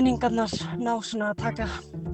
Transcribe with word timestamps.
tilfinningarnar 0.00 0.52
ná 0.80 0.94
svona 1.04 1.26
að 1.34 1.40
taka 1.42 1.64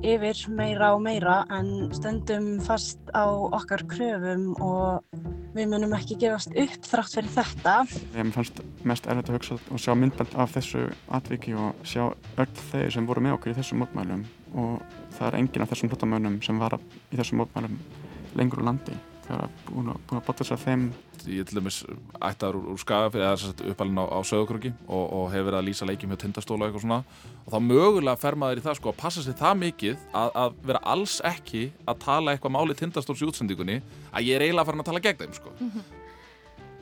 yfir 0.03 0.41
meira 0.50 0.89
og 0.96 1.05
meira 1.05 1.36
en 1.55 1.86
stöndum 1.95 2.59
fast 2.66 2.98
á 3.14 3.30
okkar 3.30 3.85
kröfum 3.86 4.57
og 4.59 5.07
við 5.55 5.71
munum 5.71 5.95
ekki 5.95 6.18
gefast 6.18 6.50
upp 6.50 6.82
þrátt 6.82 7.14
fyrir 7.14 7.30
þetta. 7.36 7.77
Ég 8.17 8.35
fannst 8.35 8.59
mest 8.82 9.07
erfitt 9.07 9.30
að 9.30 9.39
hugsa 9.39 9.59
og 9.71 9.79
sjá 9.79 9.95
myndbælt 9.95 10.35
af 10.35 10.57
þessu 10.57 10.82
atviki 11.14 11.54
og 11.54 11.79
sjá 11.86 12.09
öll 12.11 12.62
þeir 12.72 12.91
sem 12.96 13.07
voru 13.07 13.22
með 13.22 13.39
okkur 13.39 13.54
í 13.54 13.59
þessum 13.61 13.85
mótmælum 13.85 14.27
og 14.59 14.80
það 15.14 15.29
er 15.29 15.43
engin 15.45 15.62
af 15.62 15.71
þessum 15.71 15.93
hlutamönnum 15.93 16.40
sem 16.43 16.59
var 16.59 16.81
í 16.81 17.21
þessum 17.21 17.45
mótmælum 17.45 17.79
lengur 18.34 18.64
úr 18.64 18.73
landi 18.73 18.98
þegar 19.26 19.50
búin 19.66 19.93
að, 19.93 20.00
búin 20.07 20.21
að 20.21 20.26
bota 20.29 20.44
þess 20.44 20.57
að 20.57 20.64
þeim 20.66 20.89
Ég 21.26 21.46
til 21.48 21.58
dæmis 21.58 21.80
ættar 22.22 22.54
úr, 22.54 22.68
úr 22.71 22.79
Skagafið 22.79 23.25
eða 23.25 23.71
uppalinn 23.72 23.98
á, 23.98 24.04
á 24.07 24.21
sögurkröki 24.26 24.71
og, 24.86 25.04
og 25.04 25.25
hefur 25.32 25.48
verið 25.48 25.58
að 25.58 25.67
lýsa 25.67 25.89
leikjum 25.89 26.12
hjá 26.12 26.21
tindastóla 26.22 26.67
og 26.67 26.68
eitthvað 26.68 26.84
svona 26.84 26.98
og 27.43 27.54
þá 27.54 27.58
mögulega 27.67 28.20
fer 28.22 28.39
maður 28.39 28.61
í 28.61 28.64
það 28.67 28.79
sko 28.79 28.93
að 28.93 28.98
passa 29.00 29.25
sér 29.25 29.39
það 29.40 29.61
mikið 29.64 30.04
að, 30.20 30.31
að 30.43 30.57
vera 30.70 30.82
alls 30.94 31.17
ekki 31.26 31.64
að 31.82 32.00
tala 32.05 32.34
eitthvað 32.34 32.55
máli 32.58 32.78
tindastóls 32.78 33.22
í 33.25 33.28
útsendíkunni 33.31 33.78
að 34.12 34.28
ég 34.28 34.39
er 34.39 34.47
eiginlega 34.47 34.69
farin 34.69 34.84
að 34.84 34.91
tala 34.91 35.05
gegn 35.08 35.22
þeim 35.25 35.39
sko 35.41 35.55
mm 35.56 35.70
-hmm. 35.70 35.95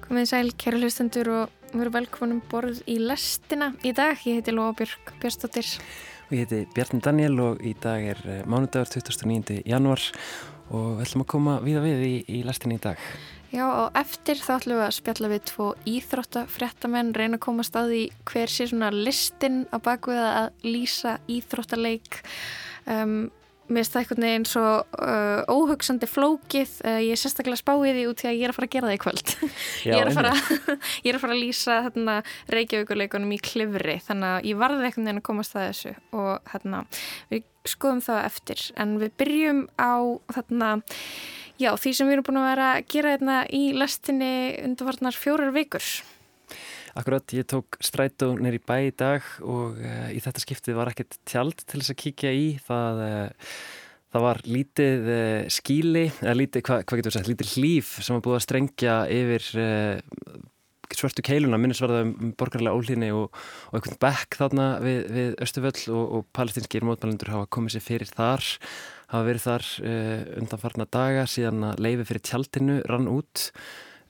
Komið 0.04 0.26
sæl, 0.28 0.48
kæra 0.60 0.78
hlustendur 0.82 1.28
og 1.32 1.52
veru 1.72 1.90
velkonum 1.94 2.42
borð 2.50 2.82
í 2.84 2.98
lestina 3.00 3.72
í 3.80 3.94
dag. 3.96 4.20
Ég 4.28 4.36
heiti 4.36 4.52
Lóa 4.52 4.74
Björk 4.76 5.14
Björnstóttir 5.16 5.64
og 6.28 6.32
ég 6.32 6.44
heiti 6.44 6.66
Bjarni 6.74 7.00
Daniel 7.00 7.40
og 7.40 7.62
í 7.64 7.74
dag 7.80 8.02
er 8.02 8.20
eh, 8.28 8.42
mánudagur 8.44 8.88
29. 8.88 9.62
januar 9.64 10.00
og 10.70 10.98
við 10.98 11.06
ætlum 11.06 11.24
að 11.24 11.30
koma 11.34 11.56
viða 11.64 11.84
við 11.84 12.04
í, 12.06 12.14
í 12.38 12.42
lestinni 12.46 12.78
í 12.78 12.84
dag. 12.84 13.00
Já 13.54 13.64
og 13.68 13.98
eftir 14.00 14.40
þá 14.42 14.50
ætlum 14.56 14.80
við 14.80 14.84
að 14.88 14.96
spjalla 14.96 15.30
við 15.30 15.42
tvo 15.50 15.68
íþróttafréttamenn, 15.86 17.12
reyna 17.14 17.38
að 17.38 17.44
koma 17.44 17.66
staði 17.66 18.02
hver 18.26 18.50
sé 18.50 18.66
svona 18.66 18.90
listin 18.90 19.62
á 19.70 19.78
bakvið 19.78 20.22
að 20.24 20.66
lýsa 20.66 21.18
íþróttaleik. 21.30 22.18
Um, 22.90 23.30
Mér 23.64 23.80
finnst 23.80 23.94
það 23.94 24.00
einhvern 24.02 24.24
veginn 24.26 24.44
svo 24.48 24.64
uh, 24.84 25.40
óhugsandi 25.48 26.08
flókið, 26.10 26.72
uh, 26.84 26.98
ég 27.00 27.14
er 27.14 27.20
sérstaklega 27.20 27.56
spáið 27.56 27.96
því 27.96 28.02
út 28.10 28.20
því 28.20 28.28
að 28.28 28.36
ég 28.36 28.44
er 28.44 28.52
að 28.52 28.58
fara 28.58 28.68
að 28.68 28.74
gera 28.74 28.90
það 28.90 28.96
í 28.96 29.00
kvöld. 29.04 29.32
Já, 29.86 29.94
ég, 29.94 30.00
er 30.02 30.10
fara, 30.18 30.32
ég 31.04 31.08
er 31.08 31.16
að 31.16 31.22
fara 31.22 31.36
að 31.36 31.40
lýsa 31.40 31.78
hérna, 31.86 32.16
reykjavíkuleikunum 32.52 33.32
í 33.32 33.40
klifri 33.48 33.96
þannig 34.04 34.34
að 34.34 34.50
ég 34.50 34.60
varði 34.60 34.88
einhvern 34.88 35.08
veginn 35.08 35.22
að 35.22 35.26
komast 35.30 35.56
það 35.56 35.68
þessu 35.70 35.94
og 36.20 36.52
hérna, 36.52 36.82
við 37.32 37.46
skoðum 37.72 38.02
það 38.04 38.20
eftir 38.28 38.64
en 38.84 38.96
við 39.00 39.14
byrjum 39.22 39.62
á 39.80 39.94
þarna, 40.36 40.72
já, 41.56 41.70
því 41.80 41.94
sem 41.96 42.10
við 42.10 42.18
erum 42.18 42.28
búin 42.28 42.42
að 42.42 42.50
vera 42.50 42.68
að 42.74 42.90
gera 42.92 43.14
hérna, 43.16 43.38
í 43.48 43.62
lastinni 43.80 44.34
undarvarnar 44.66 45.16
fjórar 45.16 45.56
vikur. 45.56 45.88
Akkurat, 46.94 47.32
ég 47.34 47.42
tók 47.50 47.74
strætó 47.82 48.28
neyri 48.38 48.60
bæ 48.62 48.76
í 48.86 48.90
dag 48.94 49.24
og 49.42 49.80
uh, 49.82 50.10
í 50.14 50.20
þetta 50.22 50.42
skiptið 50.44 50.76
var 50.78 50.92
ekkert 50.92 51.16
tjald 51.26 51.56
til 51.66 51.80
þess 51.80 51.90
að 51.90 51.96
kíkja 52.04 52.30
í. 52.30 52.44
Það, 52.62 53.00
uh, 53.02 53.54
það 54.14 54.26
var 54.28 54.40
lítið 54.46 55.08
uh, 55.10 55.38
skíli, 55.50 56.04
eða 56.22 56.34
lítið, 56.38 56.62
hvað 56.68 56.84
hva 56.84 56.98
getur 57.00 57.10
við 57.10 57.16
sagt, 57.16 57.30
lítið 57.32 57.54
hlýf 57.56 57.88
sem 57.98 58.14
var 58.14 58.22
búið 58.22 58.36
að 58.38 58.44
strengja 58.44 58.98
yfir 59.10 59.48
svörtu 60.94 61.24
keiluna, 61.26 61.58
minnisvarða 61.58 62.04
um 62.04 62.30
borgarlega 62.38 62.78
ólíðinni 62.78 63.08
og, 63.16 63.34
og 63.72 63.80
einhvern 63.80 63.98
bekk 64.04 64.38
þarna 64.38 64.66
við, 64.84 65.00
við 65.16 65.34
Östuföll 65.42 65.96
og, 65.96 66.04
og 66.04 66.28
palestinskir 66.38 66.86
mótmælendur 66.86 67.32
hafa 67.34 67.48
komið 67.56 67.74
sér 67.74 67.84
fyrir 67.88 68.12
þar, 68.14 68.52
hafa 69.10 69.26
verið 69.26 69.48
þar 69.48 69.66
undanfarna 70.44 70.86
daga 70.94 71.26
síðan 71.26 71.72
að 71.72 71.82
leifi 71.88 72.06
fyrir 72.12 72.24
tjaldinu 72.30 72.78
rann 72.86 73.10
út. 73.10 73.48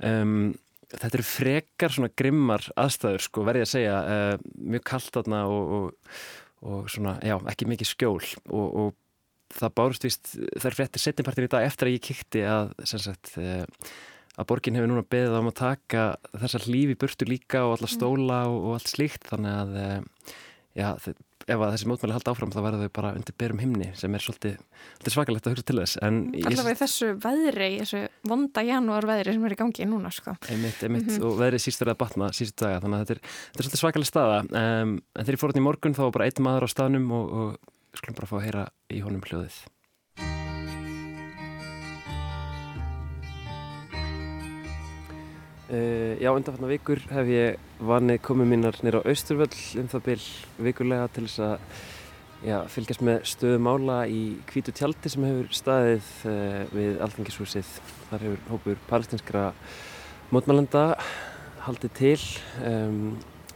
Um, 0.04 0.52
þetta 1.00 1.18
eru 1.18 1.26
frekar 1.26 1.94
svona 1.94 2.10
grimmar 2.16 2.66
aðstæður 2.80 3.26
sko 3.26 3.44
verði 3.46 3.64
að 3.66 3.72
segja. 3.74 3.98
Uh, 4.04 4.48
mjög 4.74 4.86
kallt 4.90 5.20
aðna 5.20 5.44
og, 5.50 5.74
og, 5.78 6.18
og 6.64 6.90
svona, 6.92 7.16
já, 7.24 7.36
ekki 7.52 7.68
mikið 7.70 7.90
skjól. 7.90 8.22
Og, 8.48 8.66
og 8.84 9.54
það 9.54 9.76
bárust 9.78 10.06
vist 10.06 10.34
er 10.38 10.76
frettir 10.76 11.02
setjumpartin 11.02 11.48
í 11.48 11.52
dag 11.52 11.66
eftir 11.68 11.90
að 11.90 11.96
ég 11.96 12.06
kikti 12.08 12.44
að 12.48 12.72
sagt, 12.90 13.34
uh, 13.38 13.62
að 14.34 14.48
borgin 14.50 14.78
hefur 14.78 14.90
núna 14.90 15.06
beðið 15.06 15.38
um 15.38 15.52
að 15.52 15.60
taka 15.60 16.06
þessar 16.32 16.66
lífi 16.70 16.98
burtu 16.98 17.28
líka 17.28 17.66
og 17.66 17.76
alla 17.76 17.90
mm. 17.90 17.94
stóla 17.94 18.40
og 18.50 18.72
allt 18.78 18.90
slíkt. 18.90 19.28
Þannig 19.30 19.60
að 19.60 19.78
uh, 19.84 20.34
já, 20.74 20.88
ef 21.44 21.60
að 21.60 21.74
þessi 21.74 21.88
mótmæli 21.90 22.14
halda 22.16 22.32
áfram 22.32 22.52
þá 22.54 22.60
verður 22.64 22.84
þau 22.84 22.92
bara 22.98 23.12
undir 23.18 23.36
berum 23.40 23.60
himni 23.60 23.90
sem 23.98 24.14
er 24.16 24.24
svolítið, 24.24 24.56
svolítið 24.96 25.16
svakalegt 25.16 25.48
að 25.48 25.54
hugsa 25.54 25.66
til 25.68 25.78
þess 25.80 25.98
í 26.40 26.76
þessu 26.80 27.10
veðri, 27.24 27.68
þessu 27.82 28.02
vonda 28.30 28.64
janúar 28.64 29.08
veðri 29.10 29.36
sem 29.36 29.44
er 29.48 29.56
í 29.56 29.60
gangi 29.60 29.88
núna 29.90 30.12
sko. 30.14 30.36
Einmitt, 30.48 30.80
einmitt 30.86 31.08
mm 31.08 31.18
-hmm. 31.18 31.28
og 31.28 31.38
veðrið 31.42 31.64
sístur 31.66 31.92
að 31.92 32.00
batna 32.00 32.32
sístu 32.32 32.64
daga 32.64 32.80
þannig 32.80 32.96
að 32.96 33.04
þetta 33.04 33.14
er, 33.14 33.20
þetta 33.28 33.60
er 33.60 33.68
svolítið 33.68 33.82
svakaleg 33.82 34.08
staða 34.08 34.40
um, 34.44 34.96
en 34.96 35.24
þegar 35.24 35.36
ég 35.36 35.42
fór 35.42 35.52
hérna 35.52 35.64
í 35.64 35.68
morgun 35.68 35.94
þá 35.94 36.02
var 36.06 36.16
bara 36.18 36.26
einn 36.30 36.44
maður 36.48 36.66
á 36.66 36.68
staðnum 36.74 37.12
og, 37.12 37.32
og 37.38 37.98
skulum 37.98 38.18
bara 38.18 38.30
fá 38.30 38.36
að 38.40 38.44
heyra 38.48 38.66
í 38.90 39.04
honum 39.04 39.24
hljóðið 39.24 39.62
Uh, 45.74 46.14
já, 46.20 46.28
undanfarnar 46.30 46.70
vikur 46.70 47.00
hef 47.08 47.28
ég 47.32 47.62
vanið 47.82 48.18
komið 48.22 48.50
mínar 48.50 48.76
nýra 48.84 49.00
á 49.02 49.08
Austurvöll 49.10 49.56
um 49.80 49.88
það 49.90 50.02
byl 50.06 50.24
vikulega 50.66 51.06
til 51.10 51.24
þess 51.24 51.40
að 51.42 51.64
já, 52.44 52.58
fylgjast 52.70 53.02
með 53.08 53.24
stöðu 53.30 53.62
mála 53.64 53.96
í 54.06 54.20
kvítu 54.50 54.74
tjaldi 54.76 55.10
sem 55.10 55.24
hefur 55.26 55.48
staðið 55.56 56.12
uh, 56.30 56.60
við 56.76 57.02
Alþingishúsið. 57.06 57.72
Þar 58.10 58.26
hefur 58.26 58.44
hópur 58.52 58.84
palestinskra 58.92 59.44
mótmælanda 60.30 60.84
haldið 61.64 61.96
til 61.98 62.22
um, 62.68 63.02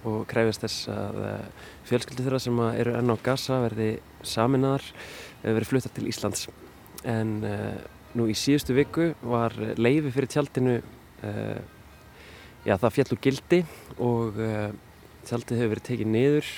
og 0.09 0.27
kræfist 0.33 0.65
þess 0.65 0.91
að 0.97 1.23
uh, 1.23 1.73
fjölskyldi 1.93 2.27
þeirra 2.27 2.45
sem 2.49 2.63
eru 2.73 2.99
enn 2.99 3.15
á 3.15 3.17
Gaza 3.31 3.63
verði 3.69 3.91
saminnaðar 4.27 4.91
verið 5.45 5.75
fluttar 5.75 5.95
til 5.95 6.09
Íslands. 6.11 6.49
En 7.07 7.37
nú 8.19 8.27
í 8.27 8.35
síðustu 8.35 8.75
viku 8.75 9.13
var 9.23 9.55
leifi 9.79 10.11
fyrir 10.11 10.33
tjaldinu 10.33 10.81
já, 12.69 12.77
það 12.77 12.95
fjall 12.97 13.13
úr 13.15 13.21
gildi 13.25 13.61
og 14.05 14.41
uh, 14.43 14.71
tjaldið 15.29 15.63
hefur 15.63 15.73
verið 15.75 15.87
tekið 15.89 16.11
niður. 16.13 16.51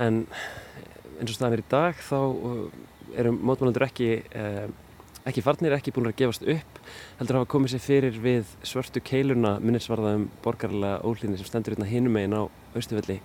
En 0.00 0.22
eins 1.20 1.28
og 1.28 1.36
staðan 1.36 1.56
er 1.58 1.64
í 1.64 1.70
dag 1.72 1.98
þá 2.00 2.18
uh, 2.22 2.62
eru 3.20 3.34
mótmælandur 3.36 3.84
ekki, 3.84 4.10
uh, 4.32 4.68
ekki 5.28 5.44
farnir, 5.44 5.76
ekki 5.76 5.92
búin 5.94 6.08
að 6.08 6.20
gefast 6.22 6.46
upp 6.48 6.80
heldur 7.18 7.38
að 7.38 7.42
hafa 7.42 7.52
komið 7.52 7.74
sér 7.74 7.84
fyrir 7.84 8.20
við 8.22 8.54
svörtu 8.66 9.02
keiluna 9.04 9.58
minnisvarðaðum 9.62 10.30
borgarlega 10.44 11.02
ólýðinni 11.04 11.40
sem 11.40 11.50
stendur 11.50 11.76
hérna 11.76 11.90
hinum 11.90 12.16
megin 12.16 12.38
á 12.40 12.42
Östufelli 12.78 13.20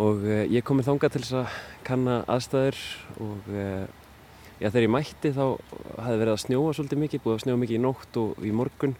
og 0.00 0.22
ég 0.46 0.62
kom 0.64 0.78
með 0.78 0.92
þánga 0.92 1.10
til 1.10 1.20
þess 1.24 1.36
að 1.40 1.58
kanna 1.84 2.20
aðstæður 2.30 2.78
og 3.26 3.50
já, 3.50 4.68
þegar 4.70 4.86
ég 4.86 4.92
mætti 4.94 5.32
þá 5.34 5.44
hafði 5.98 6.20
verið 6.22 6.32
að 6.32 6.42
snjóa 6.44 6.74
svolítið 6.78 7.02
mikið, 7.02 7.22
búið 7.24 7.36
að 7.36 7.42
snjóa 7.44 7.60
mikið 7.64 7.76
í 7.76 7.82
nótt 7.84 8.18
og 8.22 8.46
í 8.46 8.52
morgun. 8.54 8.94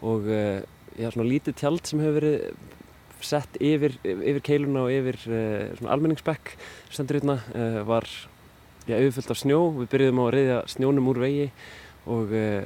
Og 0.00 0.30
já, 0.98 1.10
svona 1.10 1.28
lítið 1.28 1.58
tjald 1.60 1.86
sem 1.88 2.02
hefur 2.02 2.18
verið 2.18 2.44
sett 3.24 3.58
yfir, 3.60 3.96
yfir 4.04 4.42
keiluna 4.44 4.86
og 4.86 4.94
yfir 4.94 5.18
uh, 5.28 5.70
svona 5.78 5.94
almenningsbekk 5.94 6.54
stendur 6.88 7.20
hérna 7.20 7.36
uh, 7.52 7.80
var 7.88 8.08
já, 8.88 8.96
auðvöld 8.96 9.32
af 9.34 9.40
snjó, 9.42 9.60
við 9.76 9.92
byrjuðum 9.94 10.22
á 10.22 10.24
að 10.24 10.34
reyðja 10.36 10.58
snjónum 10.74 11.12
úr 11.12 11.22
vegi 11.26 11.46
og 12.08 12.34
uh, 12.34 12.64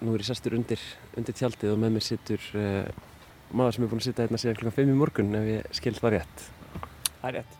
nú 0.00 0.16
er 0.16 0.24
ég 0.24 0.30
sestur 0.30 0.56
undir, 0.56 0.82
undir 1.20 1.36
tjaldið 1.36 1.74
og 1.74 1.80
með 1.82 1.96
mér 1.98 2.06
sittur 2.06 2.50
maður 3.50 3.76
sem 3.76 3.84
er 3.84 3.90
búin 3.92 4.00
að 4.00 4.08
sitta 4.08 4.24
hérna 4.24 4.40
síðan 4.40 4.60
klukkan 4.62 4.78
5 4.80 4.94
í 4.94 5.00
morgun 5.04 5.40
ef 5.42 5.50
ég 5.50 5.80
skild 5.82 6.00
var 6.00 6.16
rétt. 6.16 6.46
Það 7.20 7.32
er 7.32 7.42
rétt 7.42 7.59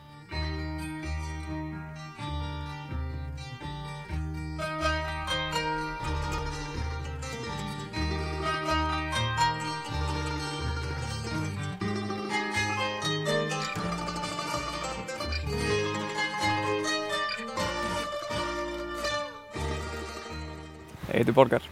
heiti 21.30 21.36
Borgar. 21.36 21.66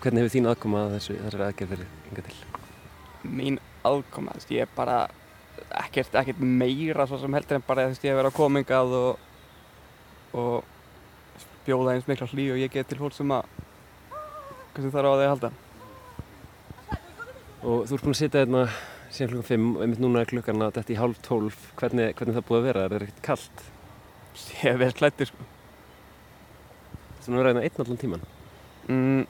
Hvernig 0.00 0.24
hefur 0.24 0.32
þín 0.32 0.48
aðkoma 0.48 0.84
að 0.86 0.92
þessu, 0.96 1.14
þessari 1.20 1.46
aðgerð 1.46 1.72
verið 1.74 1.88
yngar 2.08 2.26
til? 2.26 2.36
Mín 3.28 3.58
aðkoma, 3.84 4.32
þú 4.32 4.40
veist, 4.40 4.52
ég 4.54 4.64
er 4.64 4.70
bara 4.76 4.98
ekkert, 5.82 6.14
ekkert 6.16 6.40
meira 6.40 7.06
svo 7.08 7.18
sem 7.20 7.34
heldur 7.36 7.58
en 7.58 7.66
bara 7.66 7.84
þú 7.84 7.92
veist, 7.92 8.06
ég 8.06 8.14
hef 8.14 8.20
verið 8.20 8.32
á 8.32 8.38
komingað 8.38 8.94
og, 8.96 9.26
og 10.40 11.42
bjóða 11.66 11.96
eins 11.96 12.08
mikla 12.08 12.30
hlý 12.32 12.48
og 12.54 12.62
ég 12.62 12.72
get 12.72 12.88
til 12.88 13.00
hólk 13.02 13.16
sem 13.16 13.36
að 13.36 13.44
kannski 14.72 14.94
þarf 14.94 15.12
á 15.12 15.12
að 15.12 15.26
halda. 15.28 15.52
Og 17.60 17.84
þú 17.84 17.98
ert 17.98 18.06
búinn 18.06 18.16
að 18.16 18.20
sitja 18.22 18.44
hérna 18.46 18.66
síðan 19.12 19.34
klukkan 19.34 19.48
5 19.52 19.70
og 19.74 19.84
einmitt 19.84 20.00
núna 20.00 20.24
er 20.24 20.32
klukkan 20.32 20.64
að 20.64 20.76
þetta 20.80 20.96
í 20.96 21.00
hálf 21.02 21.22
12. 21.28 21.62
Hvernig, 21.76 22.12
hvernig 22.16 22.40
það 22.40 22.48
búið 22.48 22.62
að 22.62 22.68
vera? 22.70 22.84
Er 22.86 22.94
það 22.94 23.08
ekkert 23.10 23.24
kallt? 23.28 23.64
Ég 24.40 24.60
hef 24.64 24.80
verið 24.80 25.00
klættir, 25.02 25.32
sko. 25.34 25.48
Þú 27.20 27.32
erum 27.34 27.40
að 27.42 27.50
ræða 27.50 27.64
einn 27.66 27.82
allan 27.84 28.00
tíman? 28.00 28.30
Mm, 28.90 29.26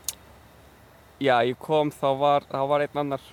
já, 1.20 1.34
ég 1.44 1.58
kom 1.60 1.92
þá 1.92 2.08
var, 2.18 2.46
þá 2.48 2.62
var 2.70 2.84
einn 2.86 3.02
annar 3.04 3.26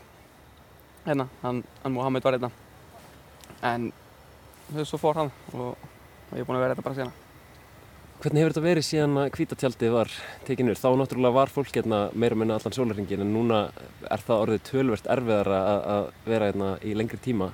hérna, 1.06 1.30
hann, 1.42 1.62
hann 1.84 1.94
Mohamed 1.96 2.26
var 2.28 2.36
hérna 2.36 2.52
en 3.64 3.92
svo 4.84 5.00
fór 5.00 5.22
hann 5.22 5.32
og 5.56 5.78
og 6.28 6.36
ég 6.36 6.44
er 6.44 6.48
búin 6.48 6.60
að 6.60 6.66
vera 6.66 6.76
þetta 6.76 6.86
bara 6.86 6.98
síðan. 6.98 7.16
Hvernig 8.18 8.42
hefur 8.42 8.54
þetta 8.54 8.66
verið 8.66 8.86
síðan 8.88 9.20
að 9.22 9.28
kvítatjaldið 9.36 9.92
var 9.94 10.14
tekinur? 10.48 10.80
Þá 10.80 10.88
náttúrulega 11.00 11.38
var 11.38 11.52
fólk 11.54 11.76
hérna 11.78 12.00
meira 12.18 12.38
meina 12.40 12.58
allan 12.58 12.76
sólarringin 12.76 13.24
en 13.24 13.34
núna 13.34 13.60
er 14.10 14.24
það 14.26 14.44
orðið 14.46 14.64
tölvert 14.72 15.10
erfiðar 15.14 15.52
að 15.54 16.10
vera 16.26 16.50
hérna 16.50 16.72
í 16.82 16.96
lengri 16.98 17.20
tíma. 17.22 17.52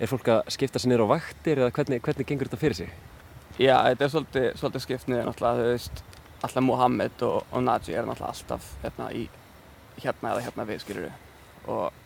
Er 0.00 0.10
fólk 0.10 0.30
að 0.32 0.40
skipta 0.56 0.80
sér 0.80 0.92
niður 0.92 1.06
á 1.08 1.12
vaktir 1.14 1.60
eða 1.60 1.74
hvernig, 1.76 2.02
hvernig 2.04 2.28
gengur 2.28 2.48
þetta 2.48 2.62
fyrir 2.62 2.80
sig? 2.80 2.96
Já, 3.60 3.76
þetta 3.76 4.06
er 4.06 4.12
svolítið, 4.14 4.48
svolítið 4.60 4.84
skipt 4.86 5.12
niður 5.12 5.28
náttúrulega, 5.30 5.60
þú 5.60 5.70
veist, 5.76 6.02
alltaf 6.46 6.64
Mohamed 6.64 7.26
og, 7.26 7.42
og 7.50 7.66
Naji 7.66 7.94
er 7.94 8.06
náttúrulega 8.08 8.32
alltaf 8.32 8.70
hérna 8.84 9.10
í 9.14 9.26
hérna 10.02 10.34
eða 10.34 10.44
hérna 10.46 10.66
við, 10.68 10.82
skilur 10.82 11.06
við. 11.06 11.14
Og, 11.72 12.02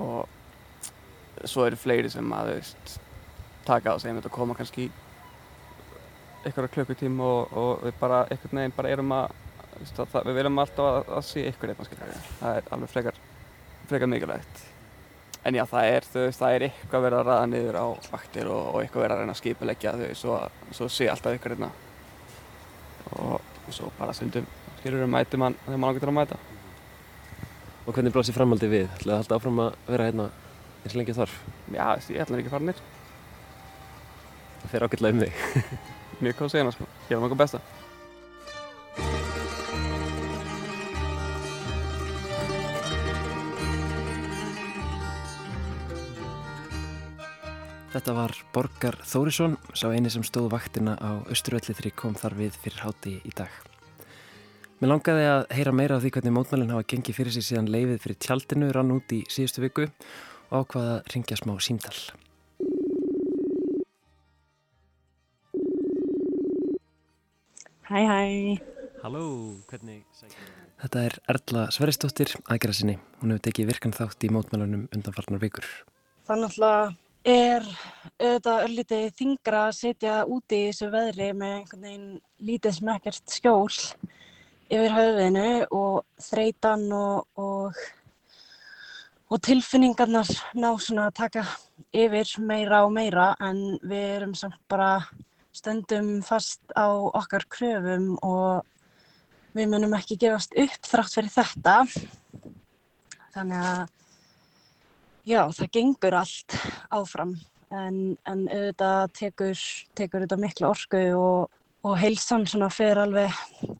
og 0.00 1.48
svo 1.48 1.66
eru 1.66 1.78
fleiri 1.78 2.10
sem 2.12 2.34
að, 2.36 2.52
veist, 2.54 2.98
taka 3.66 3.94
á 3.94 3.98
sig 3.98 4.10
einmitt 4.10 4.28
og 4.28 4.34
koma 4.34 4.56
kannski 4.56 4.90
einhverja 6.44 6.72
klukkutíma 6.74 7.24
og, 7.24 7.56
og 7.56 7.86
við 7.86 7.96
bara 8.00 8.24
einhvern 8.28 8.60
veginn 8.60 8.76
bara 8.76 8.92
erum 8.92 9.14
að, 9.16 9.32
að 9.80 10.28
við 10.28 10.38
viljum 10.38 10.60
alltaf 10.62 10.90
að, 10.90 11.00
að 11.18 11.26
sé 11.30 11.46
ykkur 11.50 11.72
eitthvað 11.72 11.90
skilja 11.90 12.20
það 12.40 12.60
er 12.60 12.70
alveg 12.76 12.92
frekar, 12.92 13.20
frekar 13.90 14.12
mikilvægt. 14.12 14.64
En 15.44 15.56
já 15.56 15.64
það 15.68 15.90
er, 15.92 16.06
veist, 16.14 16.40
það 16.40 16.54
er 16.56 16.66
eitthvað 16.68 17.06
verið 17.06 17.18
að 17.18 17.26
ræða 17.30 17.48
niður 17.52 17.80
á 17.80 17.86
vaktir 18.12 18.52
og, 18.52 18.62
og 18.70 18.78
eitthvað 18.82 19.06
verið 19.06 19.16
að 19.16 19.24
reyna 19.24 19.34
að 19.34 19.40
skipilegja 19.40 19.96
þau 20.00 20.20
svo, 20.20 20.38
svo 20.78 20.88
sé 20.92 21.08
alltaf 21.12 21.36
ykkur 21.36 21.56
hérna 21.56 21.72
og 23.12 23.40
svo 23.70 23.90
bara 23.98 24.12
stundum 24.16 24.46
skilur 24.80 25.04
við 25.04 25.10
mæti 25.14 25.40
mann 25.40 25.56
þegar 25.64 25.80
mann 25.82 25.94
ákveður 25.94 26.12
að 26.14 26.18
mæta 26.20 26.40
Og 27.84 27.92
hvernig 27.92 28.14
bláðs 28.14 28.30
ég 28.30 28.36
framhaldi 28.38 28.68
við? 28.72 28.86
ætlaði 28.96 29.10
það 29.12 29.18
alltaf 29.20 29.36
áfram 29.42 29.58
að 29.60 29.74
vera 29.92 30.04
hérna 30.08 30.26
eins 30.84 30.94
og 30.94 30.98
lengi 31.00 31.16
þarf? 31.18 31.34
Já, 31.74 31.86
ég 32.14 32.22
ætla 32.24 32.38
ekki 32.40 32.48
að 32.48 32.54
fara 32.54 32.68
nýr 32.68 32.78
Það 34.62 34.70
fer 34.72 34.86
ágætlega 34.86 35.12
um 35.14 35.20
þig 35.24 35.32
mjög 36.24 36.38
góð 36.38 36.46
að 36.46 36.52
segja 36.54 36.72
sko. 36.72 36.86
gerum 37.08 37.26
okkur 37.28 37.40
besta 37.44 37.60
Þetta 47.94 48.12
var 48.16 48.32
Borgar 48.50 48.96
Þórisson, 49.06 49.52
sá 49.70 49.84
eini 49.94 50.10
sem 50.10 50.24
stóð 50.26 50.48
vaktina 50.50 50.96
á 50.98 51.22
Östurölli 51.30 51.70
þegar 51.70 51.86
ég 51.86 51.94
kom 51.94 52.16
þar 52.18 52.34
við 52.40 52.56
fyrir 52.58 52.80
háti 52.82 53.12
í 53.22 53.30
dag. 53.38 53.52
Mér 54.82 54.90
langaði 54.90 55.28
að 55.30 55.42
heyra 55.54 55.74
meira 55.78 55.94
af 55.94 56.02
því 56.02 56.10
hvernig 56.16 56.34
mótmælinn 56.34 56.72
hafa 56.74 56.88
gengið 56.90 57.16
fyrir 57.20 57.36
sig 57.36 57.44
síðan 57.46 57.70
leifið 57.70 58.00
fyrir 58.02 58.18
tjaldinu 58.26 58.72
rann 58.74 58.90
út 58.96 59.14
í 59.14 59.20
síðustu 59.30 59.62
viku 59.62 59.86
og 59.86 60.64
ákvaða 60.64 60.96
að 60.96 61.12
ringja 61.14 61.38
smá 61.38 61.54
símdal. 61.62 61.94
Hæ 67.86 68.02
hæ. 68.10 68.18
Halló, 69.04 69.24
hvernig 69.70 70.02
sækir 70.18 70.34
þið? 70.34 70.50
Þetta 70.82 71.06
er 71.06 71.18
Erla 71.36 71.64
Sveristóttir 71.78 72.34
aðgerða 72.42 72.80
sinni. 72.80 72.98
Hún 73.22 73.36
hefur 73.36 73.46
tekið 73.46 73.70
virkan 73.70 73.94
þátt 73.94 74.26
í 74.26 74.34
mótmælunum 74.34 74.88
undanfarnar 74.90 75.46
vikur. 75.46 75.70
Þannig 76.26 76.58
að 76.58 76.96
er 77.24 77.64
auðvitað 78.20 78.62
örlítið 78.66 79.04
þingra 79.18 79.60
að 79.68 79.76
setja 79.78 80.14
úti 80.28 80.60
í 80.60 80.68
þessu 80.68 80.90
veðri 80.92 81.28
með 81.32 81.54
einhvern 81.58 81.86
veginn 81.86 82.08
lítið 82.44 82.76
sem 82.76 82.90
ekkert 82.94 83.32
skjól 83.32 83.68
yfir 84.68 84.94
höfðinu 84.94 85.46
og 85.74 85.96
þreitan 86.24 86.84
og, 86.92 87.24
og, 87.40 87.80
og 89.32 89.42
tilfinningarnar 89.44 90.30
ná 90.54 90.68
svona 90.76 91.08
að 91.08 91.16
taka 91.22 91.46
yfir 91.96 92.36
meira 92.44 92.84
og 92.84 92.92
meira 92.92 93.32
en 93.40 93.64
við 93.82 94.06
erum 94.18 94.36
samt 94.38 94.60
bara 94.68 94.98
stöndum 95.54 96.18
fast 96.26 96.60
á 96.76 96.90
okkar 96.92 97.48
kröfum 97.48 98.14
og 98.22 98.64
við 99.54 99.70
munum 99.70 99.94
ekki 99.96 100.18
gefast 100.20 100.54
upp 100.58 100.88
þrátt 100.90 101.14
fyrir 101.14 101.34
þetta. 101.34 101.76
Þannig 103.34 103.68
að 103.70 103.84
já, 105.24 105.40
það 105.56 105.72
gengur 105.78 106.16
allt 106.20 106.56
áfram 106.94 107.34
en, 107.74 107.98
en 108.28 108.46
auðvitað 108.48 109.12
tekur, 109.18 109.66
tekur 109.98 110.24
þetta 110.24 110.40
miklu 110.40 110.70
orku 110.70 111.02
og, 111.18 111.60
og 111.84 111.98
heilsan 112.00 112.46
svona 112.50 112.70
fer 112.72 113.00
alveg 113.02 113.34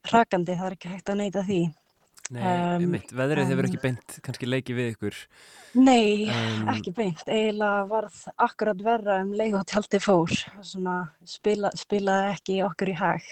hrakandi, 0.09 0.57
það 0.59 0.71
er 0.71 0.79
ekki 0.79 0.93
hægt 0.93 1.13
að 1.13 1.21
neyta 1.23 1.45
því. 1.47 1.63
Nei, 2.33 2.41
um, 2.41 2.81
einmitt, 2.81 3.11
veðrið 3.13 3.51
hefur 3.53 3.67
ekki 3.69 3.83
beint 3.83 4.15
kannski 4.25 4.49
leikið 4.49 4.79
við 4.79 4.87
ykkur 4.95 5.19
Nei, 5.75 6.31
um, 6.31 6.69
ekki 6.73 6.93
beint. 6.95 7.25
Eiginlega 7.27 7.83
varð 7.91 8.21
akkurat 8.47 8.85
verra 8.87 9.19
um 9.25 9.33
leið 9.37 9.59
og 9.59 9.67
tjaldi 9.69 10.01
fór. 10.01 10.33
Svona 10.65 11.01
spila, 11.29 11.73
spilaði 11.77 12.31
ekki 12.37 12.61
okkur 12.65 12.93
í 12.93 12.95
hag. 13.01 13.27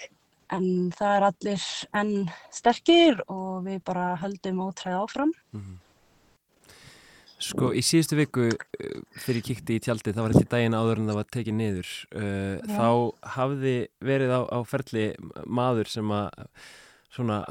En 0.53 0.65
það 0.93 1.15
er 1.15 1.25
allir 1.29 1.67
enn 2.01 2.13
sterkir 2.53 3.23
og 3.31 3.63
við 3.65 3.79
bara 3.87 4.11
höldum 4.21 4.59
ótræð 4.67 4.99
áfram. 4.99 5.31
Mm 5.55 5.61
-hmm. 5.61 5.79
Sko 7.43 7.71
í 7.75 7.81
síðustu 7.83 8.17
viku 8.19 8.47
uh, 8.49 8.93
fyrir 9.25 9.43
kíkti 9.45 9.77
í 9.77 9.83
tjaldi, 9.83 10.13
það 10.13 10.27
var 10.27 10.35
ekki 10.37 10.51
daginn 10.53 10.77
áður 10.77 11.01
en 11.01 11.11
það 11.11 11.19
var 11.19 11.29
tekið 11.35 11.59
niður. 11.59 11.91
Uh, 12.15 12.55
þá 12.69 12.87
hafði 13.35 13.75
verið 14.03 14.33
á, 14.37 14.41
á 14.47 14.59
ferli 14.67 15.09
maður 15.43 15.91
sem 15.91 16.15
að 16.15 16.47
svona 17.13 17.43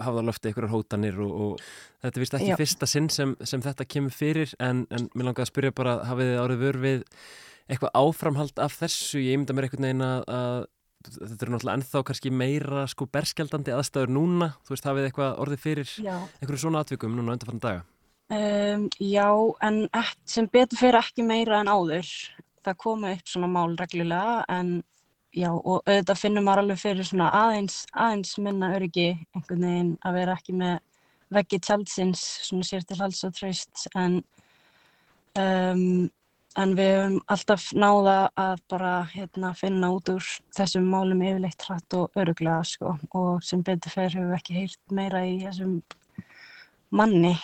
hafða 0.00 0.24
löfti 0.24 0.50
einhverjar 0.50 0.72
hótanir 0.72 1.20
og, 1.20 1.32
og 1.44 1.62
þetta 2.00 2.16
er 2.16 2.24
vist 2.24 2.36
ekki 2.38 2.52
Já. 2.54 2.56
fyrsta 2.60 2.88
sinn 2.88 3.10
sem, 3.12 3.36
sem 3.44 3.62
þetta 3.64 3.86
kemur 3.88 4.14
fyrir 4.16 4.54
en, 4.62 4.86
en 4.88 5.08
mér 5.12 5.30
langar 5.30 5.44
að 5.44 5.52
spyrja 5.52 5.76
bara 5.76 5.98
hafið 6.08 6.32
þið 6.32 6.42
árið 6.44 6.62
vör 6.64 6.78
við 6.84 7.02
eitthvað 7.70 7.96
áframhald 8.00 8.62
af 8.64 8.78
þessu, 8.80 9.20
ég 9.22 9.38
mynda 9.38 9.54
mér 9.54 9.68
einhvern 9.68 9.86
veginn 9.86 10.06
að, 10.06 10.22
að 10.34 10.56
þetta 11.10 11.44
eru 11.46 11.54
náttúrulega 11.54 11.76
ennþá 11.78 12.02
kannski 12.08 12.32
meira 12.34 12.84
sko 12.90 13.06
berskjaldandi 13.12 13.76
aðstæður 13.76 14.14
núna, 14.16 14.50
þú 14.64 14.74
veist 14.74 14.88
hafið 14.88 15.08
eitthvað 15.08 15.38
orðið 15.44 15.62
fyrir 15.64 15.94
Já. 16.00 16.16
einhverju 16.40 16.64
svona 16.64 16.82
atvikum 16.84 17.14
núna 17.16 17.36
undanfarnan 17.36 17.64
daga? 17.64 17.86
Um, 18.30 18.86
já, 19.02 19.26
en 19.66 19.88
sem 20.24 20.46
betur 20.46 20.78
fyrir 20.78 21.00
ekki 21.00 21.24
meira 21.26 21.64
en 21.64 21.70
áður. 21.70 22.06
Það 22.62 22.76
komu 22.78 23.10
upp 23.10 23.26
svona 23.26 23.48
mál 23.50 23.74
reglulega 23.80 24.44
en 24.54 24.76
já 25.34 25.48
og 25.50 25.82
auðvitað 25.86 26.20
finnum 26.20 26.46
maður 26.46 26.64
alveg 26.64 26.80
fyrir 26.82 27.06
svona 27.06 27.30
aðeins, 27.34 27.82
aðeins 27.90 28.36
minna 28.42 28.70
öryggi 28.76 29.08
einhvern 29.34 29.66
veginn 29.66 29.92
að 30.06 30.16
vera 30.18 30.38
ekki 30.38 30.54
með 30.58 30.78
veggi 31.34 31.60
tjaldsins 31.62 32.22
svona 32.46 32.66
sér 32.66 32.86
til 32.86 32.98
hals 33.00 33.22
og 33.26 33.34
tröst 33.38 33.86
en 33.98 34.18
um, 35.38 36.10
en 36.58 36.74
við 36.78 36.90
höfum 36.96 37.20
alltaf 37.30 37.68
náða 37.78 38.16
að 38.38 38.64
bara 38.72 38.94
hérna 39.12 39.52
finna 39.58 39.92
út 39.94 40.10
úr 40.10 40.26
þessum 40.56 40.90
málum 40.90 41.22
yfirleitt 41.22 41.66
hratt 41.66 41.98
og 41.98 42.18
öruglega 42.18 42.64
sko 42.66 42.96
og 43.10 43.46
sem 43.46 43.62
betur 43.62 43.94
fyrir 43.94 44.18
hefur 44.18 44.32
við 44.32 44.40
ekki 44.40 44.58
heyrt 44.58 44.94
meira 44.98 45.22
í 45.26 45.38
þessum 45.44 45.78
manni 46.90 47.36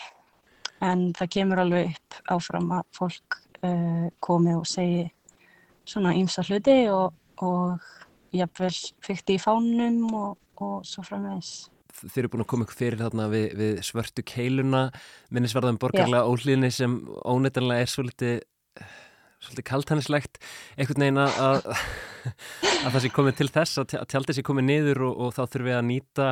en 0.85 1.11
það 1.17 1.33
kemur 1.39 1.63
alveg 1.63 1.93
upp 1.95 2.19
áfram 2.37 2.73
að 2.77 2.89
fólk 2.97 3.39
uh, 3.63 4.09
komi 4.21 4.57
og 4.57 4.67
segi 4.69 5.07
svona 5.87 6.17
ímsa 6.19 6.43
hluti 6.47 6.83
og 6.91 7.15
og 7.45 7.81
jafnvel 8.37 8.75
fyrti 9.05 9.37
í 9.37 9.43
fánum 9.43 10.05
og, 10.17 10.37
og 10.63 10.85
svo 10.89 11.05
framvegs. 11.07 11.69
Þeir 11.97 12.27
eru 12.27 12.33
búin 12.35 12.45
að 12.45 12.51
koma 12.53 12.67
ykkur 12.67 12.77
fyrir 12.77 13.01
þarna 13.01 13.29
við, 13.33 13.47
við 13.57 13.79
svörtu 13.87 14.25
keiluna, 14.27 14.83
minnisvarðan 15.33 15.81
borgarlega 15.81 16.29
óhlýðinni 16.29 16.71
sem 16.75 16.99
óneitanlega 17.25 17.87
er 17.87 17.93
svolítið, 17.93 18.35
svolítið 19.41 19.67
kaltannislegt, 19.71 20.41
einhvern 20.77 21.07
veginn 21.07 21.23
að, 21.23 21.71
að 22.85 22.91
það 22.91 23.01
sé 23.07 23.13
komið 23.17 23.39
til 23.41 23.49
þess 23.55 23.81
að 23.81 23.97
tjaldið 24.13 24.39
sé 24.39 24.45
komið 24.45 24.69
niður 24.69 25.07
og, 25.09 25.25
og 25.25 25.33
þá 25.39 25.43
þurfum 25.47 25.71
við 25.71 25.79
að 25.79 25.89
nýta 25.89 26.29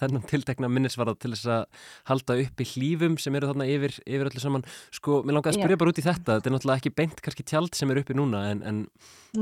þennan 0.00 0.24
tiltekna 0.30 0.70
minnisvarða 0.72 1.16
til 1.20 1.32
þess 1.34 1.50
að 1.52 1.84
halda 2.10 2.38
upp 2.44 2.62
í 2.62 2.68
hlýfum 2.72 3.18
sem 3.20 3.36
eru 3.38 3.50
þarna 3.50 3.68
yfir, 3.72 3.96
yfir 4.04 4.30
öllu 4.30 4.42
saman. 4.42 4.66
Sko, 4.94 5.20
mér 5.26 5.38
langar 5.38 5.52
að 5.52 5.60
spyrja 5.60 5.76
Já. 5.76 5.82
bara 5.82 5.92
út 5.92 6.00
í 6.00 6.06
þetta. 6.06 6.38
Þetta 6.38 6.50
er 6.50 6.56
náttúrulega 6.56 6.82
ekki 6.82 6.94
beint 7.00 7.22
kannski 7.24 7.46
tjald 7.46 7.78
sem 7.78 7.92
er 7.92 8.02
uppi 8.02 8.16
núna 8.16 8.42
en, 8.52 8.64
en 8.66 8.82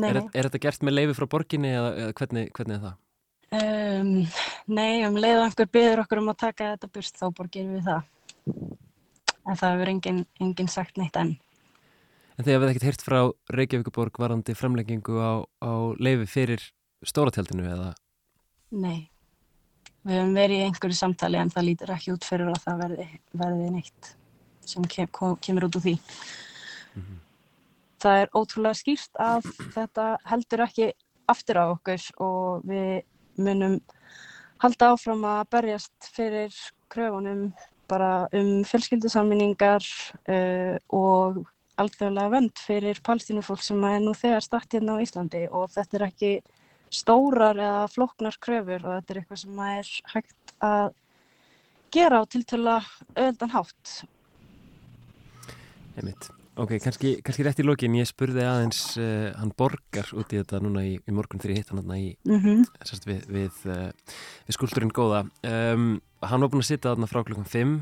er, 0.02 0.20
er 0.32 0.49
þetta 0.49 0.62
gert 0.66 0.87
með 0.87 0.99
leifi 0.99 1.18
frá 1.18 1.28
borginni 1.37 1.73
eða, 1.75 1.94
eða 2.04 2.18
hvernig, 2.20 2.52
hvernig 2.58 2.78
er 2.78 2.84
það? 2.88 3.00
Um, 3.54 4.12
nei, 4.66 5.04
um 5.06 5.18
leið 5.20 5.38
og 5.38 5.46
einhver 5.49 5.70
byrður 5.76 6.04
okkur 6.04 6.23
um 6.23 6.30
að 6.32 6.40
taka 6.42 6.73
þetta 6.75 6.90
burt 6.96 7.20
þá 7.20 7.26
borgir 7.38 7.70
við 7.70 7.88
það. 7.88 8.06
En 9.44 9.58
það 9.61 9.75
hefur 9.75 9.90
enginn 9.92 10.23
engin 10.42 10.70
sagt 10.73 10.99
neitt 10.99 11.18
enn. 11.20 11.34
En 12.34 12.46
þið 12.46 12.56
hafið 12.56 12.70
ekkert 12.73 12.87
heyrt 12.88 13.04
frá 13.06 13.18
Reykjavíkuborg 13.54 14.18
varandi 14.18 14.56
fremleggingu 14.58 15.20
á, 15.23 15.32
á 15.62 15.73
leifi 16.02 16.26
fyrir 16.26 16.64
stóratjaldinu 17.06 17.68
eða? 17.68 17.92
Nei. 18.75 19.13
Við 20.04 20.18
höfum 20.18 20.34
verið 20.37 20.61
í 20.61 20.64
einhverju 20.68 20.99
samtali 20.99 21.40
en 21.40 21.52
það 21.52 21.66
lítur 21.68 21.94
ekki 21.94 22.12
út 22.12 22.26
fyrir 22.28 22.50
að 22.52 22.61
það 22.66 22.82
verði, 22.84 23.06
verði 23.32 23.70
neitt 23.73 24.11
sem 24.68 24.84
kem, 24.88 25.08
kemur 25.40 25.68
út 25.68 25.78
úr 25.78 25.84
því. 25.84 25.94
Mm 26.94 27.02
-hmm. 27.02 27.18
Það 28.04 28.20
er 28.20 28.34
ótrúlega 28.37 28.80
skýrt 28.80 29.20
að 29.20 29.49
þetta 29.75 30.06
heldur 30.28 30.64
ekki 30.66 30.92
aftur 31.26 31.56
á 31.56 31.64
okkur 31.73 32.02
og 32.20 32.66
við 32.68 33.02
munum 33.37 33.80
halda 34.62 34.92
áfram 34.92 35.25
að 35.25 35.49
berjast 35.50 36.11
fyrir 36.12 36.52
kröfunum 36.92 37.52
bara 37.88 38.28
um 38.32 38.62
fjölskyldusamminningar 38.64 39.84
uh, 40.28 40.76
og 40.88 41.44
alþjóðlega 41.80 42.32
vönd 42.32 42.61
fyrir 42.62 43.00
palstínufólk 43.04 43.62
sem 43.64 43.82
er 43.88 44.00
nú 44.02 44.14
þegar 44.16 44.44
statt 44.44 44.76
hérna 44.76 44.96
á 44.96 45.02
Íslandi 45.04 45.46
og 45.50 45.73
þetta 45.75 45.99
er 45.99 46.06
ekki 46.08 46.32
stórar 46.94 47.58
eða 47.58 47.86
flóknar 47.92 48.36
kröfur 48.42 48.84
og 48.86 48.94
þetta 49.00 49.14
er 49.14 49.20
eitthvað 49.22 49.42
sem 49.42 49.58
er 49.68 49.90
hægt 50.14 50.54
að 50.64 50.92
gera 51.94 52.20
á 52.20 52.24
tiltöla 52.26 52.76
auðvöldan 53.14 53.54
hátt. 53.54 53.92
Einmitt. 55.98 56.30
Ok, 56.54 56.76
kannski, 56.78 57.16
kannski 57.26 57.42
rétt 57.42 57.58
í 57.58 57.64
lokin, 57.66 57.96
ég 57.98 58.06
spurði 58.06 58.44
aðeins 58.46 58.80
uh, 59.02 59.32
hann 59.40 59.50
borgar 59.58 60.06
út 60.14 60.30
í 60.30 60.38
þetta 60.38 60.60
núna 60.62 60.84
í, 60.86 60.92
í 61.02 61.14
morgun 61.14 61.40
þegar 61.42 61.50
ég 61.56 61.62
hitt 61.64 61.72
hann 61.72 61.80
hérna 61.82 61.96
í, 61.98 62.12
Mm 62.30 62.38
-hmm. 62.44 62.60
sérst, 62.86 63.06
við, 63.10 63.24
við, 63.26 63.56
uh, 63.66 63.90
við 64.46 64.54
skulturinn 64.54 64.92
góða. 64.94 65.24
Um, 65.42 65.96
hann 66.22 66.40
var 66.46 66.52
búin 66.52 66.62
að 66.62 66.68
sitja 66.70 66.92
þarna 66.94 67.10
frá 67.10 67.24
klukkan 67.26 67.44
5 67.50 67.74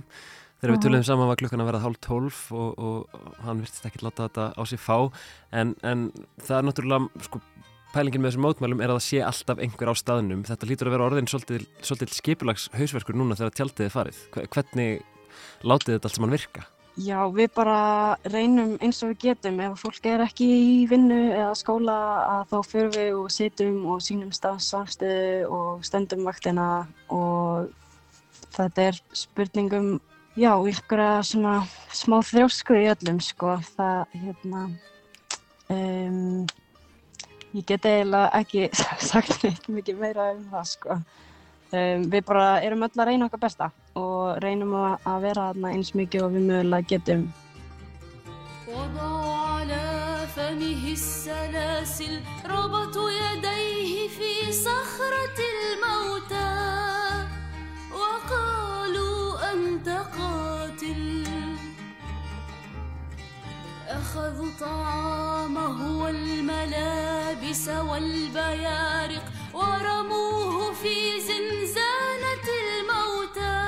þegar 0.62 0.72
við 0.72 0.78
Mhm. 0.78 0.84
töluðum 0.86 1.04
saman 1.04 1.28
var 1.28 1.36
klukkan 1.36 1.60
að 1.60 1.68
vera 1.68 1.82
hálf 1.84 1.98
12 2.00 2.52
og, 2.52 2.78
og, 2.78 3.08
og 3.12 3.34
hann 3.44 3.60
virtist 3.60 3.84
ekki 3.84 4.02
láta 4.06 4.28
þetta 4.28 4.44
á 4.56 4.62
sig 4.64 4.78
fá 4.80 5.12
en, 5.52 5.76
en 5.82 6.12
það 6.40 6.56
er 6.58 6.64
náttúrulega 6.64 7.22
sko, 7.28 7.40
pælingin 7.94 8.22
með 8.24 8.32
þessum 8.32 8.44
mótmælum 8.46 8.80
er 8.82 8.90
að 8.92 8.98
það 8.98 9.06
sé 9.08 9.22
alltaf 9.26 9.58
einhver 9.62 9.90
á 9.92 9.94
staðnum. 9.98 10.44
Þetta 10.48 10.68
lítur 10.70 10.88
að 10.90 10.94
vera 10.96 11.06
orðin 11.10 11.28
svolítið, 11.30 11.66
svolítið 11.84 12.14
skipulags 12.18 12.68
hausverkur 12.76 13.18
núna 13.18 13.36
þegar 13.38 13.56
tjaldið 13.58 13.88
er 13.88 13.96
farið. 13.96 14.20
Hve- 14.34 14.46
Hvernig 14.52 15.02
látið 15.62 15.96
þetta 15.96 16.08
allt 16.10 16.16
saman 16.18 16.34
virka? 16.36 16.64
Já, 17.00 17.24
við 17.32 17.48
bara 17.56 17.76
reynum 18.28 18.74
eins 18.84 18.98
og 19.02 19.14
við 19.14 19.20
getum. 19.32 19.60
Ef 19.64 19.80
fólk 19.80 20.04
er 20.10 20.20
ekki 20.26 20.44
í 20.44 20.86
vinnu 20.90 21.20
eða 21.32 21.54
skóla 21.56 21.94
að 22.28 22.42
þá 22.50 22.58
fyrir 22.68 22.90
við 22.98 23.12
og 23.16 23.30
sitjum 23.32 23.78
og 23.88 24.02
sínum 24.04 24.32
samstöðu 24.32 25.48
og 25.48 25.80
stöndum 25.88 26.26
vaktina 26.28 26.86
og 27.08 27.70
þetta 28.52 28.88
er 28.90 28.98
spurningum, 29.16 30.00
já, 30.36 30.52
einhverja 30.52 31.22
svona 31.24 31.54
smá 31.96 32.18
þrjósku 32.28 32.76
í 32.76 32.90
öllum, 32.92 33.22
sko. 33.24 33.56
Það, 33.72 34.04
hérna, 34.12 34.66
um, 35.72 36.46
ég 37.52 37.66
get 37.68 37.86
eiginlega 37.88 38.30
ekki 38.40 38.68
sagt 39.10 39.44
neitt 39.44 39.68
mikið 39.68 40.00
meira 40.00 40.30
um 40.32 40.42
það, 40.52 40.66
sko. 40.72 40.98
Um, 41.72 42.08
við 42.12 42.26
bara 42.28 42.48
erum 42.60 42.84
öll 42.84 42.92
að 43.00 43.08
reyna 43.08 43.28
okkar 43.30 43.44
besta 43.46 43.70
og 43.96 44.42
reynum 44.44 44.74
að, 44.76 44.98
að 45.08 45.22
vera 45.28 45.46
þarna 45.52 45.72
eins 45.76 45.94
mikið 45.96 46.26
og 46.26 46.34
við 46.36 46.50
mögulega 46.50 46.90
getum. 46.92 47.24
أخذوا 64.12 64.50
طعامه 64.60 66.02
والملابس 66.02 67.68
والبيارق 67.68 69.24
ورموه 69.54 70.72
في 70.72 71.20
زنزانة 71.20 72.46
الموتى 72.60 73.62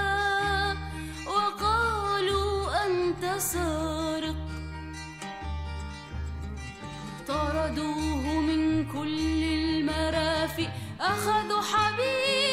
وقالوا 1.26 2.86
أنت 2.86 3.40
سارق. 3.40 4.36
طردوه 7.28 8.40
من 8.40 8.86
كل 8.92 9.42
المرافق 9.44 10.70
أخذوا 11.00 11.62
حبيبته 11.62 12.43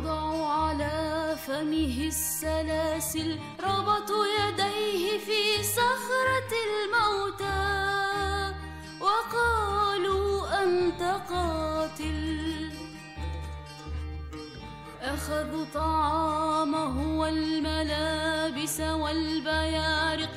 وضعوا 0.00 0.46
على 0.46 1.36
فمه 1.46 2.06
السلاسل 2.06 3.38
ربطوا 3.64 4.26
يديه 4.26 5.18
في 5.18 5.62
صخرة 5.62 6.52
الموتى. 6.68 8.54
وقالوا 9.00 10.62
أنت 10.62 11.02
قاتل. 11.30 12.70
أخذوا 15.02 15.64
طعامه 15.74 17.18
والملابس 17.18 18.80
والبيارق 18.80 20.29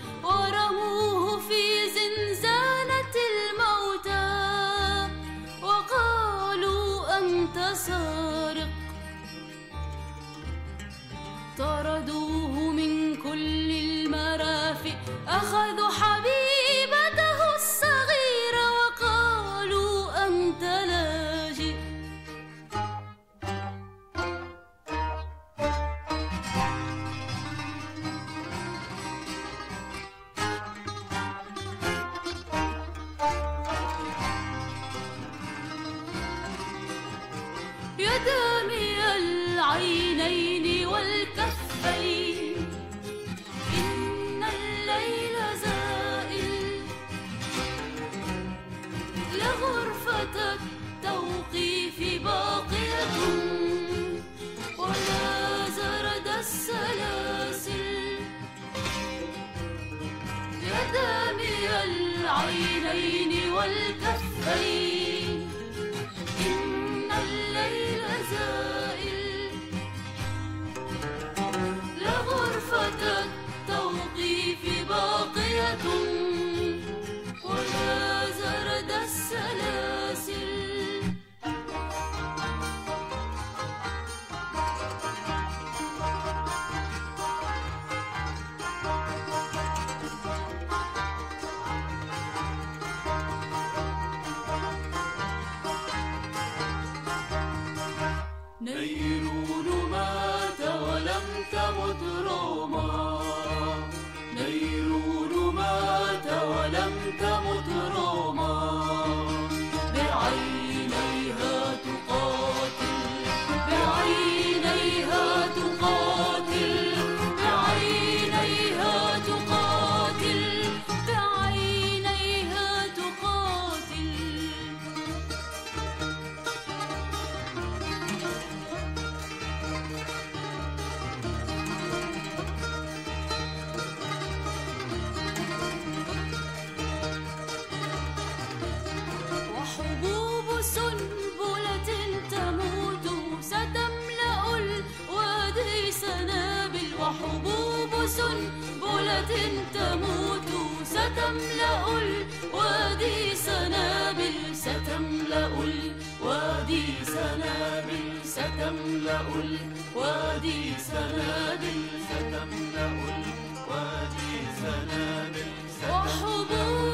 حبوب 147.22 148.06
سنبلة 148.06 149.32
تموت 149.74 150.50
ستملأ 150.84 151.88
الوادي 151.98 153.36
سنابل 153.36 154.56
ستملأ 154.56 155.48
الوادي 155.48 156.84
سنابل 157.06 158.06
ستملأ 158.24 159.22
الوادي 159.44 160.62
سنابل 160.90 161.82
ستملأ 162.10 162.92
الوادي 162.92 164.34
سنابل 164.62 165.50
وحبوب 165.90 166.93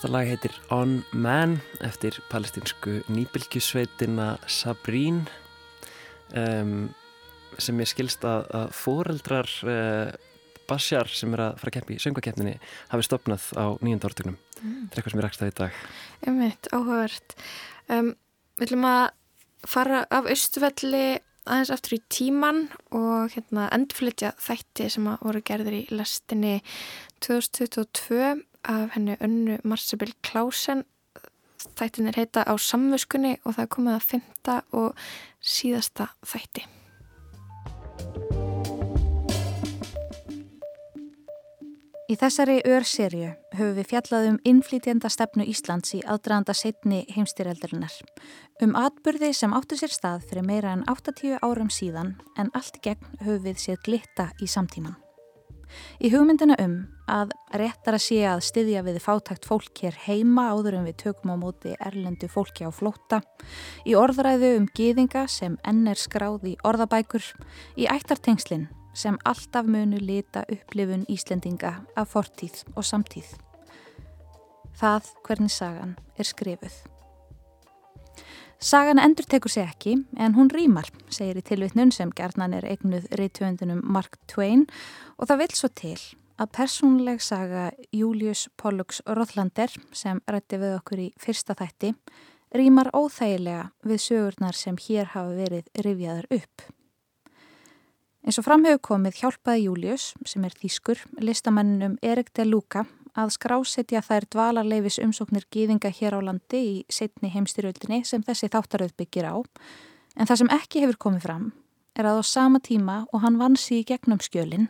Þetta 0.00 0.14
lag 0.14 0.28
heitir 0.30 0.54
On 0.72 0.92
Man 1.12 1.58
eftir 1.84 2.14
palestinsku 2.30 3.02
nýbylgjusveitina 3.12 4.30
Sabrín 4.48 5.18
um, 6.32 6.86
sem 7.60 7.82
ég 7.84 7.90
skilst 7.90 8.24
að, 8.24 8.46
að 8.48 8.72
foreldrar 8.78 9.52
uh, 9.68 10.08
Bashar 10.64 11.12
sem 11.12 11.36
er 11.36 11.44
að 11.50 11.60
fara 11.60 11.74
að 11.74 11.76
keppi 11.76 11.98
í 11.98 12.00
söngakeppninni 12.00 12.56
hafi 12.94 13.08
stopnað 13.10 13.50
á 13.60 13.76
nýjönda 13.84 14.08
ártugnum. 14.08 14.40
Þetta 14.56 14.72
er 14.72 15.02
eitthvað 15.02 15.12
sem 15.12 15.20
er 15.20 15.28
rækst 15.28 15.44
að 15.44 15.52
í 15.52 15.56
dag. 15.60 15.84
Einmitt, 16.24 16.72
áhugavert. 16.72 17.38
Um, 17.92 18.12
við 18.56 18.70
ætlum 18.70 18.90
að 18.94 19.06
fara 19.68 20.04
af 20.08 20.32
Östufelli 20.32 21.06
aðeins 21.44 21.76
aftur 21.76 22.00
í 22.00 22.04
tíman 22.08 22.70
og 22.88 23.34
hérna 23.36 23.68
endurflytja 23.76 24.32
þætti 24.40 24.88
sem 24.96 25.12
að 25.12 25.28
voru 25.28 25.44
gerðir 25.44 25.82
í 25.82 25.88
lestinni 25.92 26.62
2022 27.20 28.38
af 28.64 28.90
henni 28.94 29.16
önnu 29.20 29.58
Marsebil 29.64 30.12
Klausen. 30.22 30.84
Þættin 31.76 32.08
er 32.08 32.16
heita 32.16 32.44
á 32.48 32.54
samvöskunni 32.56 33.36
og 33.44 33.54
það 33.56 33.64
er 33.64 33.72
komið 33.76 33.96
að 33.96 34.06
fymta 34.10 34.60
og 34.72 35.08
síðasta 35.40 36.12
þætti. 36.24 36.66
Í 42.10 42.16
þessari 42.18 42.56
örserju 42.66 43.28
höfum 43.54 43.76
við 43.76 43.86
fjallað 43.92 44.24
um 44.32 44.38
innflýtjenda 44.50 45.06
stefnu 45.12 45.44
Íslands 45.46 45.92
í 45.94 46.00
aðdraðanda 46.02 46.56
setni 46.58 47.04
heimstyreldarinnar. 47.14 47.92
Um 48.64 48.74
atburði 48.74 49.30
sem 49.36 49.54
áttu 49.54 49.78
sér 49.78 49.94
stað 49.94 50.24
fyrir 50.26 50.42
meira 50.48 50.72
en 50.74 50.82
80 50.90 51.38
árum 51.38 51.70
síðan 51.70 52.16
en 52.34 52.50
allt 52.58 52.80
gegn 52.82 53.06
höfum 53.20 53.44
við 53.44 53.62
séð 53.62 53.78
glitta 53.86 54.26
í 54.42 54.50
samtíman. 54.50 54.98
Í 56.02 56.10
hugmyndina 56.10 56.58
um 56.58 56.80
að 57.10 57.34
réttar 57.58 57.96
að 57.98 58.04
sé 58.04 58.18
að 58.30 58.42
styðja 58.46 58.82
við 58.86 58.98
fátækt 59.02 59.48
fólk 59.48 59.82
hér 59.82 59.96
heima 60.06 60.48
áður 60.54 60.78
en 60.78 60.86
við 60.88 60.98
tökum 61.04 61.34
á 61.34 61.36
móti 61.40 61.74
erlendu 61.78 62.30
fólki 62.30 62.66
á 62.66 62.70
flóta, 62.70 63.20
í 63.84 63.96
orðræðu 63.98 64.52
um 64.60 64.68
gýðinga 64.76 65.26
sem 65.30 65.58
enn 65.66 65.86
er 65.90 65.98
skráð 65.98 66.52
í 66.52 66.56
orðabækur, 66.66 67.24
í 67.76 67.88
ættartengslinn 67.90 68.68
sem 68.94 69.18
alltaf 69.26 69.66
munu 69.70 69.98
lita 70.02 70.44
upplifun 70.50 71.06
Íslendinga 71.10 71.74
af 71.96 72.14
fortíð 72.14 72.64
og 72.74 72.86
samtíð. 72.86 73.34
Það 74.80 75.12
hvernig 75.26 75.52
sagan 75.54 75.98
er 76.18 76.26
skrifuð. 76.26 76.78
Sagan 78.60 79.00
endur 79.00 79.24
tekur 79.24 79.48
sig 79.48 79.64
ekki 79.64 79.94
en 80.20 80.34
hún 80.36 80.50
rýmar, 80.52 80.90
segir 81.08 81.38
í 81.40 81.44
tilvitnun 81.44 81.94
sem 81.96 82.10
gerðnan 82.12 82.58
er 82.58 82.66
eignuð 82.68 83.06
reytöfundunum 83.16 83.80
Mark 83.88 84.18
Twain 84.28 84.66
og 85.16 85.30
það 85.30 85.40
vil 85.46 85.54
svo 85.56 85.70
til 85.72 86.00
að 86.40 86.52
persónleg 86.56 87.20
saga 87.20 87.68
Július 87.92 88.48
Pollux 88.56 89.02
Rothlander 89.06 89.72
sem 89.92 90.20
rætti 90.30 90.60
við 90.60 90.76
okkur 90.78 91.02
í 91.04 91.08
fyrsta 91.20 91.56
þætti 91.58 91.94
rýmar 92.56 92.90
óþægilega 92.96 93.70
við 93.86 94.02
sögurnar 94.06 94.56
sem 94.56 94.78
hér 94.80 95.12
hafa 95.12 95.34
verið 95.36 95.68
rifjaðar 95.84 96.26
upp. 96.34 96.64
Eins 98.20 98.36
og 98.40 98.44
framhefur 98.44 98.82
komið 98.84 99.20
hjálpaði 99.20 99.66
Július, 99.66 100.10
sem 100.28 100.44
er 100.44 100.56
þýskur, 100.56 100.98
listamennunum 101.24 101.96
Erik 102.04 102.32
de 102.36 102.44
Luca 102.44 102.84
að 103.16 103.32
skrásetja 103.36 104.02
þær 104.04 104.26
dvalarleifis 104.34 105.00
umsóknir 105.02 105.46
gýðinga 105.52 105.90
hér 105.94 106.18
á 106.18 106.20
landi 106.24 106.60
í 106.60 106.74
setni 106.92 107.30
heimstyrjöldinni 107.32 108.02
sem 108.04 108.22
þessi 108.26 108.50
þáttaröð 108.52 108.92
byggir 108.98 109.30
á. 109.30 109.36
En 110.16 110.28
það 110.28 110.42
sem 110.42 110.52
ekki 110.58 110.84
hefur 110.84 111.00
komið 111.06 111.26
fram 111.26 111.48
er 111.98 112.06
að 112.06 112.20
á 112.22 112.24
sama 112.24 112.60
tíma 112.62 113.02
og 113.10 113.24
hann 113.24 113.38
vann 113.40 113.56
sig 113.58 113.82
í 113.82 113.88
gegnum 113.88 114.20
skjölinn, 114.22 114.68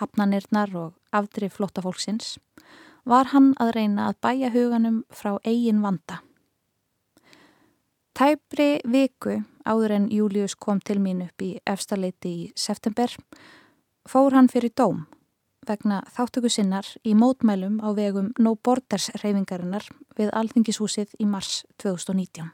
hafnanirnar 0.00 0.74
og 0.76 0.92
afdrif 1.12 1.58
flóttafólksins, 1.58 2.38
var 3.04 3.32
hann 3.32 3.52
að 3.60 3.74
reyna 3.76 4.10
að 4.10 4.20
bæja 4.22 4.52
huganum 4.54 5.02
frá 5.10 5.36
eigin 5.44 5.82
vanda. 5.82 6.20
Tæpri 8.12 8.82
viku 8.84 9.40
áður 9.64 9.96
en 9.96 10.10
Július 10.12 10.54
kom 10.54 10.80
til 10.84 11.00
mín 11.00 11.24
upp 11.24 11.42
í 11.42 11.56
efstaleiti 11.66 12.32
í 12.32 12.52
september 12.56 13.10
fór 14.08 14.34
hann 14.36 14.50
fyrir 14.52 14.74
dóm 14.76 15.04
vegna 15.68 16.02
þáttöku 16.10 16.50
sinnar 16.50 16.86
í 17.06 17.14
mótmælum 17.14 17.78
á 17.80 17.94
vegum 17.94 18.32
No 18.38 18.56
Borders 18.56 19.10
reyfingarinnar 19.22 19.86
við 20.18 20.32
Alþingishúsið 20.34 21.14
í 21.22 21.26
mars 21.26 21.62
2019. 21.82 22.50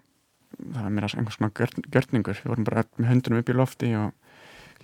Það 0.59 0.83
var 0.83 0.93
mér 0.93 1.07
að 1.07 1.15
einhvers 1.17 1.39
svona 1.39 1.55
gjörn, 1.57 1.87
gjörningur. 1.89 2.41
Við 2.43 2.53
vorum 2.53 2.67
bara 2.69 2.85
með 2.99 3.11
höndunum 3.13 3.41
upp 3.41 3.49
í 3.53 3.57
lofti 3.57 3.91
og 3.97 4.28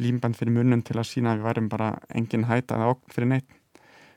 límband 0.02 0.38
fyrir 0.38 0.54
munnum 0.54 0.82
til 0.82 0.96
að 0.98 1.10
sína 1.10 1.34
að 1.34 1.42
við 1.42 1.48
værum 1.48 1.68
bara 1.72 1.90
engin 2.14 2.48
hæta 2.48 2.78
eða 2.78 2.94
okn 2.94 3.14
fyrir 3.14 3.30
neitt. 3.30 3.60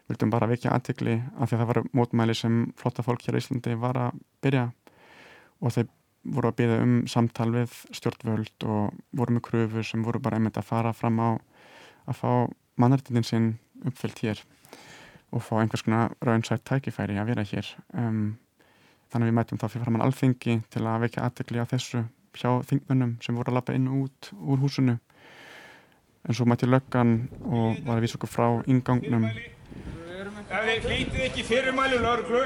Vildum 0.08 0.32
bara 0.32 0.48
vekja 0.48 0.72
aðtikli 0.72 1.18
af 1.36 1.50
því 1.50 1.58
að 1.58 1.62
það 1.62 1.70
var 1.72 1.80
mótmæli 2.00 2.36
sem 2.38 2.60
flotta 2.80 3.04
fólk 3.04 3.26
hér 3.28 3.38
í 3.38 3.42
Íslandi 3.44 3.76
var 3.80 4.00
að 4.00 4.22
byrja 4.46 4.70
og 5.60 5.74
þeir 5.76 5.90
voru 6.38 6.52
að 6.52 6.58
byrja 6.62 6.78
um 6.84 6.96
samtal 7.12 7.50
við 7.54 7.76
stjórnvöld 7.96 8.68
og 8.68 8.96
voru 9.20 9.36
með 9.36 9.46
kröfur 9.48 9.88
sem 9.88 10.04
voru 10.04 10.22
bara 10.24 10.40
einmitt 10.40 10.60
að 10.60 10.70
fara 10.70 10.94
fram 10.96 11.20
á 11.20 11.30
að 12.08 12.20
fá 12.22 12.32
mannartindin 12.80 13.28
sinn 13.28 13.48
uppfyllt 13.86 14.22
hér 14.24 14.44
og 15.36 15.44
fá 15.44 15.58
einhvers 15.60 15.84
konar 15.84 16.16
raunsætt 16.24 16.63
tækifæri 16.68 17.18
að 17.20 17.34
vera 17.34 17.44
hér. 17.48 17.68
Um, 17.94 18.38
þannig 19.12 19.28
að 19.28 19.32
við 19.32 19.38
mætum 19.40 19.60
þá 19.60 19.68
fyrir 19.68 19.86
framann 19.86 20.06
alþingi 20.06 20.60
til 20.72 20.86
að 20.86 21.04
vekja 21.06 21.26
aðtekli 21.28 21.63
á 21.63 21.66
þessu 21.68 22.04
hjá 22.38 22.50
þingmönnum 22.70 23.18
sem 23.24 23.36
voru 23.36 23.52
að 23.52 23.60
lappa 23.60 23.76
inn 23.76 23.90
og 23.92 24.08
út 24.08 24.32
úr 24.38 24.62
húsinu. 24.62 24.98
En 26.28 26.36
svo 26.36 26.48
mætti 26.48 26.68
löggan 26.68 27.13
og 27.48 27.78
var 27.88 28.00
að 28.00 28.04
vísa 28.04 28.18
okkur 28.20 28.32
frá 28.32 28.48
ingangnum. 28.68 29.28
Ef 29.28 30.66
þið 30.68 30.88
hlítið 30.88 31.22
ekki 31.28 31.46
fyrirmæli 31.48 32.00
lauruglu, 32.04 32.42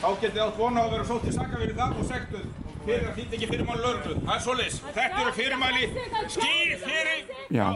þá 0.00 0.08
getið 0.20 0.34
þið 0.34 0.42
átt 0.44 0.58
vona 0.60 0.82
á 0.82 0.84
að 0.84 0.92
vera 0.96 1.06
sótt 1.08 1.24
til 1.26 1.32
saka 1.36 1.60
fyrir 1.60 1.78
það 1.78 1.96
og 2.00 2.10
sektuð. 2.10 2.44
Fyrir 2.84 3.06
að 3.08 3.16
hlítið 3.16 3.36
ekki 3.38 3.48
fyrirmæli 3.54 3.84
lauruglu. 3.84 4.16
Það 4.26 4.34
er 4.34 4.44
svoleiðis. 4.46 4.76
Þetta 4.98 5.22
eru 5.24 5.32
fyrirmæli. 5.38 5.88
Skýr 6.36 6.74
fyrir... 6.84 7.22
Já, 7.50 7.66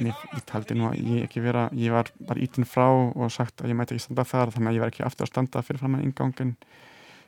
mér, 0.00 0.24
ég 0.36 0.46
taldi 0.48 0.76
nú 0.76 0.88
að 0.88 0.96
ég 1.00 1.28
ekki 1.28 1.44
vera, 1.44 1.66
ég 1.76 1.94
var 1.94 2.08
bara 2.26 2.42
ítinn 2.42 2.68
frá 2.68 2.88
og 2.90 3.28
sagt 3.32 3.60
að 3.60 3.70
ég 3.70 3.78
mæti 3.78 3.94
ekki 3.94 4.06
standa 4.08 4.24
þar 4.26 4.50
þannig 4.56 4.72
að 4.72 4.78
ég 4.78 4.84
var 4.84 4.94
ekki 4.94 5.04
aftur 5.06 5.28
að 5.28 5.32
standa 5.34 5.62
fyrir 5.66 5.84
framann 5.84 6.02
ingangin 6.08 6.56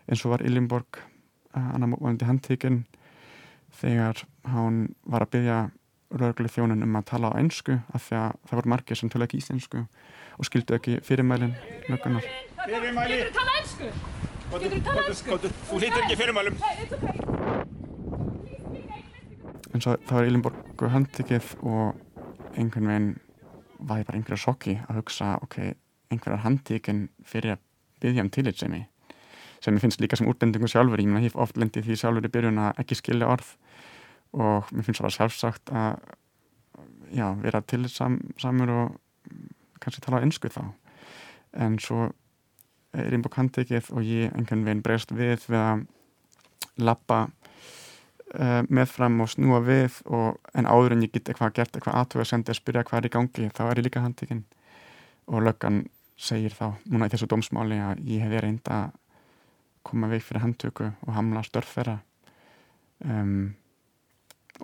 eins 0.08 0.24
og 0.24 0.32
var 0.34 0.42
Ilimborg, 0.42 0.98
annar 1.54 1.92
mótmælandi 1.92 2.26
handtíkinn 2.26 2.80
þegar 3.78 4.24
hann 4.50 4.82
var 5.06 5.26
að 5.26 5.32
byggja 5.36 5.60
lauruglu 6.12 6.50
þjónun 6.52 6.84
um 6.86 6.98
að 7.00 7.08
tala 7.12 7.32
á 7.32 7.38
einsku 7.40 7.78
af 7.94 8.08
því 8.08 8.18
að 8.20 8.36
það 8.48 8.58
voru 8.58 8.72
margir 8.74 9.00
sem 9.00 9.12
tala 9.12 9.28
ekki 9.28 9.40
íslensku 9.40 9.82
og 10.38 10.48
skildu 10.48 10.76
ekki 10.76 10.98
fyrirmælin 11.06 11.54
löggunar. 11.88 12.28
Fyrirmæli. 12.64 13.18
Getur 13.22 13.32
þú 13.32 13.38
tala 13.40 13.58
ennsku? 13.60 13.90
Getur 14.52 14.76
þú 14.76 14.82
tala 14.88 15.06
ennsku? 15.08 15.40
Þú 15.70 15.80
hlítir 15.80 16.06
ekki 16.06 16.20
fyrirmælum. 16.22 16.60
Hey, 16.62 16.84
it's 16.84 16.94
okay. 16.98 17.32
En 19.72 19.80
svo 19.80 19.96
það 20.04 20.18
var 20.18 20.28
Ilimborgu 20.28 20.88
handtikið 20.92 21.52
og 21.64 21.94
einhvern 22.60 22.88
veginn 22.90 23.12
var 23.80 24.02
ég 24.02 24.08
bara 24.08 24.18
einhverja 24.18 24.44
sjokki 24.44 24.74
að 24.84 24.98
hugsa 25.00 25.36
ok, 25.42 25.58
einhverjar 26.12 26.44
handtíkin 26.44 27.06
fyrir 27.24 27.56
að 27.56 27.62
byggja 28.02 28.26
um 28.26 28.30
tillitsemi 28.34 28.82
sem 29.62 29.76
ég 29.78 29.84
finnst 29.84 30.02
líka 30.02 30.18
sem 30.18 30.28
útbendingu 30.28 30.68
sjálfur 30.68 31.00
ég 31.00 31.24
hef 31.24 31.38
oft 31.38 31.56
lendið 31.56 31.86
því 31.88 31.98
sjálfur 31.98 32.26
í 32.26 32.32
byrjun 32.34 32.60
að 32.60 32.82
ekki 32.82 32.98
skilja 32.98 33.30
orð 33.30 33.54
og 34.32 34.70
mér 34.72 34.86
finnst 34.86 35.02
það 35.02 35.16
sjálfsagt 35.16 35.72
að 35.76 35.98
já, 37.12 37.26
vera 37.42 37.60
tillitsamur 37.68 38.72
og 38.72 38.96
kannski 39.82 40.04
tala 40.04 40.22
á 40.22 40.24
ennsku 40.24 40.50
þá. 40.52 40.64
En 41.60 41.76
svo 41.82 42.08
er 42.96 43.08
Ilimborg 43.08 43.36
handtikið 43.36 43.90
og 43.92 44.06
ég 44.06 44.32
einhvern 44.32 44.64
veginn 44.66 44.84
bregst 44.84 45.12
við 45.12 45.46
við 45.48 45.58
að 45.60 45.84
lappa 46.80 47.26
uh, 47.26 48.62
með 48.68 48.92
fram 48.92 49.20
og 49.24 49.32
snúa 49.32 49.60
við 49.64 50.00
og, 50.08 50.38
en 50.56 50.68
áður 50.68 50.96
en 50.96 51.04
ég 51.04 51.12
get 51.12 51.28
eitthvað 51.28 51.56
gert 51.58 51.76
eitthvað 51.76 51.98
aðtöðu 52.00 52.24
að 52.24 52.30
senda 52.32 52.54
að 52.54 52.60
spyrja 52.60 52.84
hvað 52.88 53.00
er 53.00 53.08
í 53.08 53.14
gangi 53.16 53.50
þá 53.52 53.62
er 53.66 53.80
ég 53.80 53.88
líka 53.88 54.04
handtíkinn 54.04 54.44
og 55.32 55.44
löggan 55.46 55.84
segir 56.16 56.54
þá 56.56 56.74
núna 56.86 57.08
í 57.08 57.12
þessu 57.12 57.28
dómsmáli 57.30 57.80
að 57.82 58.04
ég 58.08 58.24
hef 58.24 58.32
verið 58.32 58.48
reynd 58.48 58.72
að 58.72 58.98
koma 59.82 60.08
veik 60.12 60.24
fyrir 60.24 60.44
handtöku 60.44 60.92
og 60.92 61.14
hamla 61.16 61.42
störf 61.42 61.72
þeirra. 61.74 61.96
Um, 63.02 63.54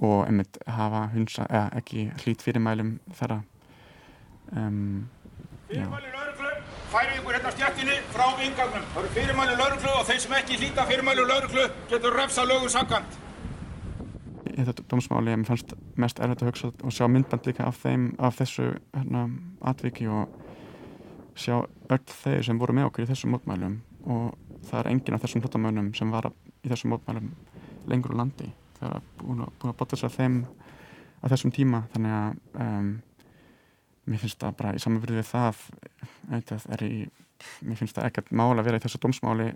og 0.02 0.26
einmitt 0.26 0.58
hafa 0.66 1.06
hunsa, 1.12 1.46
eða 1.50 1.68
ekki 1.80 2.08
hlýt 2.22 2.44
fyrirmælum 2.44 2.98
þeirra. 3.20 3.38
Um, 4.56 5.08
Fyrirmæli 5.68 6.12
lauruglu, 6.14 6.52
færið 6.92 7.16
ykkur 7.20 7.36
hérna 7.36 7.50
á 7.52 7.56
stjættinni 7.56 7.96
frá 8.14 8.26
yngangnum. 8.46 8.84
Það 8.94 9.00
eru 9.02 9.14
fyrirmæli 9.16 9.56
lauruglu 9.58 9.94
og 9.94 10.06
þeir 10.08 10.20
sem 10.24 10.36
ekki 10.38 10.60
hlýta 10.62 10.86
fyrirmæli 10.88 11.26
lauruglu 11.28 11.66
getur 11.90 12.16
refsa 12.16 12.46
lögum 12.48 12.70
í 14.58 14.64
þetta 14.66 14.84
dómsmáli 14.90 15.36
mér 15.38 15.46
fannst 15.46 15.74
mest 16.00 16.18
erfitt 16.18 16.42
að 16.42 16.48
hugsa 16.50 16.70
og 16.82 16.94
sjá 16.94 17.06
myndband 17.06 17.46
líka 17.46 17.66
af 17.68 17.78
þeim, 17.78 18.08
af 18.18 18.38
þessu 18.40 18.72
hérna, 18.96 19.28
atviki 19.70 20.08
og 20.10 20.32
sjá 21.38 21.60
öll 21.62 22.06
þeir 22.10 22.42
sem 22.48 22.58
voru 22.58 22.74
með 22.74 22.88
okkur 22.88 23.06
í 23.06 23.10
þessum 23.12 23.36
mótmælum. 23.36 23.76
Og 24.10 24.32
það 24.66 24.80
er 24.80 24.90
enginn 24.92 25.18
af 25.18 25.22
þessum 25.22 25.44
hlutamönnum 25.44 25.92
sem 25.94 26.10
var 26.10 26.32
í 26.32 26.72
þessum 26.72 26.96
mótmælum 26.96 27.30
lengur 27.88 28.16
úr 28.16 28.22
landi 28.24 28.50
það 28.78 28.96
er 28.96 29.06
búin 29.20 29.44
að, 29.44 29.52
að 29.68 29.76
bota 29.80 29.98
sér 29.98 30.14
þeim 30.14 30.40
á 31.22 31.24
þessum 31.32 31.54
tíma. 31.54 31.84
Þannig 31.94 32.16
að 32.18 32.64
um, 32.64 32.90
mér 34.08 34.22
finnst 34.22 34.40
það 34.42 34.58
bara 34.60 34.74
í 34.74 34.82
samanbyrði 34.82 35.20
við 35.20 35.30
það 35.30 35.62
eitthvað, 36.38 36.66
er 36.76 36.84
í, 36.86 36.92
mér 37.66 37.80
finnst 37.80 37.98
það 37.98 38.10
ekkert 38.10 38.34
mál 38.40 38.52
að 38.54 38.66
vera 38.68 38.80
í 38.80 38.84
þessu 38.84 39.02
dómsmáli 39.02 39.48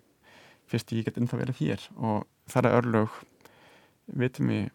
fyrst 0.71 0.95
ég 0.97 1.07
get 1.07 1.21
ennþá 1.21 1.43
verið 1.43 1.61
hér. 1.63 1.89
Og 1.99 2.27
það 2.51 2.69
er 2.69 2.79
örlög 2.81 3.21
vitum 4.23 4.53
við 4.53 4.71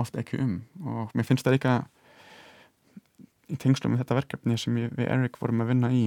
oft 0.00 0.16
ekki 0.18 0.40
um. 0.40 0.58
Og 0.86 1.12
mér 1.16 1.28
finnst 1.28 1.46
það 1.46 1.58
líka 1.58 1.78
í 3.52 3.58
tengslum 3.60 3.92
með 3.92 4.04
þetta 4.04 4.20
verkefni 4.20 4.58
sem 4.60 4.76
ég, 4.80 4.92
við 4.96 5.10
Erik 5.12 5.38
vorum 5.40 5.64
að 5.64 5.74
vinna 5.74 5.92
í 5.92 6.04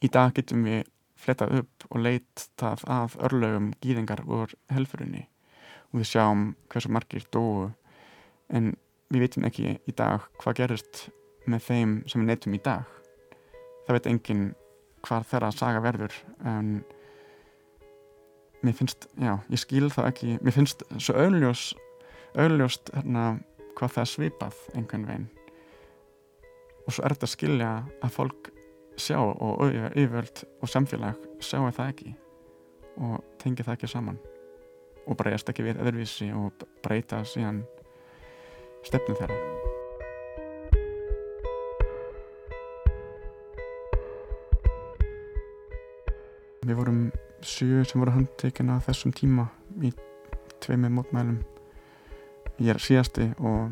í 0.00 0.08
dag 0.12 0.32
getum 0.36 0.64
við 0.64 0.86
fletað 1.20 1.60
upp 1.60 1.86
og 1.90 2.02
leitað 2.04 2.84
að 2.92 3.16
örlögum 3.28 3.72
gýðingar 3.82 4.22
úr 4.24 4.52
helfurinni 4.72 5.26
og 5.92 6.00
við 6.00 6.10
sjáum 6.10 6.48
hversu 6.72 6.92
margir 6.92 7.26
dóu. 7.34 7.70
En 8.52 8.74
við 9.12 9.26
veitum 9.26 9.46
ekki 9.48 9.76
í 9.78 9.94
dag 9.96 10.26
hvað 10.40 10.60
gerist 10.60 11.06
með 11.46 11.66
þeim 11.68 11.96
sem 12.10 12.22
við 12.22 12.30
neytum 12.32 12.56
í 12.56 12.62
dag. 12.62 12.84
Það 13.86 13.98
veit 13.98 14.10
enginn 14.10 14.44
hvað 15.06 15.26
þeirra 15.30 15.52
saga 15.54 15.82
verður 15.84 16.14
en 16.46 16.70
mér 18.66 18.74
finnst, 18.74 19.06
já, 19.14 19.36
ég 19.52 19.62
skil 19.62 19.90
það 19.94 20.08
ekki. 20.10 20.36
Mér 20.42 20.56
finnst 20.56 20.82
svo 20.98 21.14
auðljós 21.22 21.68
auðljóst 22.36 22.90
hérna 22.92 23.26
hvað 23.76 23.94
það 23.96 24.10
svipað 24.12 24.60
einhvern 24.74 25.08
veginn. 25.08 25.28
Og 26.86 26.94
svo 26.94 27.04
er 27.06 27.14
þetta 27.14 27.28
að 27.28 27.34
skilja 27.34 27.72
að 28.04 28.14
fólk 28.14 28.50
sjá 29.00 29.18
og 29.20 29.66
yfirvöld 29.66 30.46
og 30.62 30.70
samfélag 30.72 31.28
sjáu 31.44 31.68
það 31.68 31.92
ekki 31.92 32.14
og 33.04 33.20
tengi 33.42 33.64
það 33.66 33.76
ekki 33.76 33.92
saman 33.92 34.20
og 35.06 35.18
breyast 35.18 35.48
ekki 35.50 35.64
við 35.66 35.80
öðruvísi 35.82 36.28
og 36.34 36.66
breyta 36.84 37.22
síðan 37.26 37.62
stefnu 38.86 39.16
þeirra. 39.18 39.38
Við 46.66 46.78
vorum 46.80 47.02
sjö 47.46 47.84
sem 47.86 48.02
voru 48.02 48.16
handtekinn 48.16 48.72
á 48.74 48.82
þessum 48.82 49.14
tíma 49.14 49.46
í 49.86 49.92
tveimir 50.64 50.90
mótmælum. 50.96 51.38
Ég 52.58 52.74
er 52.74 52.82
síðasti 52.82 53.28
og 53.38 53.70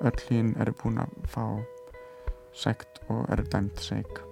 öll 0.00 0.22
hín 0.30 0.54
eru 0.60 0.72
búin 0.80 1.02
að 1.04 1.18
fá 1.32 1.44
sekt 2.56 3.02
og 3.12 3.26
eru 3.32 3.44
dæmt 3.52 3.84
seg 3.84 4.25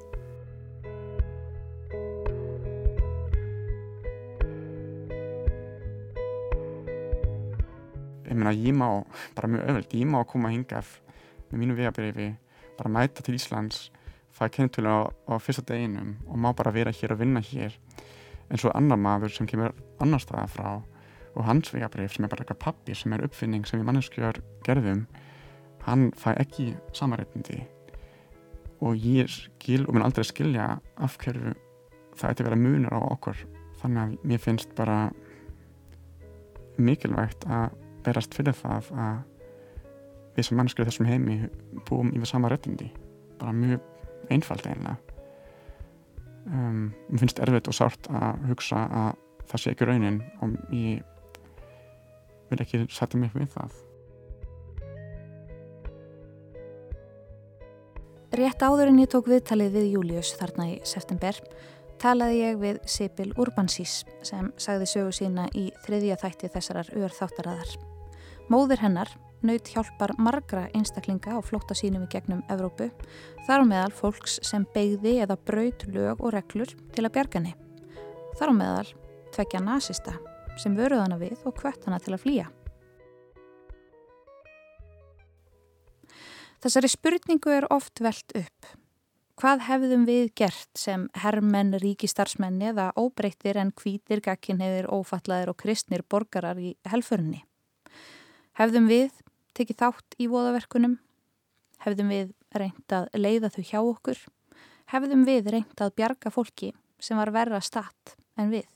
ég 8.35 8.41
meina 8.41 8.55
ég 8.55 8.75
má 8.75 8.89
bara 9.37 9.51
mjög 9.51 9.69
öðvöld, 9.71 9.95
ég 9.95 10.09
má 10.11 10.19
koma 10.27 10.51
að 10.51 10.57
hinga 10.59 10.83
með 11.51 11.61
mínu 11.61 11.77
vegabrifi 11.79 12.31
bara 12.79 12.91
mæta 12.91 13.23
til 13.23 13.37
Íslands 13.39 13.91
fæ 14.35 14.49
kennitölu 14.51 14.91
á, 14.91 15.01
á 15.31 15.35
fyrsta 15.39 15.63
deginum 15.69 16.17
og 16.27 16.41
má 16.43 16.51
bara 16.55 16.75
vera 16.75 16.91
hér 16.91 17.15
og 17.15 17.23
vinna 17.23 17.41
hér 17.41 17.77
en 18.51 18.59
svo 18.59 18.73
annar 18.75 18.99
maður 18.99 19.33
sem 19.37 19.47
kemur 19.47 19.75
annar 20.03 20.23
staða 20.23 20.49
frá 20.51 20.71
og 21.35 21.47
hans 21.47 21.71
vegabrif 21.75 22.15
sem 22.15 22.27
er 22.27 22.33
bara 22.33 22.43
eitthvað 22.43 22.65
pappi 22.67 22.99
sem 22.99 23.15
er 23.15 23.25
uppfinning 23.27 23.67
sem 23.67 23.79
við 23.81 23.89
manneskjör 23.89 24.43
gerðum 24.67 25.07
hann 25.87 26.11
fæ 26.19 26.35
ekki 26.35 26.75
samaréttindi 26.93 27.63
og 28.85 28.99
ég 28.99 29.31
skil 29.31 29.87
og 29.87 29.95
mun 29.95 30.05
aldrei 30.05 30.27
skilja 30.27 30.75
af 31.01 31.17
hverju 31.23 31.55
það 32.19 32.31
ætti 32.31 32.45
að 32.45 32.49
vera 32.49 32.61
munur 32.61 32.95
á 32.95 33.01
okkur. 33.11 33.39
Þannig 33.81 34.03
að 34.03 34.29
mér 34.29 34.43
finnst 34.43 34.75
bara 34.79 34.99
mikilvægt 36.81 37.47
að 37.47 37.75
berast 38.05 38.37
fyrir 38.37 38.57
það 38.59 38.93
að 38.93 39.17
við 40.35 40.49
sem 40.49 40.59
manneskjör 40.59 40.91
þessum 40.91 41.09
heimi 41.09 41.41
búum 41.89 42.13
yfir 42.15 42.31
sama 42.31 42.51
réttindi. 42.51 42.91
Bara 43.41 43.55
mjög 43.57 43.83
einfalt 44.33 44.67
einlega 44.67 44.99
um, 46.47 46.93
mér 47.09 47.25
finnst 47.25 47.41
erfitt 47.43 47.69
og 47.71 47.77
sárt 47.77 48.09
að 48.13 48.45
hugsa 48.51 48.85
að 48.85 49.11
það 49.49 49.63
sé 49.63 49.73
ekki 49.75 49.89
raunin 49.89 50.21
og 50.45 50.55
ég 50.75 51.03
vil 52.51 52.61
ekki 52.65 52.85
setja 52.93 53.21
mig 53.21 53.35
við 53.37 53.51
það. 53.55 53.81
Rétt 58.35 58.65
áður 58.67 58.91
en 58.91 58.99
ég 58.99 59.11
tók 59.13 59.29
viðtalið 59.31 59.77
við 59.77 59.93
Július 59.95 60.33
þarna 60.41 60.73
í 60.73 60.79
september 60.89 61.39
talaði 62.03 62.41
ég 62.41 62.59
við 62.59 62.81
Sibyl 62.91 63.31
Urbansís 63.39 64.01
sem 64.27 64.51
sagði 64.59 64.91
sögu 64.91 65.15
sína 65.15 65.47
í 65.55 65.69
þriðja 65.87 66.19
þætti 66.25 66.51
þessarar 66.57 66.91
örþáttaraðar. 66.99 67.77
Móðir 68.53 68.83
hennar 68.85 69.09
naut 69.45 69.69
hjálpar 69.73 70.13
margra 70.21 70.67
einstaklinga 70.77 71.37
á 71.37 71.41
flótta 71.45 71.77
sínum 71.77 72.05
í 72.05 72.11
gegnum 72.13 72.43
Evrópu, 72.53 72.91
þar 73.47 73.65
á 73.65 73.71
meðal 73.71 73.95
fólks 73.97 74.37
sem 74.45 74.67
beigði 74.75 75.19
eða 75.25 75.39
braut 75.49 75.87
lög 75.89 76.21
og 76.21 76.35
reglur 76.35 76.73
til 76.93 77.05
að 77.05 77.15
bjargani. 77.17 77.55
Þar 78.37 78.53
á 78.53 78.55
meðal 78.59 78.91
tvekja 79.33 79.63
nazista 79.65 80.19
sem 80.61 80.77
vöruð 80.77 81.07
hana 81.07 81.19
við 81.21 81.41
og 81.49 81.57
kvött 81.57 81.89
hana 81.89 82.01
til 82.03 82.15
að 82.17 82.23
flýja. 82.25 82.47
Þessari 86.65 86.89
spurningu 86.89 87.53
er 87.53 87.69
oft 87.73 88.01
velt 88.01 88.37
upp. 88.41 88.69
Hvað 89.41 89.65
hefðum 89.67 90.05
við 90.09 90.29
gert 90.39 90.79
sem 90.79 91.09
herrmenn, 91.21 91.75
ríkistarsmenn 91.83 92.61
eða 92.71 92.93
óbreyttir 92.97 93.59
en 93.61 93.73
hvítir, 93.73 94.23
gagkinheðir, 94.25 94.89
ófallaðir 94.89 95.51
og 95.53 95.59
kristnir 95.65 96.05
borgarar 96.09 96.61
í 96.61 96.77
helfurni? 96.89 97.43
Hefðum 98.55 98.85
við 98.87 99.11
tekið 99.59 99.81
þátt 99.81 100.17
í 100.23 100.29
voðaverkunum? 100.31 100.93
Hefðum 101.83 102.13
við 102.15 102.29
reynt 102.55 102.95
að 102.95 103.09
leiða 103.19 103.51
þau 103.51 103.65
hjá 103.67 103.81
okkur? 103.81 104.21
Hefðum 104.93 105.25
við 105.27 105.51
reynt 105.51 105.83
að 105.83 105.95
bjarga 105.99 106.31
fólki 106.31 106.71
sem 107.03 107.19
var 107.19 107.33
verra 107.35 107.59
statt 107.59 108.15
en 108.39 108.55
við? 108.55 108.69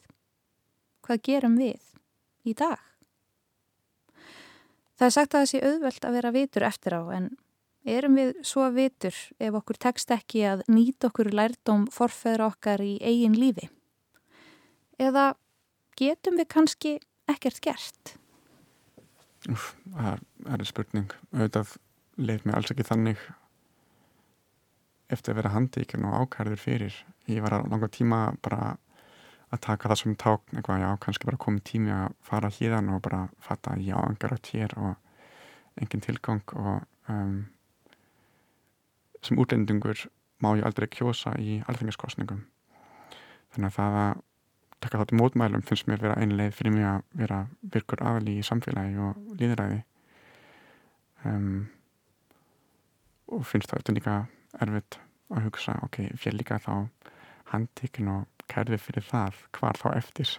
Hvað 1.06 1.22
gerum 1.30 1.54
við 1.62 1.78
í 2.42 2.56
dag? 2.58 2.82
Það 4.98 5.06
er 5.06 5.14
sagt 5.14 5.34
að 5.34 5.38
það 5.38 5.50
sé 5.52 5.62
auðvelt 5.62 6.04
að 6.08 6.18
vera 6.18 6.34
vitur 6.34 6.66
eftir 6.66 6.98
á 6.98 7.02
en 7.14 7.32
erum 7.86 8.18
við 8.18 8.36
svo 8.50 8.66
vitur 8.74 9.14
ef 9.38 9.62
okkur 9.62 9.78
tekst 9.86 10.10
ekki 10.10 10.42
að 10.56 10.66
nýta 10.66 11.12
okkur 11.12 11.30
lærdóm 11.30 11.86
forfeðra 11.94 12.50
okkar 12.50 12.82
í 12.82 12.96
eigin 12.98 13.38
lífi? 13.38 13.70
Eða 14.98 15.36
getum 15.94 16.42
við 16.42 16.50
kannski 16.50 16.98
ekkert 17.30 17.62
gert? 17.62 18.18
Það 19.48 20.18
er 20.54 20.64
spurning. 20.68 21.12
Auðvitað 21.32 21.76
leif 22.18 22.44
mér 22.44 22.58
alls 22.58 22.72
ekki 22.74 22.86
þannig 22.86 23.22
eftir 25.08 25.32
að 25.32 25.40
vera 25.40 25.54
handíkinn 25.54 26.04
og 26.04 26.26
ákærður 26.26 26.60
fyrir. 26.60 26.98
Ég 27.30 27.40
var 27.44 27.56
að 27.56 27.70
langa 27.72 27.88
tíma 27.92 28.20
bara 28.44 28.76
að 29.48 29.62
taka 29.64 29.88
það 29.88 30.00
sem 30.02 30.16
tákn 30.20 30.58
eitthvað, 30.58 30.82
já, 30.84 30.88
kannski 31.00 31.28
bara 31.28 31.40
komið 31.40 31.64
tími 31.70 31.92
að 31.94 32.16
fara 32.28 32.50
híðan 32.52 32.90
og 32.92 33.00
bara 33.06 33.22
fatta 33.40 33.72
að 33.72 33.86
já, 33.86 33.96
engar 34.02 34.34
átt 34.36 34.50
hér 34.52 34.74
og 34.76 35.80
engin 35.80 36.04
tilgang 36.04 36.54
og 36.58 36.82
um, 37.08 37.46
sem 39.24 39.40
útlendingur 39.40 40.04
má 40.42 40.52
ég 40.58 40.66
aldrei 40.66 40.88
kjósa 40.92 41.32
í 41.40 41.58
alþengiskostningum 41.66 42.44
þannig 43.54 43.70
að 43.70 43.78
það 43.78 43.98
að 44.02 44.24
taka 44.82 45.00
þátt 45.00 45.14
í 45.14 45.18
mótmælum 45.18 45.64
finnst 45.66 45.88
mér 45.90 46.02
vera 46.02 46.18
einleið 46.22 46.54
fyrir 46.54 46.74
mig 46.74 46.86
að 46.86 47.02
vera 47.20 47.40
virkur 47.74 48.02
aðli 48.06 48.38
í 48.38 48.46
samfélagi 48.46 49.00
og 49.02 49.18
líðræði 49.40 49.80
um, 51.26 51.66
og 53.34 53.44
finnst 53.48 53.70
það 53.70 53.80
auðvitað 53.80 53.98
líka 53.98 54.16
erfitt 54.64 55.00
að 55.34 55.48
hugsa 55.48 55.76
ok, 55.84 56.00
fél 56.16 56.36
líka 56.38 56.60
þá 56.62 56.72
handtíkin 57.52 58.10
og 58.12 58.46
kærði 58.48 58.78
fyrir 58.80 59.04
það 59.04 59.42
hvar 59.58 59.78
þá 59.80 59.88
eftir? 59.96 60.32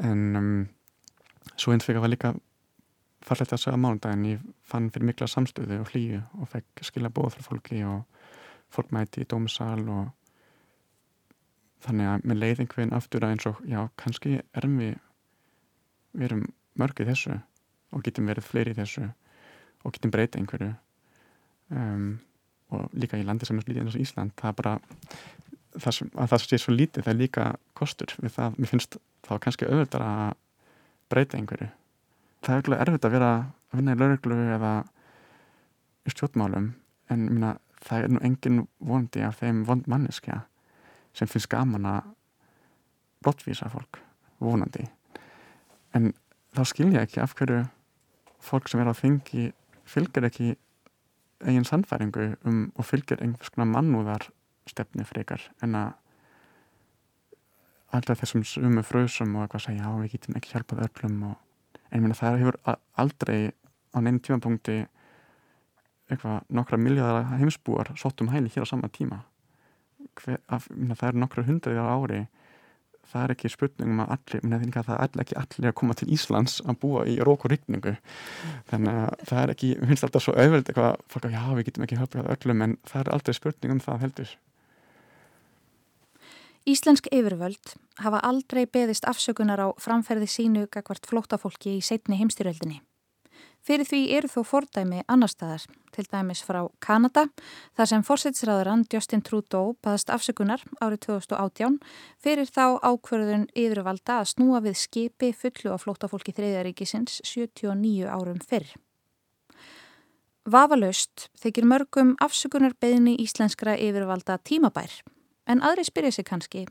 En 0.00 0.24
um, 0.38 0.50
svo 1.56 1.74
eins 1.74 1.86
fyrir 1.86 2.02
það 2.02 2.14
líka 2.14 2.34
fallegt 3.24 3.54
að 3.56 3.62
segja 3.62 3.80
mánudagin 3.80 4.26
ég 4.28 4.48
fann 4.68 4.90
fyrir 4.92 5.10
mikla 5.10 5.28
samstöðu 5.30 5.80
og 5.82 5.92
hlýju 5.92 6.20
og 6.40 6.50
fekk 6.52 6.84
skilja 6.88 7.12
bóð 7.14 7.36
frá 7.36 7.46
fólki 7.48 7.80
og 7.88 8.04
fólk 8.74 8.92
mæti 8.94 9.24
í 9.24 9.28
dómsal 9.28 9.84
og 9.92 10.12
þannig 11.84 12.10
að 12.10 12.28
með 12.28 12.40
leið 12.40 12.62
einhvern 12.64 12.94
aftur 12.96 13.26
að 13.26 13.34
eins 13.34 13.48
og 13.50 13.60
já, 13.68 13.80
kannski 14.00 14.38
erum 14.56 14.78
við 14.80 14.94
við 16.14 16.28
erum 16.28 16.44
mörg 16.80 17.02
í 17.02 17.08
þessu 17.08 17.38
og 17.94 18.04
getum 18.06 18.28
verið 18.30 18.48
fleiri 18.48 18.76
þessu 18.76 19.08
og 19.84 19.94
getum 19.94 20.12
breyta 20.14 20.40
einhverju. 20.40 20.72
Um, 21.74 22.20
og 22.74 22.92
líka 22.96 23.18
í 23.20 23.24
landi 23.26 23.46
sem 23.46 23.58
er 23.58 23.66
lítið 23.68 23.82
eins 23.82 23.96
og 23.96 24.04
Ísland 24.04 24.34
það 24.38 24.50
er 24.50 24.56
bara 24.60 24.74
það 25.80 25.96
sem, 25.96 26.10
að 26.14 26.30
það 26.32 26.44
sé 26.44 26.60
svo 26.60 26.74
lítið 26.74 27.04
það 27.04 27.12
er 27.12 27.20
líka 27.20 27.44
kostur 27.78 28.14
við 28.20 28.34
það, 28.36 28.58
mér 28.58 28.70
finnst 28.70 28.96
þá 29.26 29.32
kannski 29.44 29.68
auðvitað 29.68 30.06
að 30.08 30.32
breyta 31.12 31.38
einhverju. 31.38 31.68
Það 32.44 32.54
er 32.54 32.62
auðvitað 32.62 32.84
erfitt 32.86 33.08
að 33.08 33.14
vera 33.16 33.30
að 33.34 33.78
vinna 33.78 33.94
í 33.94 34.00
lauruglu 34.00 34.40
eða 34.56 34.72
í 36.04 36.14
stjórnmálum 36.14 36.72
en 37.12 37.28
minna, 37.28 37.54
það 37.84 38.06
er 38.06 38.14
nú 38.14 38.24
engin 38.24 38.64
vondi 38.78 39.24
af 39.24 39.40
þeim 39.42 39.64
vond 39.68 39.88
manneskja 39.90 40.42
sem 41.14 41.30
finnst 41.30 41.50
gaman 41.52 41.86
að 41.88 42.12
brottvísa 43.24 43.70
fólk, 43.72 44.00
vonandi. 44.42 44.84
En 45.94 46.12
þá 46.54 46.62
skil 46.68 46.90
ég 46.92 47.06
ekki 47.06 47.22
af 47.22 47.34
hverju 47.38 47.64
fólk 48.44 48.68
sem 48.68 48.82
er 48.82 48.90
á 48.90 48.94
þingi 48.94 49.50
fylgir 49.88 50.28
ekki 50.28 50.54
eigin 51.44 51.66
sannfæringu 51.66 52.34
um, 52.44 52.70
og 52.76 52.86
fylgir 52.88 53.20
einhvers 53.22 53.52
konar 53.52 53.70
mannúðar 53.72 54.28
stefni 54.68 55.04
frekar 55.04 55.42
en 55.64 55.76
að 55.76 55.92
alltaf 57.94 58.22
þessum 58.22 58.44
sumu 58.48 58.82
frösum 58.86 59.36
og 59.36 59.44
eitthvað 59.44 59.66
segja 59.66 59.84
já 59.84 60.00
við 60.00 60.14
getum 60.16 60.38
ekki 60.38 60.54
hjálpað 60.54 60.86
öllum 60.88 61.20
og, 61.30 61.36
en 61.90 61.98
ég 61.98 62.04
meina 62.04 62.18
það 62.18 62.40
hefur 62.42 62.58
aldrei 63.02 63.38
á 63.94 63.98
neinn 64.02 64.20
tímapunkti 64.24 64.80
eitthvað 66.10 66.48
nokkra 66.48 66.80
miljardar 66.80 67.38
heimsbúar 67.38 67.92
sótt 68.00 68.24
um 68.24 68.32
hæli 68.32 68.50
hér 68.52 68.66
á 68.66 68.72
sama 68.72 68.90
tíma 68.92 69.22
Hver, 70.20 70.40
ég 70.40 70.70
meina, 70.78 70.96
það 71.00 71.10
eru 71.10 71.22
nokkra 71.22 71.46
hundraðir 71.48 71.84
á 71.84 71.94
ári. 71.94 72.22
Það 73.04 73.24
er 73.24 73.32
ekki 73.34 73.50
spurningum 73.52 74.00
að 74.04 74.14
allir, 74.14 74.46
meina, 74.48 74.84
það 74.86 74.94
er 74.94 75.20
ekki 75.24 75.36
allir 75.40 75.70
að 75.70 75.76
koma 75.80 75.96
til 75.98 76.08
Íslands 76.16 76.56
að 76.64 76.80
búa 76.82 77.04
í 77.10 77.18
rók 77.20 77.44
og 77.44 77.52
rigningu. 77.52 77.94
Þannig 78.70 79.02
að 79.02 79.28
það 79.28 79.42
er 79.42 79.52
ekki, 79.54 79.74
mér 79.80 79.92
finnst 79.92 80.08
alltaf 80.08 80.24
svo 80.24 80.34
auðveld 80.38 80.70
eitthvað, 80.70 81.04
fólk 81.12 81.28
að 81.28 81.36
já 81.36 81.44
við 81.50 81.68
getum 81.68 81.86
ekki 81.86 82.00
hjálpað 82.00 82.32
öllum 82.36 82.66
en 82.66 82.76
það 82.88 83.04
er 83.04 83.12
aldrei 83.18 83.38
spurning 83.38 83.76
um 83.76 83.84
það 83.84 84.02
heldur. 84.06 84.34
Íslensk 86.64 87.10
yfirvöld 87.12 87.74
hafa 88.00 88.22
aldrei 88.24 88.64
beðist 88.64 89.04
afsökunar 89.04 89.60
á 89.60 89.68
framferði 89.76 90.30
sínu 90.32 90.64
gagvart 90.72 91.04
flóttafólki 91.04 91.76
í 91.76 91.84
setni 91.84 92.16
heimstyröldinni. 92.16 92.80
Fyrir 93.64 93.88
því 93.88 93.98
eru 94.12 94.28
þó 94.28 94.42
fordæmi 94.44 94.98
annar 95.08 95.30
staðar, 95.32 95.62
til 95.94 96.04
dæmis 96.12 96.42
frá 96.44 96.66
Kanada, 96.84 97.30
þar 97.72 97.88
sem 97.88 98.02
fórsætsræðurann 98.04 98.82
Justin 98.92 99.22
Trudeau 99.24 99.72
baðast 99.80 100.12
afsökunar 100.12 100.60
árið 100.84 101.06
2018 101.06 101.78
fyrir 102.20 102.50
þá 102.50 102.76
ákverðun 102.84 103.46
yfirvalda 103.56 104.18
að 104.20 104.28
snúa 104.34 104.60
við 104.66 104.76
skipi 104.82 105.30
fullu 105.32 105.72
á 105.72 105.80
flóttafólki 105.80 106.34
þriðjaríkisins 106.36 107.22
79 107.24 108.04
árum 108.04 108.44
fyrr. 108.44 108.68
Vafalaust 110.44 111.30
þykir 111.40 111.64
mörgum 111.64 112.12
afsökunar 112.20 112.76
beðni 112.76 113.16
íslenskra 113.24 113.78
yfirvalda 113.80 114.36
tímabær, 114.44 114.92
en 115.48 115.64
aðri 115.64 115.88
spyrja 115.88 116.18
sig 116.18 116.28
kannski 116.28 116.66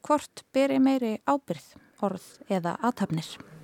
hvort 0.00 0.46
beri 0.56 0.80
meiri 0.80 1.18
ábyrð, 1.28 1.74
orð 2.00 2.32
eða 2.48 2.78
aðtapnir. 2.80 3.57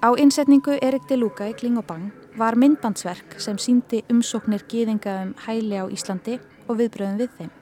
Á 0.00 0.08
innsetningu 0.16 0.78
Erik 0.80 1.04
de 1.08 1.18
Luca 1.20 1.50
í 1.50 1.52
Klingobang 1.52 2.06
var 2.40 2.56
myndbandsverk 2.56 3.36
sem 3.44 3.58
síndi 3.60 4.00
umsóknir 4.08 4.64
gýðinga 4.64 5.18
um 5.26 5.34
hæli 5.44 5.76
á 5.76 5.84
Íslandi 5.92 6.38
og 6.64 6.80
viðbröðum 6.80 7.20
við 7.20 7.36
þeim. 7.36 7.52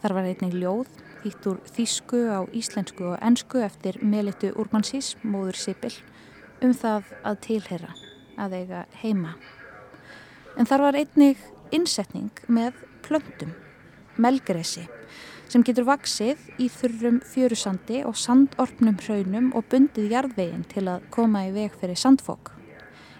Þar 0.00 0.16
var 0.16 0.30
einnig 0.30 0.56
ljóð, 0.56 0.88
þýtt 1.20 1.50
úr 1.52 1.60
þýsku 1.76 2.24
á 2.32 2.40
íslensku 2.56 3.12
og 3.12 3.20
ensku 3.20 3.60
eftir 3.60 4.00
Melitu 4.00 4.54
Urmansís, 4.56 5.18
móður 5.20 5.60
Sibyl, 5.60 5.92
um 6.64 6.72
það 6.72 7.12
að 7.20 7.40
tilheyra, 7.44 7.92
að 8.40 8.60
eiga 8.62 8.86
heima. 9.02 9.36
En 10.56 10.64
þar 10.64 10.88
var 10.88 11.04
einnig 11.04 11.48
innsetning 11.68 12.32
með 12.48 12.80
plöntum, 13.04 13.52
melgresi, 14.20 14.86
sem 15.50 15.64
getur 15.66 15.88
vaksið 15.88 16.62
í 16.62 16.68
þurrum 16.70 17.18
fjörusandi 17.26 18.04
og 18.06 18.18
sandorpnum 18.20 19.00
hraunum 19.02 19.50
og 19.58 19.66
bundið 19.72 20.12
jarðveginn 20.14 20.66
til 20.70 20.86
að 20.92 21.06
koma 21.14 21.46
í 21.48 21.52
veg 21.56 21.74
fyrir 21.80 21.98
sandfók. 21.98 22.52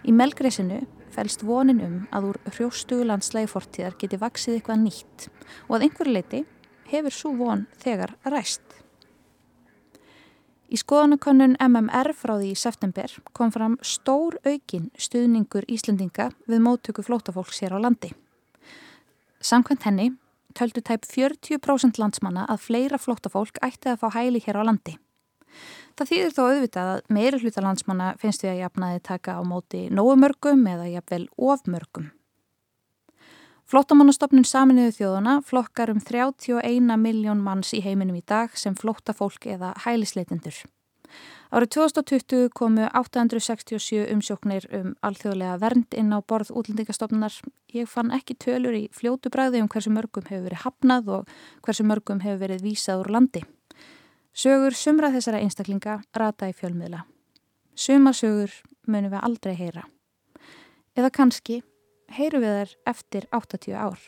Í 0.07 0.15
melgresinu 0.15 0.85
fælst 1.11 1.43
vonin 1.45 1.83
um 1.85 1.97
að 2.15 2.31
úr 2.31 2.39
hrjóstugu 2.55 3.09
landslægi 3.09 3.51
fortíðar 3.51 3.99
geti 3.99 4.21
vaksið 4.21 4.59
eitthvað 4.61 4.85
nýtt 4.85 5.27
og 5.67 5.77
að 5.77 5.87
einhver 5.89 6.13
leiti 6.15 6.45
hefur 6.93 7.15
svo 7.15 7.35
von 7.39 7.67
þegar 7.83 8.15
ræst. 8.31 8.63
Í 10.71 10.79
skoðanakönnun 10.79 11.57
MMR 11.59 12.13
frá 12.15 12.37
því 12.37 12.53
í 12.53 12.59
september 12.59 13.11
kom 13.35 13.51
fram 13.51 13.73
stór 13.83 14.37
aukin 14.47 14.93
stuðningur 14.95 15.67
Íslendinga 15.67 16.29
við 16.47 16.63
móttöku 16.63 17.03
flótafólks 17.03 17.59
hér 17.65 17.75
á 17.75 17.79
landi. 17.83 18.13
Samkvæmt 19.43 19.89
henni 19.89 20.13
töldu 20.59 20.83
tæp 20.85 21.07
40% 21.09 22.01
landsmanna 22.01 22.47
að 22.51 22.65
fleira 22.67 22.99
flóttafólk 23.01 23.61
ætti 23.65 23.93
að 23.93 24.03
fá 24.03 24.09
hæli 24.17 24.43
hér 24.45 24.61
á 24.61 24.69
landi. 24.69 24.97
Það 25.99 26.11
þýðir 26.11 26.35
þó 26.37 26.41
auðvitað 26.47 26.91
að 26.95 27.01
meiri 27.13 27.41
hluta 27.43 27.65
landsmanna 27.65 28.15
finnst 28.21 28.45
við 28.45 28.55
að 28.55 28.63
jafnaði 28.63 29.03
taka 29.05 29.37
á 29.37 29.43
móti 29.45 29.83
nógumörgum 29.93 30.63
eða 30.71 30.89
jafnvel 30.95 31.27
ofmörgum. 31.37 32.11
Flóttamannastofnun 33.71 34.47
saminuðu 34.49 34.97
þjóðuna 34.97 35.37
flokkar 35.47 35.93
um 35.93 36.01
31 36.03 36.97
miljón 36.99 37.43
manns 37.45 37.71
í 37.77 37.83
heiminum 37.85 38.17
í 38.19 38.25
dag 38.27 38.57
sem 38.59 38.75
flóttafólk 38.75 39.47
eða 39.47 39.75
hælisleitendur. 39.85 40.57
Árið 41.51 41.73
2020 41.75 42.53
komu 42.55 42.85
867 42.95 44.05
umsjóknir 44.15 44.69
um 44.71 44.93
alþjóðlega 45.03 45.57
vernd 45.59 45.97
inn 45.99 46.13
á 46.15 46.23
borð 46.23 46.53
útlendingastofnunar. 46.55 47.35
Ég 47.75 47.89
fann 47.91 48.13
ekki 48.15 48.37
tölur 48.39 48.77
í 48.79 48.85
fljótu 48.95 49.33
bræði 49.35 49.59
um 49.65 49.67
hversu 49.67 49.91
mörgum 49.91 50.29
hefur 50.29 50.45
verið 50.47 50.63
hafnað 50.63 51.11
og 51.17 51.33
hversu 51.67 51.83
mörgum 51.83 52.23
hefur 52.23 52.45
verið 52.45 52.63
vísað 52.69 53.03
úr 53.03 53.11
landi. 53.17 53.43
Sögur 54.31 54.79
sumra 54.79 55.11
þessara 55.11 55.41
einstaklinga 55.43 55.97
rata 56.15 56.47
í 56.47 56.55
fjölmiðla. 56.55 57.03
Suma 57.75 58.13
sögur 58.15 58.55
munum 58.87 59.11
við 59.11 59.27
aldrei 59.27 59.57
heyra. 59.59 59.83
Eða 60.95 61.11
kannski 61.11 61.65
heyrum 62.15 62.47
við 62.47 62.61
þær 62.61 62.77
eftir 62.95 63.27
80 63.35 63.75
ár. 63.75 63.99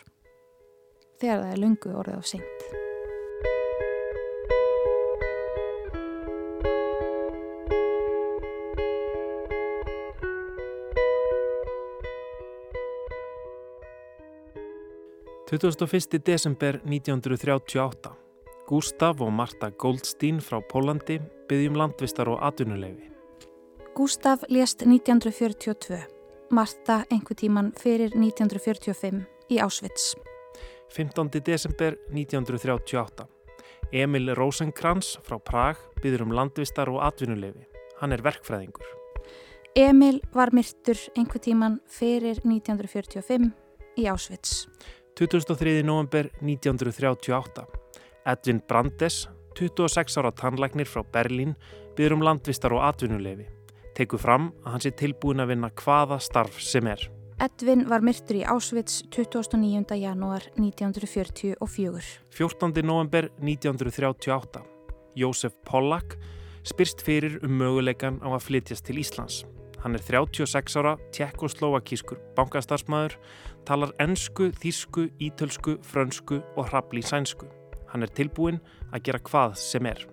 Þegar 1.18 1.42
það 1.42 1.50
er 1.50 1.62
lungu 1.66 1.98
orðið 1.98 2.22
á 2.22 2.24
seint. 2.36 2.91
21. 15.52 16.18
desember 16.26 16.80
1938. 16.84 18.10
Gustaf 18.66 19.20
og 19.20 19.32
Marta 19.32 19.68
Goldstein 19.70 20.38
frá 20.40 20.62
Pólandi 20.64 21.18
byggjum 21.50 21.74
landvistar 21.76 22.30
og 22.32 22.38
atvinnuleifi. 22.40 23.10
Gustaf 23.92 24.46
lést 24.48 24.80
1942. 24.86 25.98
Marta 26.50 27.02
einhver 27.12 27.36
tíman 27.36 27.68
fyrir 27.76 28.16
1945 28.16 29.26
í 29.52 29.58
Ásvits. 29.60 30.14
15. 30.88 31.28
desember 31.44 31.98
1938. 32.08 33.28
Emil 33.92 34.32
Rosenkrantz 34.34 35.18
frá 35.20 35.36
Prag 35.36 35.76
byður 36.00 36.24
um 36.30 36.32
landvistar 36.32 36.88
og 36.88 37.04
atvinnuleifi. 37.04 37.68
Hann 38.00 38.16
er 38.16 38.24
verkfræðingur. 38.24 38.88
Emil 39.76 40.22
var 40.32 40.56
myrtur 40.56 40.96
einhver 41.12 41.44
tíman 41.44 41.78
fyrir 41.92 42.40
1945 42.40 43.52
í 44.00 44.08
Ásvits. 44.08 44.64
23. 45.14 45.82
november 45.82 46.30
1938. 46.40 47.66
Edvin 48.24 48.60
Brandes, 48.68 49.28
26 49.58 50.18
ára 50.18 50.30
tannlæknir 50.32 50.88
frá 50.88 51.02
Berlín, 51.04 51.56
byður 51.96 52.16
um 52.16 52.24
landvistar 52.24 52.72
og 52.72 52.84
atvinnuleifi. 52.86 53.48
Tekur 53.92 54.20
fram 54.22 54.52
að 54.64 54.70
hann 54.72 54.84
sé 54.84 54.92
tilbúin 54.96 55.42
að 55.44 55.52
vinna 55.52 55.68
hvaða 55.82 56.16
starf 56.22 56.60
sem 56.64 56.88
er. 56.88 57.04
Edvin 57.42 57.84
var 57.90 58.04
myrtur 58.06 58.38
í 58.38 58.44
Ásvits 58.48 59.02
29. 59.12 59.98
janúar 60.00 60.46
1944. 60.56 62.02
14. 62.30 62.84
november 62.86 63.28
1938. 63.42 64.62
Jósef 65.18 65.52
Pollack 65.66 66.16
spyrst 66.64 67.02
fyrir 67.04 67.40
um 67.44 67.58
möguleikan 67.58 68.22
á 68.24 68.32
að 68.32 68.46
flytjast 68.46 68.86
til 68.86 69.02
Íslands. 69.02 69.42
Hann 69.82 69.96
er 69.98 70.02
36 70.06 70.76
ára, 70.78 70.94
tjekkoslovakískur 71.14 72.20
bankastarsmaður, 72.36 73.16
talar 73.66 73.90
ennsku, 74.02 74.52
þísku, 74.62 75.08
ítölsku, 75.18 75.80
frönsku 75.82 76.38
og 76.56 76.68
hrabli 76.70 77.02
sænsku. 77.02 77.48
Hann 77.90 78.06
er 78.06 78.12
tilbúin 78.14 78.60
að 78.92 79.08
gera 79.08 79.22
hvað 79.26 79.56
sem 79.58 79.86
er. 79.90 80.06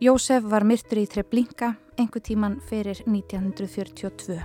Jósef 0.00 0.48
var 0.48 0.64
myrtur 0.64 1.00
í 1.00 1.06
Treblinka 1.08 1.74
einhver 1.96 2.24
tíman 2.24 2.58
fyrir 2.68 2.98
1942. 3.04 4.40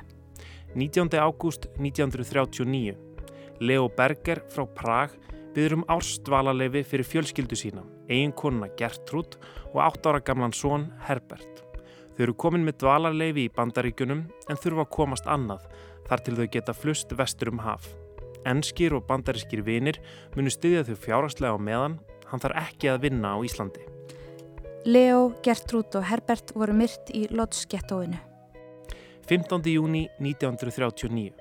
19. 0.76 1.10
ágúst 1.20 1.68
1939. 1.80 2.96
Leo 3.60 3.90
Berger 3.90 4.44
frá 4.52 4.66
Prag 4.76 5.18
byður 5.56 5.80
um 5.80 5.84
ársdvalarleifi 5.92 6.86
fyrir 6.88 7.08
fjölskyldu 7.08 7.60
sína, 7.60 7.84
eiginkonuna 8.08 8.72
Gertrúd 8.80 9.36
og 9.74 9.82
8 9.84 10.12
ára 10.12 10.24
gamlan 10.24 10.56
són 10.56 10.88
Herbert. 11.08 11.71
Þau 12.16 12.24
eru 12.26 12.36
komin 12.36 12.66
með 12.68 12.82
dvalarleifi 12.84 13.48
í 13.48 13.54
bandaríkunum 13.56 14.26
en 14.50 14.60
þurfa 14.60 14.86
að 14.86 14.94
komast 14.98 15.30
annað 15.30 15.68
þar 16.10 16.24
til 16.26 16.38
þau 16.40 16.48
geta 16.52 16.76
flust 16.76 17.14
vestur 17.18 17.54
um 17.54 17.62
haf. 17.64 17.88
Enskir 18.48 18.96
og 18.98 19.06
bandarískir 19.08 19.62
vinir 19.64 20.02
munu 20.36 20.52
styðja 20.52 20.84
þau 20.90 20.98
fjárhagslega 21.06 21.56
á 21.56 21.60
meðan, 21.62 22.00
hann 22.28 22.44
þarf 22.44 22.62
ekki 22.66 22.92
að 22.92 23.06
vinna 23.06 23.36
á 23.36 23.38
Íslandi. 23.46 23.86
Leo, 24.86 25.30
Gertrúd 25.46 25.94
og 25.96 26.08
Herbert 26.10 26.56
voru 26.58 26.74
myrt 26.74 27.12
í 27.14 27.28
Lodz-gettóinu. 27.30 28.18
15. 29.30 29.62
júni 29.70 30.08
1939. 30.20 31.32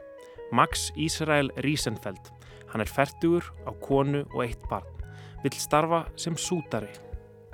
Max 0.52 0.90
Israel 0.96 1.50
Riesenfeld. 1.64 2.30
Hann 2.70 2.84
er 2.84 2.90
færtugur 2.90 3.46
á 3.66 3.72
konu 3.82 4.26
og 4.34 4.42
eitt 4.44 4.62
barn. 4.70 4.86
Vill 5.42 5.56
starfa 5.56 6.04
sem 6.20 6.36
sútari. 6.36 6.90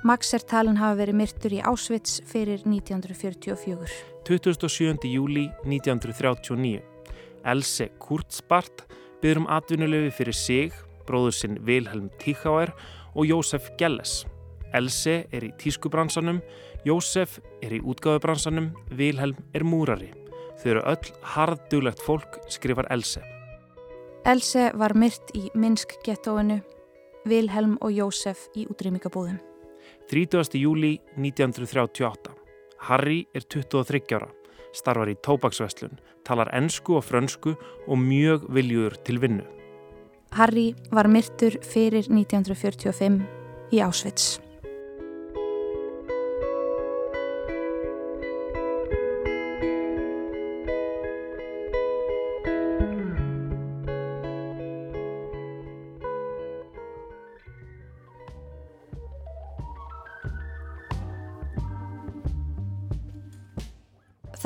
Max 0.05 0.29
er 0.37 0.43
talin 0.45 0.77
hafa 0.77 0.99
verið 0.99 1.17
myrtur 1.17 1.53
í 1.57 1.59
Ásvits 1.65 2.19
fyrir 2.29 2.61
1944. 2.69 3.87
27. 4.27 5.07
júli 5.09 5.47
1939. 5.65 6.83
Else 7.47 7.87
Kurzbart 7.97 8.83
byður 9.23 9.41
um 9.41 9.47
atvinnulegu 9.49 10.11
fyrir 10.13 10.37
sig, 10.37 10.75
bróður 11.09 11.33
sinn 11.33 11.57
Vilhelm 11.65 12.11
Tíkáer 12.21 12.75
og 13.15 13.25
Jósef 13.25 13.71
Gelles. 13.79 14.21
Else 14.77 15.23
er 15.33 15.47
í 15.47 15.51
tískubransanum, 15.57 16.43
Jósef 16.85 17.39
er 17.65 17.73
í 17.79 17.81
útgáðubransanum, 17.81 18.69
Vilhelm 18.93 19.41
er 19.57 19.65
múrari. 19.65 20.11
Þau 20.61 20.69
eru 20.75 20.85
öll 20.93 21.11
harðduglegt 21.33 22.05
fólk, 22.05 22.37
skrifar 22.53 22.85
Else. 22.93 23.25
Else 24.29 24.69
var 24.77 24.93
myrt 24.93 25.33
í 25.33 25.47
Minsk-gettóinu, 25.57 26.61
Vilhelm 27.25 27.79
og 27.81 27.97
Jósef 27.97 28.49
í 28.53 28.69
útrýmingabúðum. 28.69 29.46
30. 30.09 30.55
júli 30.55 31.01
1938. 31.17 32.31
Harry 32.87 33.25
er 33.35 33.43
23 33.43 34.15
ára, 34.15 34.29
starfar 34.71 35.11
í 35.11 35.17
tópaksveslun, 35.19 35.97
talar 36.23 36.47
ensku 36.55 36.95
og 36.95 37.03
frönsku 37.03 37.57
og 37.87 37.99
mjög 37.99 38.47
viljuður 38.47 38.95
til 39.03 39.19
vinnu. 39.19 39.43
Harry 40.31 40.71
var 40.91 41.11
myrtur 41.11 41.59
fyrir 41.59 42.07
1945 42.07 43.19
í 43.75 43.83
Ásvits. 43.83 44.37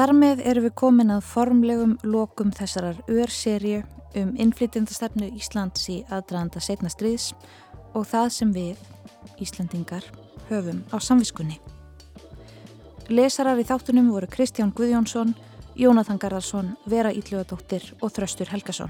Þar 0.01 0.15
með 0.17 0.39
erum 0.49 0.63
við 0.65 0.71
komin 0.81 1.11
að 1.13 1.25
formlegum 1.29 1.91
lokum 2.09 2.49
þessarar 2.57 3.03
ör-serju 3.05 3.83
um 4.17 4.31
innflytjandastefnu 4.33 5.29
Íslands 5.37 5.83
í 5.93 5.99
aðdraðanda 6.09 6.63
setna 6.65 6.89
stríðs 6.89 7.27
og 7.93 8.07
það 8.09 8.31
sem 8.33 8.55
við, 8.55 8.81
Íslandingar, 9.45 10.09
höfum 10.49 10.81
á 10.89 10.97
samviskunni. 10.97 11.59
Lesarar 13.13 13.61
í 13.61 13.69
þáttunum 13.69 14.09
voru 14.09 14.25
Kristján 14.25 14.73
Guðjónsson, 14.73 15.37
Jónathan 15.77 16.17
Garðarsson, 16.17 16.73
Vera 16.89 17.13
Íllugadóttir 17.13 17.85
og 18.01 18.17
Þröstur 18.17 18.49
Helgason. 18.49 18.89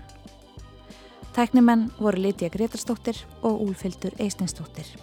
Tæknimenn 1.35 1.89
voru 1.99 2.23
Lítiða 2.23 2.55
Gretarsdóttir 2.55 3.25
og 3.43 3.65
Úlfildur 3.67 4.15
Eisteinsdóttir. 4.15 4.95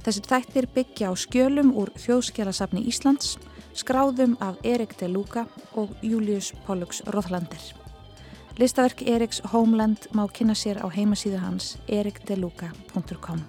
Þessir 0.00 0.28
þættir 0.30 0.68
byggja 0.74 1.10
á 1.10 1.14
skjölum 1.14 1.74
úr 1.76 1.92
Þjóðskjálasafni 2.00 2.82
Íslands, 2.88 3.36
skráðum 3.76 4.34
af 4.40 4.58
Erik 4.64 4.96
de 4.98 5.08
Luca 5.12 5.46
og 5.76 5.92
Július 6.02 6.52
Pollux 6.66 7.04
Rothlander. 7.12 7.62
Listaverk 8.58 9.02
Eriks 9.08 9.40
Homeland 9.52 10.08
má 10.12 10.26
kynna 10.28 10.54
sér 10.54 10.82
á 10.84 10.86
heimasíðu 10.92 11.40
hans 11.40 11.76
erikdeluca.com. 11.88 13.40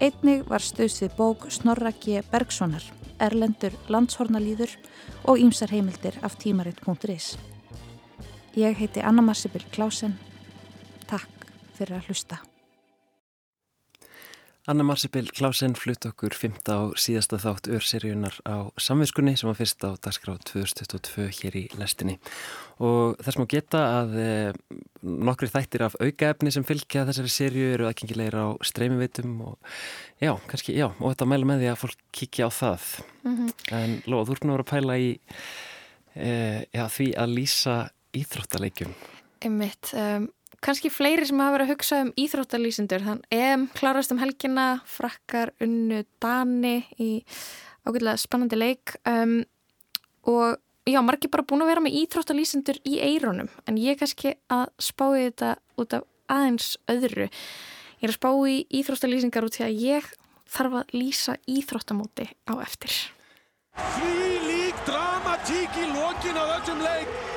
Einnig 0.00 0.46
var 0.48 0.64
stöðs 0.64 1.02
við 1.02 1.16
bók 1.18 1.44
Snorra 1.52 1.92
G. 1.92 2.22
Bergsonar, 2.32 2.82
Erlendur 3.20 3.76
landshornalýður 3.92 4.72
og 5.28 5.38
ímsar 5.38 5.70
heimildir 5.70 6.16
af 6.22 6.38
tímaritt.is. 6.42 7.36
Ég 8.56 8.80
heiti 8.80 9.00
Anna 9.00 9.22
Marsibil 9.22 9.64
Klásen. 9.70 10.16
Takk 11.06 11.46
fyrir 11.76 12.00
að 12.00 12.10
hlusta. 12.10 12.40
Anna 14.70 14.84
Marsibil 14.86 15.26
Klásen 15.34 15.72
flutt 15.74 16.04
okkur 16.06 16.36
15 16.38 16.70
á 16.70 16.94
síðasta 16.94 17.34
þátt 17.42 17.66
örseríunar 17.74 18.36
á 18.46 18.70
samvinskunni 18.78 19.32
sem 19.34 19.48
var 19.50 19.56
fyrst 19.58 19.82
á 19.82 19.98
dagskrá 19.98 20.36
2022 20.38 21.24
hér 21.40 21.56
í 21.58 21.62
lestinni. 21.80 22.14
Og 22.78 23.18
þess 23.18 23.40
má 23.40 23.46
geta 23.50 23.80
að 23.96 24.12
e, 24.22 24.28
nokkri 25.02 25.50
þættir 25.50 25.82
af 25.88 25.96
aukaefni 25.98 26.52
sem 26.54 26.66
fylgja 26.68 27.02
þessari 27.08 27.32
sériu 27.34 27.72
eru 27.72 27.88
aðgengilegir 27.88 28.38
á 28.38 28.54
streymiveitum 28.62 29.32
og 29.48 29.72
já, 30.22 30.30
kannski, 30.46 30.76
já, 30.78 30.92
og 30.92 31.08
þetta 31.08 31.28
mælu 31.32 31.48
með 31.50 31.64
því 31.64 31.70
að 31.72 31.80
fólk 31.82 32.04
kikja 32.14 32.46
á 32.46 32.50
það. 32.54 32.86
Mm 33.24 33.34
-hmm. 33.34 33.50
en 33.80 33.96
Lóa, 34.06 34.28
þú 34.28 34.36
ert 34.36 34.46
nú 34.46 34.54
að 34.54 34.60
vera 34.60 34.68
að 34.68 34.74
pæla 34.76 34.98
í 35.02 35.10
e, 36.14 36.30
já, 36.70 36.84
því 36.86 37.08
að 37.18 37.34
lýsa 37.34 37.76
íþróttaleikjum. 38.14 38.94
Einmitt, 39.42 39.90
um, 39.98 40.30
kannski 40.62 40.90
fleiri 40.92 41.26
sem 41.26 41.40
hafa 41.42 41.56
verið 41.56 41.66
að 41.66 41.74
hugsa 41.74 42.00
um 42.04 42.12
íþróttalýsindur 42.22 43.04
þann 43.06 43.22
EM 43.34 43.66
klárast 43.76 44.14
um 44.14 44.20
helgina 44.22 44.66
frakkar 44.88 45.52
unnu 45.62 46.02
Dani 46.22 46.76
í 47.02 47.10
ákveðlega 47.82 48.20
spennandi 48.22 48.58
leik. 48.58 48.94
Um, 49.08 49.42
og 50.30 50.60
já, 50.86 51.00
margir 51.02 51.32
bara 51.32 51.46
búin 51.46 51.64
að 51.64 51.72
vera 51.72 51.84
með 51.84 51.98
íþróttalýsindur 52.04 52.78
í 52.86 52.98
eironum 53.02 53.50
en 53.66 53.80
ég 53.82 53.98
kannski 54.00 54.36
að 54.52 54.68
spái 54.82 55.26
þetta 55.26 55.54
út 55.82 55.98
af 55.98 56.06
aðeins 56.30 56.76
öðru. 56.90 57.28
Ég 57.98 58.06
er 58.06 58.14
að 58.14 58.18
spá 58.20 58.30
í 58.50 58.56
íþróttalýsingar 58.80 59.46
út 59.46 59.58
því 59.58 59.66
að 59.66 59.82
ég 59.82 60.14
þarf 60.52 60.78
að 60.82 60.96
lýsa 60.96 61.36
íþróttamóti 61.50 62.28
á 62.46 62.52
eftir. 62.62 62.96
Því 63.96 64.32
lík 64.46 64.82
dramatík 64.86 65.78
í 65.80 65.86
lokin 65.94 66.38
á 66.38 66.44
þessum 66.54 66.82
leik. 66.84 67.31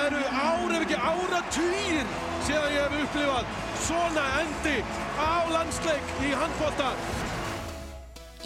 Það 0.00 0.14
eru 0.14 0.28
ár 0.32 0.70
ef 0.72 0.84
ekki 0.86 0.96
áratugir 0.96 2.12
síðan 2.46 2.70
ég 2.72 2.84
hef 2.86 2.92
upplifað 3.02 3.48
svona 3.84 4.22
endi 4.38 4.76
á 5.20 5.32
landsleik 5.52 6.12
í 6.24 6.30
handbólta. 6.40 6.86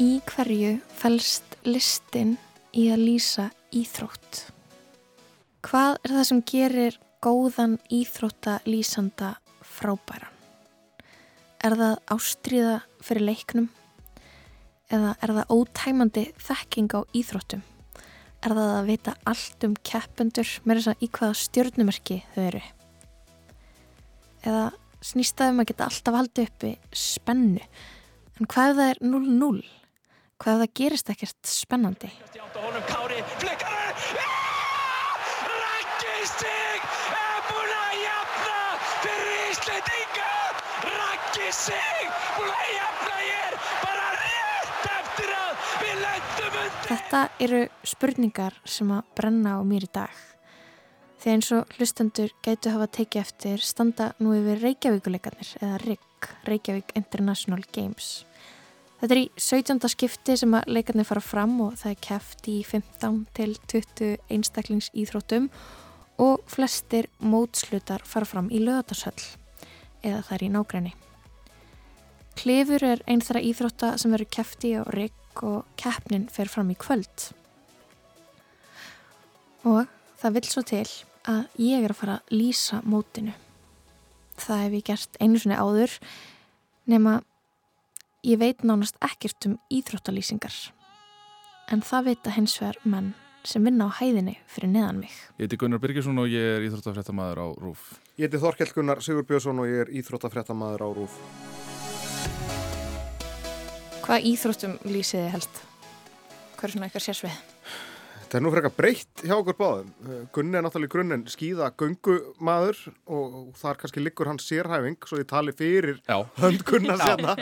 Í 0.03 0.09
hverju 0.27 0.73
fælst 0.99 1.55
listin 1.63 2.33
í 2.75 2.89
að 2.91 3.05
lýsa 3.07 3.45
íþrótt? 3.71 4.41
Hvað 5.63 5.93
er 6.01 6.15
það 6.17 6.27
sem 6.33 6.41
gerir 6.51 6.97
góðan 7.23 7.77
íþróttalýsanda 8.01 9.29
frábæran? 9.63 10.35
Er 11.63 11.79
það 11.79 12.03
ástríða 12.17 12.75
fyrir 12.99 13.29
leiknum? 13.31 13.71
Eða 14.91 15.15
er 15.23 15.37
það 15.39 15.55
ótæmandi 15.61 16.27
þekking 16.49 16.99
á 16.99 17.01
íþróttum? 17.15 17.63
Er 18.45 18.53
það 18.53 18.71
að 18.75 18.89
vita 18.91 19.13
allt 19.31 19.65
um 19.65 19.75
keppendur 19.89 20.51
með 20.69 20.79
þess 20.81 20.91
að 20.93 21.05
í 21.05 21.07
hvaða 21.17 21.37
stjórnumerki 21.41 22.17
þau 22.35 22.43
eru? 22.43 22.61
Eða 24.45 24.65
snýst 25.01 25.39
það 25.39 25.53
um 25.55 25.63
að 25.63 25.69
geta 25.71 25.87
alltaf 25.89 26.19
haldið 26.19 26.51
uppi 26.51 26.73
spennu? 26.93 27.63
En 28.37 28.51
hvað 28.53 28.75
það 28.77 28.91
er 28.93 29.01
0-0? 29.01 29.63
Hvað 30.45 30.61
það 30.61 30.75
gerist 30.81 31.13
ekkert 31.15 31.41
spennandi? 31.49 32.11
Kári, 32.91 33.23
flikkar 33.39 33.73
Raggi 35.55 36.17
Sig 36.29 36.85
er 37.17 37.41
búinn 37.49 37.75
að 37.79 37.97
jafna 38.03 38.61
fyrir 39.07 39.41
Íslendinga. 39.55 40.33
Raggi 40.85 41.49
Sig 41.63 42.13
búinn 42.37 42.53
að 42.53 42.71
jafna 42.77 43.17
hér 43.23 43.57
bara 43.87 44.09
rétt 44.21 44.93
eftir 44.99 45.31
að 45.41 45.53
við 45.81 45.97
lendum 46.05 46.55
undir. 46.64 46.64
Þetta 46.85 47.21
eru 47.41 47.65
spurningar 47.87 48.57
sem 48.69 48.91
að 48.93 49.07
brenna 49.17 49.57
á 49.57 49.61
mér 49.65 49.87
í 49.87 49.91
dag. 49.95 50.11
Því 51.23 51.31
eins 51.33 51.47
og 51.57 51.71
hlustendur 51.79 52.35
gætu 52.45 52.73
hafa 52.75 52.91
tekið 52.99 53.23
eftir 53.23 53.63
standa 53.65 54.11
nú 54.21 54.35
yfir 54.37 54.59
Reykjavíkuleikarnir 54.61 55.55
eða 55.63 55.79
RIG, 55.81 56.29
Reykjavík 56.45 56.93
International 56.99 57.65
Games. 57.73 58.27
Þetta 59.01 59.17
er 59.17 59.23
í 59.23 59.25
17. 59.41 59.81
skipti 59.95 60.37
sem 60.37 60.59
að 60.59 60.69
leikarnir 60.77 61.09
fara 61.09 61.25
fram 61.25 61.57
og 61.65 61.79
það 61.81 61.95
er 61.95 62.05
keft 62.09 62.47
í 62.53 62.59
15 62.69 63.19
til 63.39 63.57
20 63.73 64.13
einstaklings 64.33 64.91
íþróttum 64.93 65.49
og 66.21 66.45
flestir 66.51 67.09
mótslutar 67.25 68.05
fara 68.05 68.29
fram 68.29 68.53
í 68.53 68.61
löðarshöll 68.61 69.25
eða 70.05 70.23
það 70.29 70.37
er 70.37 70.45
í 70.45 70.53
nágræni. 70.59 70.95
Klifur 72.37 72.85
er 72.85 73.03
einn 73.09 73.25
þeirra 73.25 73.47
íþrótta 73.49 73.97
sem 73.97 74.13
verður 74.13 74.35
kefti 74.39 74.77
á 74.77 74.83
RIG 74.93 75.24
og 75.43 75.65
keppnin 75.81 76.29
fer 76.31 76.51
fram 76.53 76.71
í 76.71 76.77
kvöld. 76.79 77.33
Og 79.65 79.89
það 80.21 80.37
vil 80.37 80.47
svo 80.49 80.63
til 80.69 80.87
að 81.25 81.47
ég 81.59 81.85
er 81.85 81.95
að 81.95 82.01
fara 82.01 82.19
að 82.21 82.37
lýsa 82.37 82.83
mótinu. 82.85 83.35
það 84.37 84.63
hef 84.63 84.73
ég 84.73 84.85
gert 84.85 85.17
einu 85.21 85.39
sinni 85.39 85.55
áður 85.55 85.93
nema 86.91 87.23
ég 88.27 88.39
veit 88.41 88.65
nánast 88.67 88.97
ekkert 89.01 89.47
um 89.47 89.59
íþróttalýsingar 89.71 90.57
en 91.71 91.85
það 91.87 92.09
vita 92.11 92.35
hins 92.35 92.57
vegar 92.61 92.81
menn 92.85 93.13
sem 93.45 93.65
vinna 93.65 93.89
á 93.89 93.97
hæðinni 94.01 94.39
fyrir 94.49 94.73
neðan 94.73 95.03
mig. 95.05 95.13
Ég 95.37 95.47
heiti 95.47 95.61
Gunnar 95.61 95.81
Birgisson 95.83 96.19
og 96.19 96.33
ég 96.33 96.57
er 96.57 96.65
íþróttafréttamaður 96.65 97.43
á 97.45 97.47
RÚF. 97.61 97.83
Ég 98.17 98.27
heiti 98.27 98.41
Þorkell 98.41 98.73
Gunnar 98.73 99.05
Sigurbjörnsson 99.05 99.61
og 99.61 99.69
ég 99.69 99.85
er 99.85 99.93
íþróttafréttamaður 100.01 100.85
á 100.85 100.89
RÚF. 100.97 101.21
Hvað 104.05 104.27
íþróttum 104.29 104.73
lýsið 104.85 105.23
þið 105.23 105.31
helst? 105.33 105.59
Hvað 106.59 106.67
er 106.67 106.73
svona 106.75 106.87
eitthvað 106.91 107.05
sérsvið? 107.07 107.37
Þetta 108.19 108.37
er 108.37 108.43
nú 108.45 108.51
frekar 108.53 108.73
breytt 108.77 109.23
hjá 109.25 109.33
okkur 109.39 109.57
báðum. 109.57 109.89
Gunni 110.35 110.59
er 110.59 110.65
náttúrulega 110.67 110.93
grunninn 110.93 111.23
skýða 111.33 111.71
göngumadur 111.81 112.83
og 113.17 113.55
þar 113.57 113.81
kannski 113.81 114.03
liggur 114.03 114.29
hans 114.29 114.45
sérhæfing 114.45 114.99
svo 115.09 115.23
ég 115.23 115.29
tali 115.31 115.55
fyrir 115.57 116.03
Já. 116.05 116.19
hönd 116.43 116.67
Gunnar 116.69 117.01
sérna. 117.01 117.37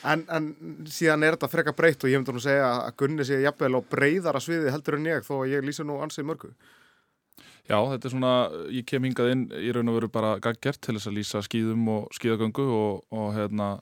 En, 0.00 0.24
en 0.32 0.46
síðan 0.88 1.26
er 1.28 1.36
þetta 1.36 1.52
frekar 1.52 1.76
breytt 1.76 2.06
og 2.06 2.14
ég 2.14 2.22
myndi 2.22 2.32
nú 2.32 2.40
segja 2.46 2.70
að 2.78 2.96
Gunni 3.02 3.28
sé 3.28 3.42
jafnvel 3.44 3.76
á 3.76 3.80
breyðara 3.92 4.40
sviði 4.40 4.72
heldur 4.72 4.96
en 4.96 5.10
ég 5.10 5.28
þó 5.28 5.34
að 5.42 5.52
ég 5.52 5.68
lýsa 5.68 5.84
nú 5.84 6.00
ansið 6.00 6.30
mörgu. 6.32 6.54
Já, 7.68 7.76
þetta 7.76 8.08
er 8.08 8.16
svona, 8.16 8.32
ég 8.72 8.88
kem 8.88 9.04
hingað 9.04 9.34
inn 9.34 9.44
í 9.52 9.68
raun 9.76 9.92
og 9.92 10.00
veru 10.00 10.08
bara 10.16 10.32
gaggjert 10.40 10.80
til 10.80 10.96
þess 10.96 11.12
að 11.12 11.20
lýsa 11.20 11.44
skýðum 11.44 11.92
og 11.92 12.08
skýðagöngu 12.16 12.64
og, 12.72 13.04
og 13.12 13.30
hérna, 13.36 13.74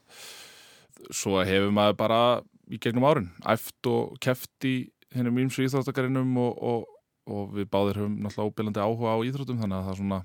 svo 1.14 1.42
hefur 1.46 1.74
maður 1.74 1.98
bara 1.98 2.20
í 2.68 2.78
gegnum 2.82 3.06
árin 3.08 3.28
æft 3.48 3.88
og 3.90 4.16
keft 4.22 4.68
í 4.68 4.76
hennum 5.14 5.38
ímsu 5.44 5.64
íþróttakarinum 5.64 6.34
og, 6.42 6.58
og, 6.58 6.88
og 7.28 7.54
við 7.56 7.70
báðir 7.72 8.02
höfum 8.02 8.18
náttúrulega 8.24 8.50
óbyrlandi 8.52 8.84
áhuga 8.84 9.14
á 9.16 9.18
íþróttum 9.24 9.60
þannig 9.62 9.78
að 9.78 9.86
það 9.88 10.00
svona, 10.02 10.18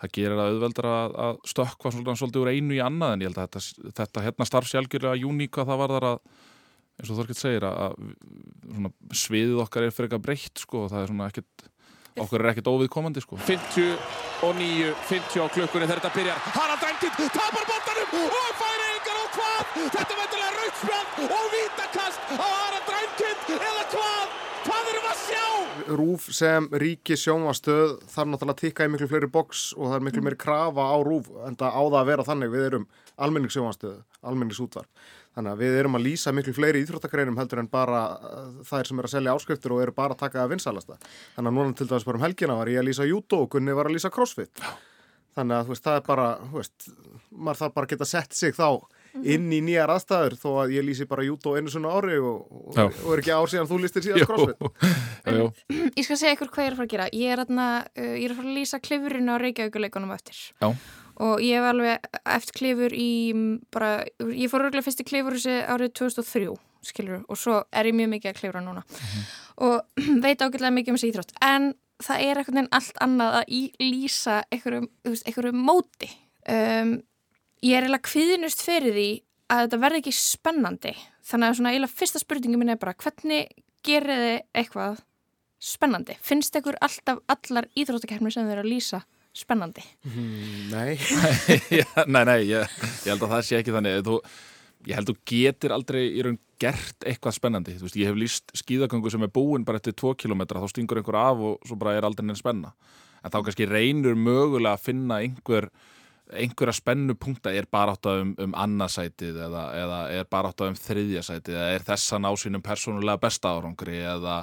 það 0.00 0.14
gerir 0.18 0.40
það 0.40 0.50
auðveldar 0.52 0.90
að, 0.90 1.14
að 1.26 1.38
stökkva 1.54 1.94
svona 1.94 2.16
svolítið 2.20 2.44
úr 2.44 2.52
einu 2.52 2.76
í 2.76 2.82
annað 2.84 3.14
en 3.14 3.24
ég 3.24 3.30
held 3.30 3.40
að 3.40 3.46
þetta, 3.46 3.92
þetta 4.00 4.26
hérna 4.26 4.48
starfsjálgjörlega 4.50 5.46
hvað 5.54 5.70
það 5.70 5.80
var 5.84 5.96
þar 5.96 6.08
að 6.10 6.18
eins 6.94 7.10
og 7.10 7.18
Þorkitt 7.18 7.40
segir 7.40 7.64
að, 7.66 7.78
að 7.84 8.74
svona, 8.74 8.90
sviðið 9.24 9.62
okkar 9.64 9.86
er 9.86 9.94
fyrir 9.94 10.10
eitthvað 10.10 10.26
breytt 10.28 10.62
sko 10.62 10.84
og 10.84 10.92
það 10.92 11.00
er 11.00 11.10
svona 11.10 11.30
ekkert 11.32 11.66
okkur 12.22 12.44
er 12.44 12.52
ekkert 12.52 12.70
óviðkomandi 12.70 13.24
sko 13.24 13.40
59, 13.42 14.92
50 15.10 15.42
á 15.42 15.46
klukkunni 15.56 15.88
þegar 15.88 16.04
þetta 16.04 16.14
byrjar. 16.14 16.46
Harald 16.54 16.86
Ræmkind 16.86 17.34
tapar 17.34 17.66
boltanum 17.72 18.16
og 18.20 18.38
og 18.44 18.54
hvað? 18.60 18.73
Þetta 19.74 20.02
er 20.06 20.18
vendilega 20.20 20.50
rautspjald 20.54 21.32
og 21.34 21.46
vítakast 21.50 22.28
á 22.38 22.46
Harald 22.46 22.90
Ræmkind 22.94 23.48
eða 23.56 23.80
hvað? 23.90 24.36
Hvað 24.64 24.90
erum 24.92 25.08
að 25.10 25.16
sjá? 25.24 25.46
Rúf 25.98 26.28
sem 26.38 26.68
ríki 26.78 27.16
sjónvastöð 27.18 27.96
þarf 28.12 28.30
náttúrulega 28.30 28.54
að 28.54 28.60
tikka 28.60 28.86
í 28.86 28.92
miklu 28.92 29.08
fleiri 29.10 29.30
boks 29.34 29.64
og 29.74 29.90
það 29.90 29.96
er 29.96 30.06
miklu 30.06 30.22
meiri 30.28 30.38
krafa 30.44 30.86
á 30.94 30.96
Rúf 31.02 31.26
en 31.48 31.58
það 31.58 31.74
á 31.74 31.82
það 31.82 31.98
að 31.98 32.08
vera 32.12 32.28
þannig 32.30 32.54
við 32.54 32.68
erum 32.68 32.86
almenningssjónvastöð, 33.26 33.98
almenningsútvarp. 34.30 35.04
Þannig 35.34 35.56
að 35.56 35.66
við 35.66 35.76
erum 35.82 35.98
að 35.98 36.06
lýsa 36.06 36.36
miklu 36.38 36.54
fleiri 36.54 36.86
íþróttagreinum 36.86 37.42
heldur 37.42 37.64
en 37.64 37.74
bara 37.74 38.06
uh, 38.14 38.48
þær 38.70 38.86
sem 38.86 39.02
er 39.02 39.10
að 39.10 39.16
selja 39.18 39.34
áskriftur 39.34 39.74
og 39.74 39.82
eru 39.82 39.98
bara 39.98 40.14
að 40.14 40.22
taka 40.22 40.44
að 40.46 40.54
vinsalasta. 40.54 41.02
Þannig 41.34 41.50
að 41.50 41.58
núna 41.58 41.74
til 41.74 41.90
dæmis 41.90 42.06
bara 42.06 42.22
um 42.22 42.28
helgina 42.28 42.62
var 42.62 42.70
ég 42.70 42.78
að 42.78 42.92
lýsa 42.92 43.10
judo 43.10 43.42
og 43.42 43.50
Gunni 43.50 43.74
var 43.74 43.90
að 43.90 43.98
lýsa 43.98 44.14
crossfit. 44.14 44.62
Þannig 45.34 45.56
að 45.58 45.72
veist, 45.72 45.82
það 45.82 45.98
er 45.98 46.04
bara, 46.06 46.28
veist, 46.54 46.92
maður 47.34 47.64
þarf 47.64 47.74
bara 47.74 47.88
að 47.88 47.96
geta 47.96 48.06
sett 48.06 48.38
sig 48.38 48.54
þá 48.54 48.68
inn 49.22 49.46
í 49.54 49.60
nýjar 49.62 49.92
aðstæður 49.94 50.34
þó 50.40 50.48
að 50.64 50.74
ég 50.74 50.86
lýsi 50.86 51.06
bara 51.10 51.24
judo 51.26 51.54
einu 51.54 51.70
svona 51.70 51.92
ári 51.94 52.16
og, 52.18 52.42
og, 52.50 52.80
og 52.80 53.12
er 53.14 53.22
ekki 53.22 53.34
ár 53.34 53.52
síðan 53.52 53.70
þú 53.70 53.78
lýstir 53.84 54.06
síðan 54.06 54.26
crossfit. 54.26 54.90
já, 55.26 55.36
já. 55.38 55.44
Ég 55.94 56.06
skal 56.06 56.18
segja 56.18 56.34
ykkur 56.34 56.50
hvað 56.54 56.66
ég 56.66 56.70
er 56.70 56.74
að 56.74 56.80
fara 56.80 56.88
að 56.88 56.92
gera. 56.96 57.06
Ég 57.14 57.34
er, 57.34 57.44
atna, 57.44 57.68
uh, 57.94 58.10
ég 58.10 58.26
er 58.26 58.34
að 58.34 58.40
fara 58.40 58.50
að 58.50 58.58
lýsa 58.58 58.82
klifurinn 58.82 59.30
á 59.30 59.34
Reykjavíkuleikunum 59.44 60.14
eftir. 60.16 60.42
Já. 60.58 60.68
Og 61.24 61.44
ég 61.46 61.60
hef 61.60 61.68
alveg 61.70 62.08
eftir 62.34 62.58
klifur 62.58 62.98
í 62.98 63.10
mm, 63.30 63.54
bara, 63.74 63.92
ég 64.34 64.50
fór 64.50 64.66
örgulega 64.66 64.88
fyrst 64.88 65.04
í 65.04 65.06
klifur 65.06 65.38
þessi 65.38 65.60
árið 65.70 65.94
2003, 66.00 66.58
skilur, 66.90 67.22
og 67.30 67.38
svo 67.38 67.60
er 67.70 67.86
ég 67.86 67.94
mjög 67.94 68.10
mikið 68.16 68.32
að 68.32 68.40
klifra 68.40 68.62
núna. 68.64 68.82
Og 69.62 70.02
veit 70.24 70.42
ágætlega 70.42 70.74
mikið 70.74 70.94
um 70.94 70.98
þessi 70.98 71.12
íþrótt. 71.12 71.34
En 71.46 71.70
það 72.02 72.26
er 72.26 72.40
eitthvað 72.42 72.70
allt 72.74 73.02
annað 73.04 73.40
að 73.40 73.58
lýsa 73.78 74.40
einhverjum 74.50 75.60
móti. 75.62 76.10
Um, 76.50 76.98
ég 77.64 77.78
er 77.78 77.86
eiginlega 77.86 78.04
kviðnust 78.10 78.62
fyrir 78.64 78.94
því 78.94 79.08
að 79.52 79.64
þetta 79.64 79.80
verði 79.80 80.00
ekki 80.02 80.14
spennandi. 80.18 80.94
Þannig 81.24 81.48
að 81.48 81.58
svona 81.58 81.72
eiginlega 81.72 81.98
fyrsta 82.00 82.20
spurningi 82.20 82.60
minn 82.60 82.72
er 82.74 82.80
bara 82.80 82.96
hvernig 83.00 83.52
gerir 83.84 84.22
þið 84.24 84.38
eitthvað 84.60 85.02
spennandi? 85.64 86.16
Finnst 86.24 86.56
ykkur 86.60 86.78
alltaf 86.84 87.22
allar 87.32 87.68
íþróttakefni 87.76 88.32
sem 88.32 88.48
þið 88.48 88.56
eru 88.56 88.64
að 88.64 88.72
lýsa 88.72 89.00
spennandi? 89.34 89.84
Mm, 90.08 90.72
nei. 90.72 90.90
Nei, 92.14 92.24
nei, 92.24 92.40
ég, 92.50 92.74
ég 93.04 93.14
held 93.14 93.24
að 93.24 93.36
það 93.36 93.46
sé 93.48 93.60
ekki 93.60 93.74
þannig 93.74 94.02
þú, 94.06 94.18
ég 94.90 94.98
held 94.98 95.08
að 95.08 95.14
þú 95.14 95.16
getur 95.32 95.76
aldrei 95.76 96.02
í 96.04 96.26
raun 96.26 96.38
gert 96.62 97.08
eitthvað 97.08 97.38
spennandi 97.38 97.78
þú 97.78 97.88
veist, 97.88 97.98
ég 97.98 98.10
hef 98.10 98.20
líst 98.20 98.54
skíðagöngu 98.60 99.10
sem 99.10 99.24
er 99.26 99.32
búin 99.34 99.64
bara 99.66 99.80
eftir 99.80 99.96
2 99.98 100.14
km, 100.22 100.44
þá 100.52 100.68
stingur 100.70 101.00
einhver 101.00 101.18
af 101.18 101.42
og 101.42 101.66
svo 101.66 101.78
bara 101.80 101.96
er 101.98 102.06
aldrei 102.06 102.28
neinn 102.28 102.38
spenna 102.38 102.74
en 103.24 103.32
þá 103.32 103.40
kannski 103.40 103.66
reynur 103.68 104.14
mögulega 104.14 104.76
að 104.76 104.86
finna 104.86 105.18
einhver 105.24 105.70
einhverja 106.32 106.72
spennu 106.76 107.14
punkta 107.20 107.52
er 107.52 107.66
bara 107.70 107.94
átt 107.94 108.08
um, 108.08 108.30
um 108.40 108.54
annarsætið 108.56 109.40
eða, 109.46 109.64
eða 109.76 109.98
er 110.16 110.28
bara 110.30 110.52
átt 110.52 110.64
um 110.64 110.78
þriðjasætið 110.78 111.58
eða 111.58 111.74
er 111.74 111.84
þess 111.84 112.14
að 112.16 112.22
ná 112.24 112.30
sínum 112.40 112.64
persónulega 112.64 113.20
besta 113.20 113.52
árangri 113.52 113.98
eða, 114.00 114.38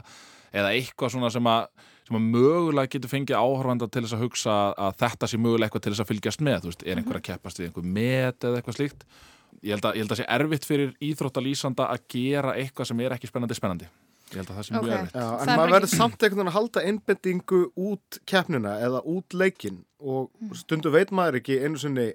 eða 0.54 0.76
eitthvað 0.76 1.16
svona 1.16 1.32
sem 1.34 1.50
að, 1.50 1.66
sem 2.08 2.20
að 2.20 2.30
mögulega 2.38 2.94
getur 2.96 3.14
fengið 3.16 3.42
áhorfanda 3.42 3.90
til 3.90 4.06
þess 4.06 4.18
að 4.18 4.24
hugsa 4.28 4.60
að 4.78 5.02
þetta 5.02 5.32
sé 5.32 5.42
mögulega 5.42 5.72
eitthvað 5.72 5.86
til 5.88 5.96
þess 5.96 6.06
að 6.06 6.12
fylgjast 6.14 6.46
með, 6.46 6.70
veist, 6.70 6.86
er 6.86 7.02
einhver 7.02 7.22
að 7.22 7.28
keppast 7.32 7.62
við 7.62 7.72
einhver 7.72 7.90
met 7.98 8.48
eða 8.50 8.62
eitthvað 8.62 8.78
slíkt? 8.78 9.10
Ég 9.62 9.76
held 9.76 9.90
að, 9.90 9.98
ég 9.98 10.06
held 10.06 10.16
að 10.16 10.22
sé 10.22 10.30
erfitt 10.38 10.70
fyrir 10.70 10.96
íþróttalýsanda 11.10 11.90
að 11.92 12.08
gera 12.14 12.56
eitthvað 12.62 12.94
sem 12.94 13.04
er 13.04 13.18
ekki 13.18 13.30
spennandi 13.30 13.58
spennandi 13.58 13.90
ég 14.32 14.42
held 14.42 14.50
að 14.52 14.58
það 14.58 14.66
sé 14.68 14.74
mjög 14.78 14.84
Ok. 14.84 14.98
erfitt 14.98 15.20
Já, 15.22 15.28
en 15.42 15.54
maður 15.60 15.76
verður 15.78 15.94
samt 15.98 16.18
einhvern 16.24 16.40
veginn 16.42 16.52
að 16.54 16.58
halda 16.60 16.84
einbendingu 16.88 17.62
út 17.92 18.20
keppnina 18.26 18.76
eða 18.88 19.04
út 19.06 19.34
leikin 19.38 19.84
og 20.02 20.30
Mm. 20.42 20.54
stundu 20.58 20.92
veit 20.92 21.12
maður 21.12 21.40
ekki 21.42 21.60
einu 21.64 21.78
sinni 21.78 22.14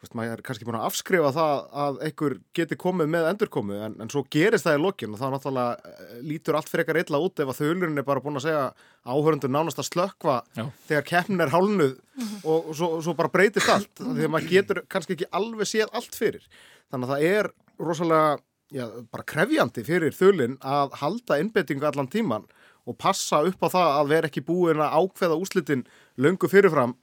þú 0.00 0.06
veist, 0.06 0.14
maður 0.16 0.32
er 0.32 0.42
kannski 0.48 0.64
búin 0.64 0.78
að 0.80 0.86
afskrifa 0.88 1.30
það 1.36 1.58
að 1.76 1.98
einhver 2.06 2.34
geti 2.56 2.76
komið 2.80 3.08
með 3.12 3.26
endurkomu 3.34 3.76
en, 3.84 3.96
en 4.00 4.08
svo 4.08 4.22
gerist 4.32 4.64
það 4.64 4.78
í 4.78 4.82
lokin 4.82 5.12
og 5.12 5.20
þá 5.20 5.26
náttúrulega 5.34 5.76
eh, 5.84 6.14
lítur 6.24 6.56
allt 6.56 6.70
frekar 6.72 6.96
illa 6.96 7.20
út 7.20 7.42
ef 7.44 7.52
að 7.52 7.58
þaulurinn 7.60 7.98
er 8.00 8.06
bara 8.08 8.20
búin 8.24 8.40
að 8.40 8.46
segja 8.46 8.62
áhörundur 9.04 9.52
nánast 9.52 9.78
að 9.82 9.90
slökkva 9.92 10.38
Já. 10.56 10.64
þegar 10.88 11.04
keppnin 11.12 11.44
er 11.44 11.52
hálnuð 11.52 11.98
og, 12.44 12.70
og 12.70 12.74
svo, 12.80 12.88
svo 13.04 13.12
bara 13.14 13.28
breytist 13.28 13.68
allt 13.68 13.92
því 14.00 14.24
að 14.24 14.32
maður 14.32 14.48
getur 14.56 14.82
kannski 14.88 15.18
ekki 15.18 15.28
alveg 15.36 15.68
séð 15.68 15.92
allt 15.92 16.16
fyrir 16.16 16.48
þannig 16.90 17.04
að 17.04 17.12
það 17.12 17.28
er 17.36 17.50
rosalega 17.78 18.38
já, 18.74 18.86
bara 19.10 19.26
krefjandi 19.26 19.84
fyrir 19.86 20.14
þulinn 20.16 20.56
að 20.62 20.96
halda 21.00 21.38
innbettingu 21.42 21.86
allan 21.86 22.10
tíman 22.10 22.46
og 22.88 22.96
passa 22.98 23.42
upp 23.46 23.62
á 23.66 23.68
það 23.70 23.92
að 23.98 24.10
vera 24.14 24.30
ekki 24.30 24.44
búin 24.46 24.82
að 24.82 24.96
ákveða 25.02 25.38
úslitin 25.40 25.84
löngu 26.20 26.48
fyrirfram 26.50 26.94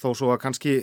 þó 0.00 0.08
svo 0.16 0.32
að 0.34 0.42
kannski 0.46 0.74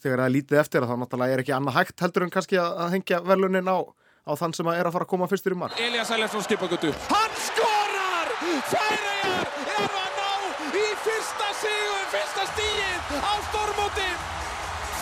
þegar 0.00 0.22
það 0.22 0.26
er 0.26 0.34
lítið 0.36 0.60
eftir 0.62 0.84
að 0.84 0.92
þá 0.92 0.96
náttúrulega 1.02 1.36
er 1.36 1.42
ekki 1.44 1.56
annað 1.56 1.78
hægt 1.80 2.04
heldur 2.04 2.26
en 2.26 2.32
kannski 2.34 2.60
að, 2.60 2.86
hengja 2.94 3.20
verlunin 3.26 3.70
á, 3.70 3.78
á 3.84 4.32
þann 4.40 4.56
sem 4.56 4.70
að 4.70 4.80
er 4.80 4.88
að 4.88 4.96
fara 4.96 5.08
að 5.08 5.12
koma 5.12 5.28
fyrstur 5.30 5.56
í 5.56 5.60
mark. 5.60 5.78
Elias 5.80 6.12
Eljarsson 6.14 6.46
skipagötu. 6.46 6.94
Hann 7.10 7.38
skorar! 7.48 8.32
Færeyjar 8.70 9.52
eru 9.74 10.00
að 10.00 10.18
ná 10.20 10.80
í 10.80 10.86
fyrsta 11.04 11.52
sigur, 11.60 12.04
fyrsta 12.14 12.48
stíið 12.54 13.14
á 13.20 13.32
stormóti. 13.50 14.10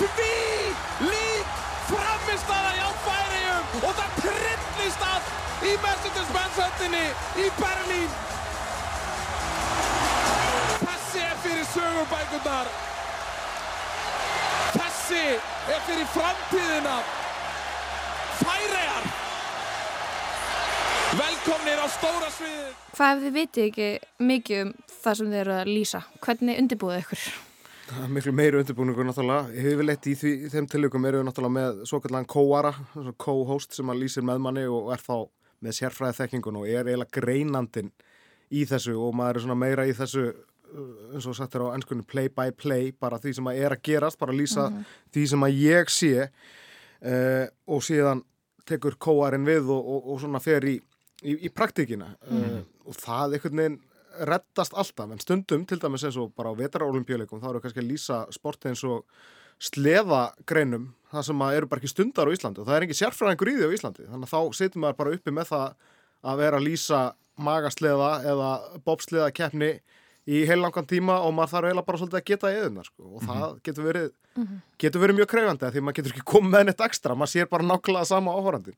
Því 0.03 0.32
í 5.73 5.81
Mercedes-Benz 5.81 6.61
höndinni 6.61 7.07
í 7.41 7.49
Berlín. 7.57 8.15
Þessi 10.83 11.25
er 11.25 11.37
fyrir 11.45 11.67
sögurbækurnar. 11.73 12.71
Þessi 14.77 15.25
er 15.73 15.83
fyrir 15.89 16.09
framtíðina. 16.13 16.97
Færeyjar 18.43 19.09
Velkomnir 21.13 21.83
á 21.85 21.87
stóra 21.93 22.31
sviðið 22.33 22.79
Hvað 22.97 23.13
ef 23.13 23.23
þið 23.23 23.35
vitið 23.37 23.67
ekki 23.69 23.89
mikið 24.31 24.63
um 24.63 24.73
það 25.03 25.19
sem 25.19 25.33
þið 25.33 25.41
eru 25.43 25.55
að 25.57 25.71
lýsa? 25.71 26.01
Hvernig 26.25 26.61
undirbúið 26.63 27.01
ykkur? 27.03 27.27
Það 27.93 28.03
er 28.07 28.13
miklu 28.17 28.33
meiri 28.37 28.59
undirbúningur 28.63 29.07
náttúrulega. 29.09 29.53
Yfirleitt 29.53 30.09
í 30.09 30.15
því, 30.17 30.33
þeim 30.53 30.69
tilökum 30.73 31.07
eru 31.09 31.21
við 31.21 31.27
náttúrulega 31.29 31.57
með 31.59 31.83
svo 31.91 32.01
kallan 32.05 32.29
co-ara, 32.33 32.73
co-host 33.21 33.77
sem 33.77 33.93
að 33.93 34.01
lýsir 34.03 34.27
með 34.27 34.43
manni 34.47 34.65
og 34.65 34.93
er 34.95 35.05
þá 35.05 35.17
með 35.63 35.77
sérfræði 35.79 36.19
þekkingun 36.21 36.57
og 36.63 36.69
er 36.69 36.89
eiginlega 36.91 37.21
greinandin 37.21 37.93
í 38.53 38.65
þessu 38.69 38.97
og 39.01 39.15
maður 39.17 39.37
er 39.41 39.45
svona 39.47 39.59
meira 39.63 39.87
í 39.89 39.93
þessu 39.97 40.25
uh, 40.33 41.15
eins 41.15 41.27
og 41.31 41.37
sagt 41.39 41.55
er 41.55 41.65
á 41.65 41.75
ennskunni 41.77 42.05
play 42.09 42.29
by 42.29 42.51
play, 42.53 42.91
bara 42.93 43.19
því 43.23 43.35
sem 43.39 43.49
að 43.53 43.61
er 43.65 43.77
að 43.77 43.83
gerast, 43.89 44.19
bara 44.19 44.33
lýsa 44.37 44.69
Mhm. 44.71 44.85
því 45.15 45.27
sem 45.29 45.41
að 45.47 45.59
ég 45.63 45.89
sé 45.93 46.13
uh, 46.29 47.47
og 47.67 47.83
síðan 47.87 48.23
tekur 48.69 48.95
co-arinn 48.99 49.47
við 49.47 49.71
og, 49.75 49.87
og, 49.95 50.11
og 50.13 50.21
svona 50.23 50.41
fer 50.43 50.63
í, 50.71 50.77
í, 51.23 51.37
í 51.47 51.51
praktíkina 51.55 52.13
uh, 52.15 52.35
Mhm. 52.35 52.61
og 52.87 52.95
það 52.99 53.35
einhvern 53.39 53.57
veginn 53.63 53.81
reddast 54.29 54.75
alltaf, 54.77 55.09
en 55.11 55.19
stundum 55.23 55.63
til 55.67 55.79
dæmis 55.81 56.03
eins 56.05 56.19
og 56.21 56.35
bara 56.37 56.51
á 56.53 56.55
vetrarólimpíuleikum 56.59 57.41
þá 57.41 57.49
eru 57.49 57.61
kannski 57.65 57.81
að 57.81 57.89
lýsa 57.95 58.19
sporti 58.35 58.69
eins 58.69 58.83
og 58.85 59.07
sleðagreinum 59.61 60.91
það 61.13 61.27
sem 61.29 61.43
eru 61.53 61.69
bara 61.69 61.83
ekki 61.83 61.93
stundar 61.93 62.31
á 62.31 62.35
Íslandi 62.35 62.63
og 62.63 62.69
það 62.69 62.77
er 62.77 62.87
ekki 62.87 62.99
sérfræðingur 62.99 63.51
í 63.53 63.57
því 63.59 63.69
á 63.69 63.75
Íslandi. 63.77 64.07
Þannig 64.09 64.29
að 64.29 64.33
þá 64.33 64.59
situr 64.59 64.83
maður 64.83 64.99
bara 65.01 65.17
uppi 65.17 65.35
með 65.35 65.51
það 65.51 65.67
að 66.23 66.41
vera 66.43 66.61
að 66.61 66.67
lýsa 66.69 67.01
magasleða 67.43 68.13
eða 68.33 68.51
bobsleða 68.87 69.33
keppni 69.37 69.73
í 70.31 70.45
heilangan 70.47 70.87
tíma 70.87 71.19
og 71.27 71.35
maður 71.35 71.53
þarf 71.57 71.69
eiginlega 71.69 71.89
bara 71.89 72.01
svolítið 72.01 72.21
að 72.21 72.27
geta 72.31 72.53
eðunar 72.55 72.87
sko. 72.87 73.07
og 73.09 73.25
það 73.27 73.47
getur 73.67 73.87
verið, 73.89 74.09
getur 74.79 75.03
verið 75.03 75.19
mjög 75.19 75.31
krefjandi 75.33 75.67
af 75.67 75.75
því 75.75 75.83
maður 75.83 75.99
getur 75.99 76.15
ekki 76.15 76.27
komið 76.33 76.55
með 76.55 76.67
neitt 76.69 76.85
ekstra 76.87 77.17
maður 77.19 77.33
sér 77.33 77.49
bara 77.51 77.67
nákvæmlega 77.67 78.11
sama 78.13 78.37
áhorandi 78.37 78.77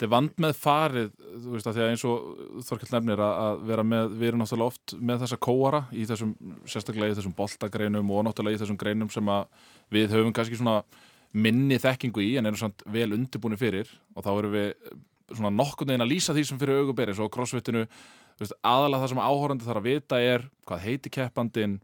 Þetta 0.00 0.06
er 0.06 0.12
vand 0.14 0.38
með 0.40 0.54
farið, 0.56 1.08
þú 1.44 1.50
veist 1.52 1.66
að 1.68 1.74
því 1.76 1.82
að 1.84 1.90
eins 1.92 2.04
og 2.08 2.62
Þorkell 2.64 2.92
nefnir 2.94 3.20
að, 3.20 3.58
vera 3.68 3.82
með, 3.84 4.14
við 4.16 4.30
erum 4.30 4.40
náttúrulega 4.40 4.72
oft 4.72 4.94
með 4.96 5.24
þessa 5.26 5.38
kóara 5.44 5.80
í 5.92 6.06
þessum, 6.08 6.30
sérstaklega 6.64 7.12
í 7.12 7.18
þessum 7.18 7.34
boltagreinum 7.36 8.14
og 8.16 8.24
náttúrulega 8.24 8.56
í 8.56 8.62
þessum 8.62 8.78
greinum 8.80 9.10
sem 9.12 9.28
að 9.28 9.68
við 9.92 10.14
höfum 10.16 10.32
kannski 10.32 10.56
svona 10.56 10.78
minni 11.36 11.76
þekkingu 11.84 12.24
í 12.24 12.30
en 12.40 12.48
erum 12.48 12.62
svona 12.62 12.88
vel 12.96 13.12
undirbúin 13.18 13.60
fyrir 13.60 13.92
og 14.16 14.24
þá 14.24 14.30
erum 14.32 14.56
við 14.56 14.72
svona 15.36 15.52
nokkurn 15.58 15.92
veginn 15.92 16.06
að 16.06 16.12
lýsa 16.14 16.34
því 16.34 16.46
sem 16.48 16.62
fyrir 16.64 16.80
auguberi 16.80 17.14
þú 18.40 18.46
veist, 18.46 18.60
aðalega 18.64 19.02
það 19.02 19.10
sem 19.12 19.18
áhorandi 19.20 19.66
þarf 19.66 19.80
að 19.82 19.88
vita 19.90 20.18
er 20.24 20.44
hvað 20.68 20.84
heiti 20.86 21.10
keppandinn, 21.12 21.74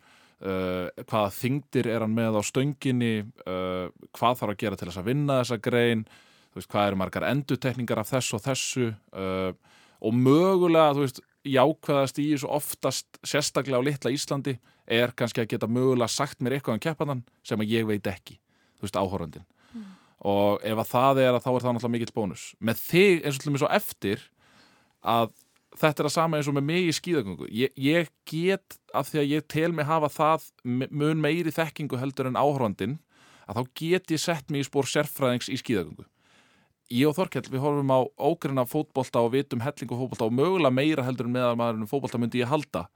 uh, 0.40 0.86
hvaða 1.04 1.32
þingdir 1.36 1.88
er 1.92 2.04
hann 2.04 2.14
með 2.16 2.38
á 2.40 2.42
stönginni, 2.48 3.10
uh, 3.44 3.90
hvað 4.16 4.38
þarf 4.40 4.54
að 4.54 4.62
gera 4.62 4.78
til 4.80 4.88
þess 4.88 5.02
að 5.02 5.10
vinna 5.10 5.40
þessa 5.42 5.58
grein, 5.66 6.06
þú 6.56 6.62
veist, 6.62 6.70
hvað 6.72 6.86
eru 6.88 6.96
margar 6.96 7.26
endutekningar 7.28 8.00
af 8.00 8.12
þessu 8.14 8.38
og 8.38 8.44
þessu 8.46 8.86
uh, 9.12 9.50
og 10.00 10.14
mögulega, 10.16 10.94
þú 10.96 11.02
veist, 11.04 11.20
jákvæðast 11.46 12.20
í 12.22 12.30
þessu 12.30 12.48
oftast, 12.56 13.20
sérstaklega 13.20 13.76
á 13.76 13.84
litla 13.84 14.12
Íslandi, 14.14 14.56
er 14.88 15.12
kannski 15.18 15.42
að 15.42 15.50
geta 15.52 15.68
mögulega 15.68 16.08
sagt 16.08 16.40
mér 16.40 16.56
eitthvað 16.56 16.78
um 16.78 16.82
keppandan 16.86 17.22
sem 17.44 17.60
að 17.60 17.74
ég 17.74 17.86
veit 17.90 18.08
ekki, 18.08 18.38
þú 18.78 18.88
veist, 18.88 18.96
áhorandin 18.96 19.44
og 20.26 20.62
ef 20.64 20.80
að 20.80 20.88
það 20.88 21.18
er 21.22 21.34
að 21.36 21.42
þá 21.44 21.50
er 21.50 21.62
það 21.62 21.74
náttúrulega 21.76 21.92
mikill 21.92 22.14
bónus. 22.16 22.44
Með 22.58 22.78
þig 22.80 23.26
eins 23.28 23.36
og 23.36 23.58
svo 23.60 23.68
eftir 23.76 24.22
að 25.04 25.28
þetta 25.76 26.02
er 26.02 26.08
að 26.08 26.14
sama 26.14 26.38
eins 26.38 26.48
og 26.48 26.56
með 26.56 26.66
mig 26.70 26.88
í 26.88 26.94
skíðagöngu. 26.96 27.48
Ég, 27.52 27.74
ég 27.76 28.08
get 28.26 28.78
af 28.96 29.10
því 29.10 29.20
að 29.20 29.32
ég 29.34 29.46
tel 29.52 29.70
mig 29.76 29.86
hafa 29.86 30.08
það 30.10 30.48
mun 30.64 31.20
meiri 31.20 31.52
þekkingu 31.52 32.00
heldur 32.00 32.30
en 32.30 32.40
áhorfandin 32.40 32.96
að 33.46 33.60
þá 33.60 33.72
get 33.82 34.14
ég 34.16 34.24
sett 34.24 34.50
mig 34.50 34.64
í 34.64 34.66
spór 34.70 34.88
sérfræðings 34.88 35.52
í 35.52 35.60
skíðagöngu 35.60 36.08
ég 36.92 37.08
og 37.08 37.16
Þorkell 37.16 37.48
við 37.50 37.62
horfum 37.64 37.90
á 37.90 38.00
ógrina 38.18 38.64
fótbolta 38.68 39.22
og 39.24 39.32
vitum 39.34 39.62
hellingu 39.64 39.98
fótbolta 39.98 40.28
og 40.28 40.34
mögulega 40.36 40.74
meira 40.74 41.06
heldur 41.06 41.28
en 41.28 41.34
meðal 41.34 41.58
maðurinn 41.58 41.90
fótbolta 41.90 42.20
myndi 42.20 42.42
ég 42.42 42.50
halda. 42.50 42.86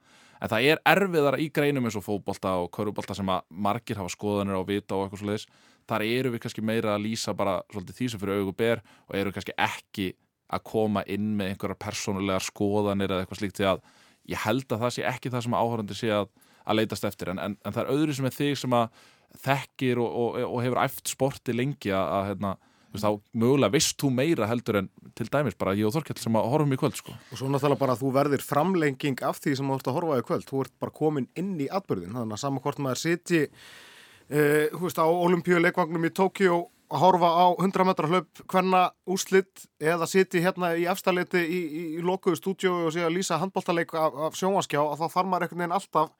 En 0.40 0.48
það 0.48 0.66
er 0.70 0.80
erfiðara 0.88 1.40
í 1.42 1.50
greinum 1.52 1.84
eins 1.84 1.98
og 1.98 2.06
fótbolta 2.06 2.54
og 2.62 2.70
körubolta 2.72 3.16
sem 3.16 3.28
að 3.28 3.42
margir 3.50 3.98
hafa 4.00 4.12
skoðanir 4.14 4.56
á 4.56 4.64
vita 4.64 4.96
og 4.96 5.04
eitthvað 5.04 5.22
svoleiðis. 5.24 5.46
Þar 5.90 6.04
eru 6.06 6.32
við 6.32 6.42
kannski 6.44 6.64
meira 6.64 6.94
að 6.94 7.04
lýsa 7.08 7.34
bara 7.36 7.58
svolítið 7.72 7.98
því 7.98 8.08
sem 8.08 8.22
fyrir 8.22 8.40
augu 8.40 8.54
ber 8.56 8.82
og 9.08 9.18
eru 9.18 9.34
kannski 9.34 9.56
ekki 9.58 10.12
að 10.50 10.64
koma 10.70 11.02
inn 11.06 11.34
með 11.38 11.52
einhverjar 11.52 11.80
persónulegar 11.82 12.46
skoðanir 12.46 13.12
eða 13.12 13.24
eitthvað 13.24 13.42
slíkt 13.42 13.60
því 13.60 13.68
að 13.74 13.84
ég 14.30 14.44
held 14.46 14.72
að 14.72 14.84
það 14.84 14.94
sé 14.96 15.04
ekki 15.10 15.32
það 15.34 15.44
sem 15.46 15.58
áhörandi 15.60 15.98
sé 15.98 16.10
að, 16.14 16.32
að 16.64 16.80
leitast 16.80 17.06
eftir. 17.10 17.32
En, 17.34 17.42
en, 17.42 17.58
en 17.60 17.76
það 17.76 17.84
er 17.84 17.92
öðru 17.94 18.16
sem 18.16 18.30
er 18.30 18.36
þig 18.38 18.58
sem 18.62 18.76
að 18.80 19.04
þekkir 19.44 20.00
og, 20.02 20.10
og, 20.22 20.40
og 20.48 20.64
hefur 20.64 20.82
æft 20.82 21.12
sporti 21.12 21.54
lengi 21.54 21.92
að, 21.94 22.30
hérna, 22.32 22.56
þá 22.98 23.10
mögulega 23.38 23.74
veist 23.76 23.96
þú 24.00 24.10
meira 24.14 24.48
heldur 24.50 24.80
en 24.80 24.88
til 25.14 25.28
dæmis 25.30 25.58
bara 25.58 25.76
ég 25.78 25.86
og 25.86 25.94
Þorkell 25.94 26.18
sem 26.18 26.38
að 26.40 26.48
horfum 26.50 26.74
í 26.74 26.80
kvöld 26.80 26.98
sko. 26.98 27.14
og 27.14 27.38
svo 27.38 27.50
náttúrulega 27.50 27.82
bara 27.84 27.94
að 27.94 28.02
þú 28.02 28.10
verðir 28.16 28.42
framlenging 28.42 29.22
af 29.22 29.38
því 29.38 29.54
sem 29.58 29.70
þú 29.70 29.76
ert 29.78 29.90
að 29.90 29.96
horfa 29.98 30.18
í 30.18 30.26
kvöld 30.26 30.48
þú 30.48 30.64
ert 30.64 30.74
bara 30.82 30.96
komin 30.96 31.28
inn 31.38 31.54
í 31.60 31.68
atbyrðin 31.70 32.16
þannig 32.16 32.34
að 32.34 32.42
saman 32.42 32.64
hvort 32.64 32.82
maður 32.82 33.02
siti 33.04 33.44
uh, 33.46 34.66
hú 34.74 34.84
veist, 34.88 34.98
á 34.98 35.06
olimpíuleikvagnum 35.06 36.08
í 36.08 36.14
Tókjó 36.18 36.60
að 36.90 37.02
horfa 37.04 37.28
á 37.30 37.46
100 37.62 37.86
metra 37.86 38.08
hlaup 38.10 38.42
hvenna 38.50 38.80
úslitt 39.06 39.68
eða 39.78 40.08
siti 40.10 40.42
hérna 40.42 40.72
í 40.74 40.88
efstaleiti 40.90 41.38
í, 41.38 41.60
í, 41.60 41.82
í 42.00 42.02
lokuðu 42.02 42.40
stúdíu 42.40 42.72
og 42.88 42.94
sé 42.94 43.04
að 43.06 43.14
lýsa 43.14 43.38
handbóltaleik 43.38 43.94
af, 43.94 44.16
af 44.26 44.38
sjónvaskjá 44.38 44.80
að 44.82 45.04
þá 45.04 45.06
þarf 45.14 45.30
maður 45.30 45.46
einhvern 45.46 45.62
veginn 45.62 45.76
alltaf 45.78 46.10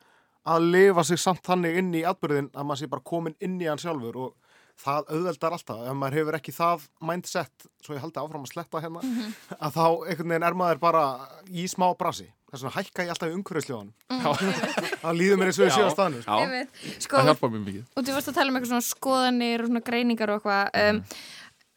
að 0.51 0.68
lifa 0.71 1.05
sig 1.05 1.21
samt 1.21 1.43
þannig 1.47 1.81
inn 1.83 1.91
í 1.99 2.05
atbyrðin 2.07 2.53
að 2.55 2.68
maður 2.68 2.81
sé 2.81 2.91
bara 2.93 3.09
komin 3.11 3.37
inn 3.43 3.59
í 3.61 3.66
hann 3.68 3.83
sjálfur 3.83 4.21
og 4.23 4.49
það 4.81 5.12
auðveldar 5.14 5.57
alltaf, 5.57 5.81
ef 5.87 5.97
maður 6.01 6.18
hefur 6.20 6.37
ekki 6.39 6.55
það 6.57 6.85
mindset, 7.11 7.66
svo 7.85 7.97
ég 7.97 8.05
haldi 8.05 8.20
áfram 8.22 8.45
að 8.47 8.53
sletta 8.55 8.83
hérna, 8.83 9.03
að 9.59 9.76
þá 9.76 9.85
einhvern 9.87 10.33
veginn 10.35 10.47
er 10.49 10.57
maður 10.61 10.81
bara 10.83 11.05
í 11.49 11.66
smá 11.70 11.89
brasi. 12.01 12.28
Þess 12.51 12.64
vegna 12.66 12.74
hækka 12.81 13.05
ég 13.07 13.12
alltaf 13.14 13.31
í 13.31 13.35
umhverfisljóðan 13.37 13.91
þá 15.05 15.11
líður 15.14 15.39
mér 15.39 15.51
eins 15.53 15.61
og 15.61 15.68
ég 15.68 15.76
sé 15.76 15.85
á 15.87 15.91
staðinu 15.95 16.22
sko. 16.24 16.39
Sko, 17.05 17.20
það 17.20 17.28
hjálpa 17.31 17.51
mér 17.53 17.62
mikið. 17.68 17.85
og 17.95 18.07
þú 18.09 18.16
varst 18.16 18.31
að 18.33 18.39
tala 18.41 18.51
um 18.51 18.59
eitthvað 18.59 18.72
svona 18.72 18.87
skoðanir 18.89 19.62
og 19.62 19.70
svona 19.70 19.83
greiningar 19.87 20.33
og 20.35 20.41
eitthvað 20.41 20.81
um, 20.83 20.99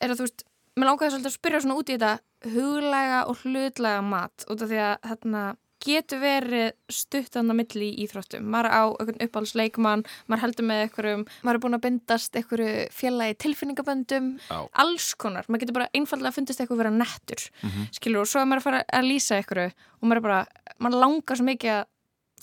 er 0.01 0.13
að 0.13 0.17
þú 0.17 0.25
veist, 0.25 0.45
mér 0.73 0.89
langaði 0.89 1.13
svolítið 1.13 1.29
að 1.29 1.35
spyrja 1.37 1.61
svona 1.61 1.77
út 1.77 1.91
í 1.93 1.97
þetta 1.99 2.55
huglæga 2.55 3.19
og 3.29 3.43
hlutlæga 3.43 4.01
mat 4.07 4.47
út 4.49 4.65
af 4.65 4.71
því 4.73 4.81
að 4.87 4.95
hérna 5.11 5.43
getur 5.83 6.19
verið 6.23 6.71
stuttan 6.91 7.51
á 7.51 7.53
milli 7.57 7.89
í 7.91 8.05
íþróttum 8.05 8.45
maður 8.53 8.69
á 8.71 8.83
uppáhaldsleikmann 9.25 10.03
maður 10.31 10.43
heldur 10.45 10.67
með 10.69 10.81
einhverjum, 10.85 11.23
maður 11.43 11.59
er 11.59 11.63
búin 11.65 11.77
að 11.77 11.83
bindast 11.87 12.37
einhverju 12.39 12.69
félagi 12.95 13.37
tilfinningaböndum 13.43 14.29
Já. 14.47 14.59
alls 14.83 15.09
konar, 15.19 15.45
maður 15.49 15.65
getur 15.65 15.77
bara 15.79 15.89
einfallega 15.95 16.35
fundist 16.37 16.61
eitthvað 16.63 16.81
vera 16.83 16.93
nettur, 16.95 17.41
Mhm. 17.63 17.87
skilur 17.99 18.21
og 18.23 18.27
svo 18.31 18.41
er 18.41 18.45
maður 18.47 18.61
að 18.63 18.67
fara 18.69 18.83
að 18.93 19.09
lýsa 19.11 19.37
einhverju 19.41 19.71
og 19.73 20.03
maður 20.07 20.17
er 20.17 20.27
bara 20.27 20.47
maður 20.79 20.99
langar 21.03 21.35
svo 21.37 21.45
mikið 21.45 21.71
að 21.77 21.85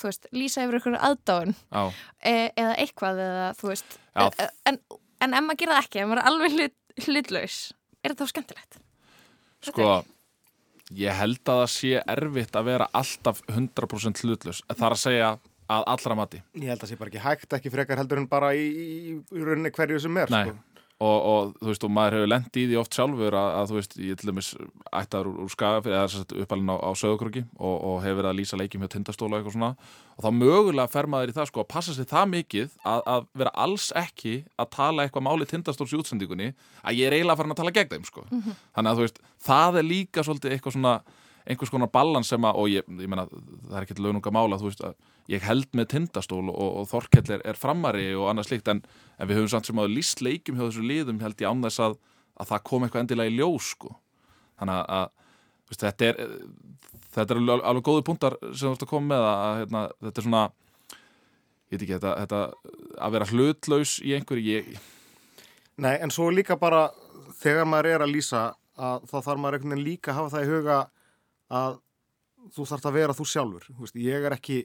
þú 0.01 0.09
veist, 0.09 0.27
lýsa 0.33 0.63
yfir 0.65 0.79
einhverju 0.79 1.01
aðdáun 1.09 1.55
Já. 1.73 1.93
e 2.25 2.53
eða 2.57 2.77
eitthvað 2.79 3.19
eða 3.27 3.49
þú 3.61 3.69
veist 3.73 3.99
Já. 4.17 4.31
e 4.39 4.49
en, 4.67 4.79
en 5.21 5.35
ef 5.35 5.45
maður 5.45 5.59
gera 5.65 5.75
það 5.77 5.85
ekki, 5.85 6.01
ef 6.01 6.09
maður 6.09 6.23
er 6.23 6.31
alveg 6.31 6.53
hlut, 6.57 6.77
hlutlaus 7.07 7.59
er 8.05 8.15
það 8.15 8.21
þá 8.21 8.33
skemmtilegt 8.33 8.81
Sko, 9.61 10.05
ég 10.99 11.15
held 11.15 11.41
að 11.45 11.61
það 11.63 11.71
sé 11.75 12.03
erfitt 12.17 12.57
að 12.59 12.69
vera 12.73 12.89
alltaf 12.97 13.43
100% 13.49 14.25
hlutlus. 14.25 14.63
Það 14.69 14.87
er 14.89 14.97
að 14.97 15.03
segja 15.05 15.31
að 15.71 15.85
allra 15.93 16.17
mati. 16.19 16.43
ég 16.59 16.67
held 16.73 16.81
að 16.81 16.83
það 16.83 16.91
sé 16.91 16.99
bara 16.99 17.13
ekki 17.13 17.23
hægt 17.25 17.53
ekki 17.61 17.71
frekar 17.71 18.01
heldur 18.03 18.19
en 18.19 18.27
bara 18.31 18.51
í, 18.59 18.65
í, 18.67 19.13
í 19.23 19.45
rauninni 19.47 19.71
hverju 19.71 20.01
sem 20.03 20.17
er 20.19 20.33
Nei. 20.35 20.43
sko. 20.49 20.57
Og, 21.01 21.19
og 21.33 21.53
þú 21.63 21.69
veist, 21.71 21.85
og 21.87 21.93
maður 21.97 22.15
hefur 22.19 22.29
lent 22.29 22.57
í 22.61 22.63
því 22.69 22.75
oft 22.77 22.93
sjálfur 22.93 23.33
að, 23.41 23.47
að 23.57 23.71
þú 23.71 23.77
veist, 23.79 23.95
ég 24.05 24.19
til 24.21 24.27
dæmis 24.29 24.49
ættar 25.01 25.31
úr, 25.31 25.39
úr 25.47 25.49
skagafið, 25.55 25.95
eða 25.97 26.09
þess 26.13 26.25
að 26.27 26.43
uppalinn 26.45 26.73
á, 26.73 26.77
á 26.77 26.91
sögurkröki 27.01 27.43
og, 27.57 27.77
og 27.89 27.95
hefur 28.05 28.19
verið 28.21 28.29
að 28.29 28.37
lýsa 28.43 28.59
leikjum 28.61 28.85
hjá 28.85 28.91
tindastóla 28.93 29.39
eitthvað 29.41 29.55
svona 29.57 29.71
og 30.21 30.27
þá 30.27 30.29
mögulega 30.37 30.93
fer 30.93 31.09
maður 31.09 31.33
í 31.33 31.37
það 31.39 31.49
sko 31.49 31.63
að 31.65 31.71
passa 31.73 31.95
sig 31.97 32.09
það 32.11 32.29
mikið 32.35 32.75
að, 32.85 33.01
að 33.15 33.25
vera 33.41 33.55
alls 33.65 33.87
ekki 33.97 34.35
að 34.61 34.71
tala 34.77 35.07
eitthvað 35.09 35.27
máli 35.31 35.49
tindastóls 35.49 35.95
í 35.97 36.01
útsendingunni 36.03 36.51
að 36.85 37.01
ég 37.01 37.09
er 37.09 37.17
eiginlega 37.17 37.41
farin 37.41 37.57
að 37.57 37.61
tala 37.63 37.75
gegn 37.81 37.93
þeim 37.97 38.05
sko 38.11 38.27
Mhm. 38.29 38.59
þannig 38.77 38.91
að 38.93 39.01
þú 39.01 39.07
veist, 39.09 39.23
það 39.49 39.81
er 39.81 39.89
líka 39.89 40.27
svolítið 40.29 40.53
eitthvað 40.59 40.77
svona 40.77 40.95
einhvers 41.49 41.73
konar 41.73 41.91
balans 41.93 42.31
sem 42.31 42.45
að, 42.45 42.59
og 42.61 42.69
ég, 42.71 42.87
ég 43.01 43.11
meina, 43.11 43.27
það 43.31 43.77
er 43.79 43.87
ekkert 43.87 44.03
laununga 44.05 44.33
mála, 44.35 44.59
þú 44.61 44.69
veist, 44.69 44.85
að 44.85 45.33
ég 45.33 45.47
held 45.47 45.69
með 45.79 45.89
tindastól 45.95 46.43
og, 46.51 46.61
og 46.83 46.89
Þorkell 46.91 47.37
er, 47.37 47.45
er 47.49 47.59
frammari 47.59 48.11
og 48.17 48.29
annað 48.31 48.51
slíkt, 48.51 48.71
en, 48.73 48.83
en 49.17 49.31
við 49.31 49.41
höfum 49.41 49.53
samt 49.55 49.71
sem 49.71 49.81
að 49.81 49.95
líst 49.95 50.23
leikjum 50.25 50.59
hjá 50.59 50.67
þessu 50.67 50.87
liðum, 50.87 51.23
held 51.25 51.43
ég 51.43 51.51
án 51.53 51.65
þess 51.67 51.85
að, 51.87 51.99
að 52.41 52.53
það 52.53 52.65
kom 52.71 52.87
eitthvað 52.87 53.05
endilega 53.05 53.33
í 53.33 53.37
ljós, 53.39 53.73
sko. 53.75 53.95
Þannig 54.61 54.77
að, 54.77 54.95
að 54.99 55.69
veist, 55.71 55.85
þetta 55.87 56.09
er, 56.11 56.23
þetta 57.17 57.35
er 57.37 57.43
alveg, 57.43 57.67
alveg 57.73 57.89
góðu 57.91 58.07
punktar 58.11 58.39
sem 58.51 58.67
þú 58.67 58.75
ert 58.75 58.87
að 58.87 58.93
koma 58.93 59.15
með 59.15 59.29
að, 59.31 59.59
hérna, 59.63 59.85
þetta 60.07 60.23
er 60.23 60.29
svona, 60.29 60.47
ég 61.71 61.77
veit 61.77 61.85
ekki, 61.85 61.99
þetta, 61.99 62.17
þetta 62.25 63.05
að 63.07 63.17
vera 63.17 63.31
hlutlaus 63.33 63.99
í 64.05 64.17
einhverju, 64.19 64.57
ég, 64.59 64.81
Nei, 65.81 65.95
en 65.97 66.11
svo 66.13 66.27
líka 66.29 66.59
bara 66.61 66.91
þegar 67.41 67.69
maður 67.69 67.95
er 67.95 68.03
að 68.05 68.11
lýsa 68.13 68.41
að 68.81 69.05
þá 69.09 69.15
þarf 69.25 69.41
maður 69.41 69.79
líka 69.81 70.13
að 70.13 70.19
hafa 70.19 70.33
það 70.35 70.43
í 70.43 70.51
huga 70.51 70.79
að 71.51 71.81
þú 72.55 72.67
þarf 72.71 72.89
að 72.89 72.97
vera 72.97 73.17
þú 73.17 73.27
sjálfur. 73.29 73.67
Þú 73.69 73.85
veist, 73.85 73.99
ég 74.01 74.27
er 74.27 74.37
ekki 74.37 74.63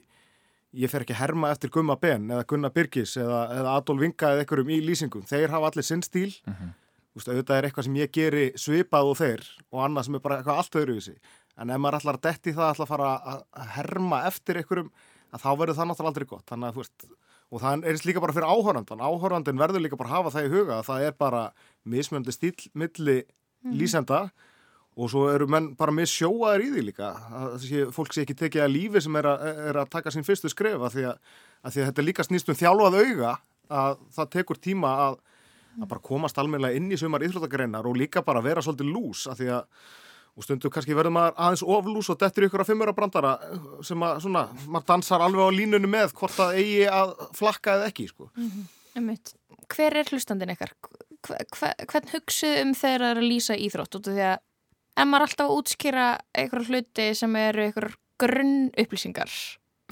ég 0.76 0.90
fer 0.92 1.04
ekki 1.04 1.14
að 1.14 1.22
herma 1.22 1.50
eftir 1.54 1.70
Gumma 1.72 1.96
Ben 2.00 2.26
eða 2.30 2.46
Gunnar 2.48 2.72
Birgis 2.74 3.14
eða, 3.20 3.46
eða 3.54 3.76
Adolf 3.78 4.02
Vinga 4.02 4.32
eða 4.32 4.44
einhverjum 4.44 4.72
í 4.74 4.80
lýsingum, 4.84 5.24
þeir 5.28 5.52
hafa 5.54 5.70
allir 5.70 5.86
sinn 5.86 6.04
stíl. 6.04 6.32
Þú 6.46 7.20
veist, 7.20 7.30
auðvitað 7.32 7.56
er 7.56 7.68
eitthvað 7.68 7.86
sem 7.86 7.94
ég 7.96 8.12
geri 8.12 8.46
svipað 8.60 9.10
og 9.10 9.16
þeir 9.16 9.44
og 9.72 9.84
annað 9.86 10.08
sem 10.08 10.18
er 10.18 10.24
bara 10.26 10.40
eitthvað 10.40 10.58
allt 10.60 10.80
öðruvísi. 10.82 11.14
En 11.56 11.70
ef 11.72 11.80
maður 11.80 12.00
ætlar 12.00 12.18
að 12.18 12.26
detti 12.26 12.52
það 12.52 12.72
ætlar 12.74 12.84
að 12.84 12.90
fara 12.92 13.12
að 13.32 13.70
herma 13.76 14.18
eftir 14.28 14.60
einhverjum 14.60 14.90
að 15.32 15.46
þá 15.46 15.48
verður 15.56 15.78
það 15.78 15.88
náttúrulega 15.90 16.12
aldrei 16.12 16.28
gott. 16.34 16.44
Þannig 16.50 16.68
að 16.68 16.76
þú 16.76 16.84
veist 16.84 17.08
og 17.46 17.62
það 17.62 17.86
er 17.86 18.00
líka 18.08 18.22
bara 18.22 18.34
fyrir 18.34 18.50
áhorfandan 18.50 19.02
áhorfandin 19.06 19.60
verður 19.60 19.84
líka 19.84 19.98
bara 19.98 20.10
að 20.10 20.16
hafa 20.16 20.32
það 20.34 20.46
í 20.48 20.52
huga 20.52 20.78
að 20.80 20.86
það 20.88 21.04
er 21.06 21.16
bara 21.16 21.42
mismjöndi 21.86 22.34
stíl 22.34 22.54
milli 22.74 23.16
lýsenda 23.70 24.20
og 24.96 25.10
svo 25.12 25.26
eru 25.28 25.48
menn 25.50 25.74
bara 25.76 25.92
með 25.92 26.08
sjóaðir 26.14 26.64
í 26.64 26.70
því 26.72 26.84
líka 26.86 27.10
að 27.36 27.56
sé, 27.66 27.84
fólk 27.92 28.14
sé 28.14 28.24
ekki 28.24 28.36
tekið 28.40 28.64
að 28.64 28.72
lífi 28.72 29.02
sem 29.04 29.18
er 29.20 29.28
að, 29.28 29.44
er 29.68 29.78
að 29.82 29.92
taka 29.92 30.12
sín 30.14 30.24
fyrstu 30.24 30.48
skref 30.52 30.80
að 30.80 30.96
því 30.96 31.04
að, 31.10 31.34
að 31.60 31.74
því 31.74 31.82
að 31.82 31.90
þetta 31.90 32.06
líka 32.06 32.26
snýst 32.26 32.52
um 32.52 32.58
þjálfað 32.62 32.98
auga 33.02 33.34
að 33.76 34.00
það 34.16 34.32
tekur 34.38 34.60
tíma 34.62 34.94
að, 35.04 35.20
að 35.82 35.90
bara 35.92 36.06
komast 36.08 36.40
almennilega 36.40 36.80
inn 36.80 36.88
í 36.88 37.00
sumar 37.00 37.24
íþróttagreinar 37.26 37.88
og 37.90 38.00
líka 38.00 38.24
bara 38.24 38.44
vera 38.44 38.64
svolítið 38.64 38.92
lús 38.94 39.26
að 39.28 39.42
því 39.42 39.52
að 39.58 39.86
og 40.36 40.44
stundum 40.44 40.72
kannski 40.72 40.96
verður 40.96 41.14
maður 41.16 41.38
aðeins 41.40 41.62
oflús 41.64 42.10
og 42.12 42.18
dettur 42.20 42.44
ykkur 42.46 42.60
að 42.60 42.68
fimmura 42.68 42.92
brandara 42.96 43.36
sem 43.86 44.02
að 44.04 44.18
svona, 44.26 44.42
maður 44.68 44.88
dansar 44.90 45.24
alveg 45.24 45.48
á 45.48 45.56
línunni 45.56 45.88
með 45.88 46.12
hvort 46.18 46.36
það 46.36 46.58
eigi 46.60 46.82
að 46.92 47.14
flakka 47.38 47.76
eða 47.78 47.86
ekki 47.88 48.08
sko. 48.10 48.28
Einmitt. 48.96 49.32
Hver 49.72 49.96
er 49.96 50.12
hlustandinn 50.12 50.52
ykkar? 50.52 50.74
Hvern 51.24 52.12
hugsuð 52.12 52.60
um 52.60 52.74
þegar 52.76 53.06
það 53.06 53.14
er 53.14 53.22
að 53.22 53.30
lýsa 53.32 53.56
íþrótt 53.56 53.96
því 53.96 54.26
að 54.28 54.36
en 54.96 55.10
maður 55.10 55.22
er 55.22 55.28
alltaf 55.28 55.46
að 55.46 55.60
útskýra 55.60 56.08
einhverja 56.32 56.72
hluti 56.72 57.06
sem 57.18 57.38
eru 57.40 57.64
einhverjar 57.66 57.96
grunn 58.20 58.58
upplýsingar 58.80 59.32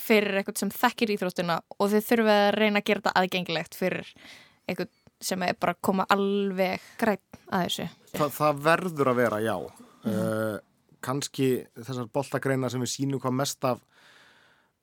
fyrir 0.01 0.41
eitthvað 0.41 0.61
sem 0.63 0.75
þekkir 0.75 1.15
íþróttina 1.15 1.61
og 1.79 1.91
þið 1.93 2.07
þurfið 2.09 2.35
að 2.35 2.53
reyna 2.57 2.81
að 2.81 2.87
gera 2.89 3.03
þetta 3.03 3.17
aðgengilegt 3.21 3.79
fyrir 3.79 4.13
eitthvað 4.67 4.93
sem 5.25 5.45
er 5.47 5.57
bara 5.61 5.75
að 5.77 5.83
koma 5.87 6.07
alveg 6.11 6.85
græn 7.01 7.21
að 7.49 7.67
þessu. 7.67 7.89
Þa, 8.15 8.29
það 8.35 8.63
verður 8.65 9.11
að 9.11 9.21
vera, 9.21 9.41
já. 9.45 9.55
Uh, 10.05 10.57
kannski 11.05 11.49
þessar 11.79 12.09
boltagreinar 12.13 12.73
sem 12.73 12.83
við 12.83 12.93
sínum 12.93 13.23
hvað 13.23 13.37
mest 13.39 13.69
af 13.69 13.83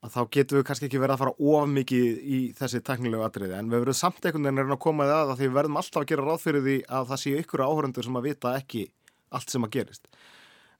að 0.02 0.16
þá 0.16 0.22
getum 0.34 0.58
við 0.58 0.66
kannski 0.66 0.88
ekki 0.88 1.02
verið 1.02 1.14
að 1.14 1.22
fara 1.22 1.34
of 1.52 1.68
mikið 1.70 2.22
í 2.22 2.40
þessi 2.58 2.82
teknilegu 2.86 3.26
atriði 3.26 3.58
en 3.58 3.70
við 3.70 3.84
verðum 3.84 4.00
samt 4.00 4.26
einhvern 4.26 4.48
veginn 4.50 4.74
að 4.74 4.82
koma 4.82 5.06
í 5.06 5.12
það 5.12 5.34
að 5.34 5.36
því 5.36 5.50
við 5.50 5.58
verðum 5.60 5.78
alltaf 5.82 6.02
að 6.02 6.08
gera 6.10 6.26
ráð 6.26 6.42
fyrir 6.46 6.66
því 6.66 6.78
að 6.98 7.12
það 7.12 7.22
séu 7.22 7.42
ykkur 7.44 7.64
áhörundur 7.68 8.08
sem 8.08 8.18
að 8.18 8.28
vita 8.30 8.54
ekki 8.58 8.86
allt 9.32 9.52
sem 9.54 9.68
að 9.68 9.76
gerist. 9.78 10.08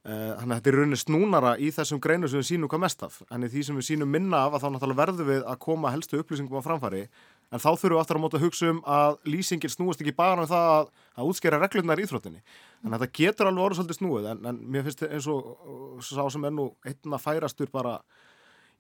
Uh, 0.02 0.32
Þannig 0.34 0.48
að 0.48 0.56
þetta 0.56 0.70
er 0.72 0.76
rauninni 0.80 0.98
snúnara 0.98 1.52
í 1.62 1.68
þessum 1.76 2.00
greinu 2.02 2.30
sem 2.30 2.42
við 2.42 2.48
sínum 2.48 2.70
hvað 2.72 2.82
mest 2.88 3.04
af. 3.06 3.20
Í 3.22 3.50
því 3.54 3.62
sem 3.68 3.78
við 3.78 3.86
sínum 3.86 4.10
minna 4.10 4.40
af 4.48 4.56
að 4.58 4.64
þá 4.64 4.68
náttúrulega 4.74 5.02
verðum 5.02 5.30
við 5.30 5.44
að 5.46 5.60
koma 5.62 5.92
helstu 5.94 6.18
upplýsingum 6.18 6.58
á 6.58 6.66
framfæri. 6.66 7.04
En 7.52 7.62
þá 7.62 7.68
þurfum 7.70 7.94
við 7.94 8.02
aftur 8.02 8.18
að 8.18 8.24
móta 8.24 8.40
að 8.40 8.46
hugsa 8.48 8.72
um 8.72 8.80
að 8.88 9.20
lýsingin 9.30 9.74
snúist 9.74 10.02
ekki 10.02 10.16
bara 10.18 10.42
um 10.42 10.50
það 10.50 10.72
að, 10.72 10.90
að 11.20 11.30
útskera 11.30 11.62
reglurnar 11.62 12.02
í 12.02 12.08
íþróttinni. 12.08 12.42
En 12.82 12.96
þetta 12.96 13.10
getur 13.20 13.52
alveg 13.52 13.68
orðið 13.68 13.82
svolítið 13.82 14.00
snúið 14.00 14.28
en, 14.32 14.44
en 14.50 14.62
mér 14.74 14.88
finnst 14.88 15.06
eins 15.06 15.30
og 15.30 15.54
uh, 15.54 16.02
sá 16.02 16.24
sem 16.34 16.50
er 16.50 16.56
nú 16.58 16.70
einna 16.88 17.22
færastur 17.22 17.70
bara 17.70 18.00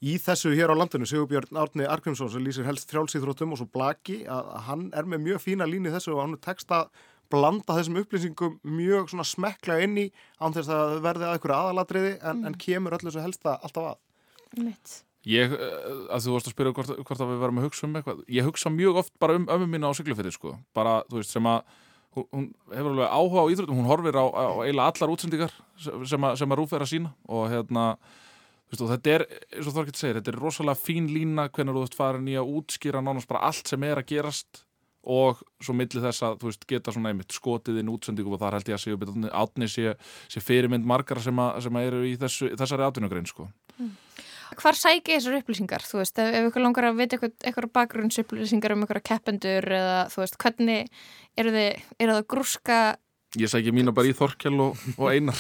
í 0.02 0.18
þessu 0.18 0.56
hér 0.58 0.74
á 0.74 0.76
landinu, 0.80 1.06
Sigurbjörn 1.06 1.60
Árni 1.62 1.86
Arkrimsson 1.86 2.32
sem 2.34 2.42
lýsir 2.42 2.66
helst 2.66 2.90
frjálsýþróttum 2.90 3.54
og 3.54 3.62
svo 3.62 3.70
Blaki 3.70 4.24
að, 4.26 4.48
að 4.58 4.64
hann 4.72 4.88
er 4.98 5.06
með 5.06 5.26
mjög 5.28 5.44
fína 5.44 5.70
líni 5.70 5.94
þessu 5.94 6.16
og 6.16 6.24
hann 6.24 6.40
tekst 6.42 6.74
að 6.74 6.90
blanda 7.32 7.78
þessum 7.78 8.02
upplýsingum 8.02 8.58
mjög 8.80 9.12
svona 9.12 9.28
smekklega 9.28 9.88
inn 9.88 10.02
í 10.04 10.08
án 10.42 10.56
þess 10.56 10.68
að 10.72 10.82
það 10.82 11.06
verði 11.08 11.28
að 11.28 11.38
einhverju 11.38 11.60
aðalatriði 11.60 12.18
en, 12.32 12.44
en 12.50 12.60
kemur 12.66 12.98
öllu 12.98 13.10
þessu 13.10 13.24
helsta 13.26 13.56
alltaf 13.62 13.94
að. 13.94 14.04
Mitt. 14.62 14.98
Ég, 15.30 15.54
eh, 15.54 16.02
að 16.10 16.26
þú 16.26 16.34
varst 16.34 16.50
að 16.50 16.56
spyrja 16.56 16.74
hvort, 16.74 16.92
hvort 17.06 17.22
að 17.22 17.30
við 17.30 17.42
varum 17.44 17.62
að 17.62 17.68
hugsa 17.68 17.86
um 17.86 17.98
eitthvað 18.00 18.22
ég 18.34 18.48
hugsa 18.48 18.72
mjög 18.74 19.04
oft 19.04 19.14
bara 19.22 19.38
um 19.38 19.46
ömmu 19.54 19.68
mína 19.70 19.92
á 19.94 19.98
Siglufirði 19.98 20.34
sko, 20.34 20.56
bara, 20.74 21.02
þú 21.12 21.20
veist, 21.20 21.36
sem 21.36 21.46
að 21.46 21.60
hún, 22.18 22.26
hún 22.32 22.48
hefur 22.74 22.90
alveg 22.96 23.14
áhuga 23.14 23.44
á 23.46 23.52
íþróttum 23.54 23.78
hún 23.78 23.90
horfir 23.92 24.18
á, 24.18 24.26
á 24.26 24.46
eiginlega 24.66 24.90
allar 24.90 25.14
útsendingar 25.14 25.54
sem 25.78 26.26
að, 26.26 26.36
sem 26.42 26.52
að 26.52 26.60
Rúf 26.60 26.74
er 26.74 26.86
að 26.86 26.92
sína 26.96 27.14
og 27.30 27.46
hérna, 27.54 27.86
og 28.72 28.92
þetta 28.96 29.14
er 29.14 29.26
eins 29.30 29.70
og 29.70 29.78
Þorkitt 29.78 30.02
segir, 30.02 30.18
þetta 30.18 30.34
er 30.34 30.42
rosalega 30.42 30.82
fín 30.82 31.12
lína 31.12 31.48
hvernig 31.54 31.78
þú 31.78 31.86
ert 31.86 32.00
farin 32.02 32.32
í 32.32 32.38
að 32.42 32.52
útskýra 32.58 33.04
nánast 33.06 33.30
bara 33.30 33.46
allt 33.52 33.70
sem 33.70 33.86
er 33.86 34.02
að 34.02 34.10
gerast 34.16 34.64
og 35.02 35.42
svo 35.64 35.74
milli 35.78 36.02
þess 36.04 36.26
að, 36.28 36.38
veist, 36.46 36.66
geta 36.70 36.94
svona 36.94 37.12
einmitt 37.12 37.34
skotið 37.34 37.82
inn 37.82 37.90
útsendingum 37.90 38.36
og 38.38 38.42
þar 38.44 38.60
held 38.60 38.70
ég 38.70 38.78
að 38.78 38.84
séu 38.84 39.32
átni 39.32 39.70
sé, 39.72 39.96
sé 40.30 40.44
fyrirmynd 40.44 40.86
margara 40.86 41.24
sem, 41.24 41.42
að, 41.42 41.62
sem 41.66 41.80
að 41.80 41.88
eru 41.90 42.02
í 42.06 42.16
þessu, 42.22 42.52
þessari 42.60 42.86
atvinnugrein 42.86 43.30
sko. 43.30 43.50
Hvar 44.60 44.76
sæki 44.76 45.16
þessar 45.16 45.40
upplýsingar? 45.40 45.84
Þú 45.88 46.02
veist, 46.02 46.20
ef, 46.20 46.50
ykkur 46.50 46.66
langar 46.66 46.90
að 46.90 47.00
vita 47.00 47.18
eitthvað 47.18 47.72
bakgrunnsupplýsingar 47.78 48.76
um 48.76 48.84
eitthvað 48.84 49.06
keppendur 49.08 49.68
eða 49.78 50.02
þú 50.12 50.22
veist, 50.22 50.38
hvernig 50.44 51.04
eru 51.40 51.54
þið, 51.56 51.86
eru 51.98 52.12
það 52.12 52.20
að 52.20 52.28
grúska 52.34 52.80
Ég 53.40 53.48
sæki 53.48 53.72
mína 53.72 53.94
bara 53.96 54.10
í 54.10 54.16
Þorkjell 54.16 54.58
og, 54.60 54.80
og 54.98 55.06
Einar 55.08 55.38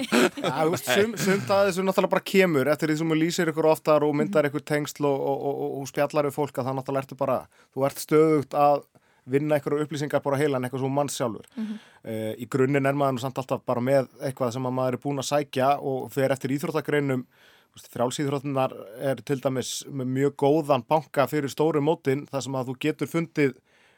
veist, 0.72 0.90
sum, 0.90 1.14
sumt 1.16 1.48
að 1.48 1.70
þessu 1.70 1.84
náttúrulega 1.86 2.12
bara 2.12 2.26
kemur 2.28 2.68
eftir 2.68 2.92
því 2.92 2.96
sem 3.00 3.14
þú 3.14 3.16
lýsir 3.22 3.50
ykkur 3.52 3.70
oftar 3.70 4.04
og 4.04 4.12
myndar 4.18 4.48
ykkur 4.50 4.64
tengsl 4.68 5.08
og, 5.08 5.16
og, 5.16 5.46
og, 5.48 5.78
og 5.80 5.88
spjallar 5.88 6.28
við 6.28 6.36
fólk 6.36 6.60
að 6.60 6.68
það 6.68 6.78
náttúrulega 6.80 7.06
ertu 7.06 7.18
bara, 7.22 7.38
þú 7.72 7.86
ert 7.88 8.02
stöðugt 8.04 8.58
að 8.60 8.84
vinna 9.32 9.56
ykkur 9.58 9.78
upplýsingar 9.80 10.22
bara 10.22 10.38
heilan 10.42 10.68
eitthvað 10.68 10.84
svo 10.84 10.92
manns 10.92 11.16
sjálfur. 11.16 11.48
Mhm. 11.56 11.80
uh, 12.04 12.32
í 12.36 12.48
grunninn 12.52 12.86
er 12.86 12.98
maður 13.00 13.16
nú 13.16 13.24
samt 13.24 13.40
alltaf 13.40 13.64
bara 13.66 13.82
með 13.82 14.10
eitthvað 14.20 14.52
sem 14.58 14.68
að 14.68 14.76
maður 14.76 14.98
er 14.98 15.04
búin 15.06 15.22
að 15.22 15.30
sækja 15.30 15.70
og 15.80 16.10
fer 16.14 16.36
eftir 16.36 16.52
íþróttagreinum 16.54 17.24
frjálsýþróttunar 17.76 18.72
er 19.04 19.20
til 19.24 19.40
dæmis 19.40 19.82
með 19.88 20.12
mjög 20.18 20.36
góðan 20.40 20.84
banka 20.88 21.26
fyrir 21.28 21.52
stóru 21.52 21.82
mótin 21.84 22.24
þar 22.30 22.44
sem 22.44 22.56
að 22.56 22.70
þú 22.70 22.76
getur 22.86 23.10
fundið 23.10 23.56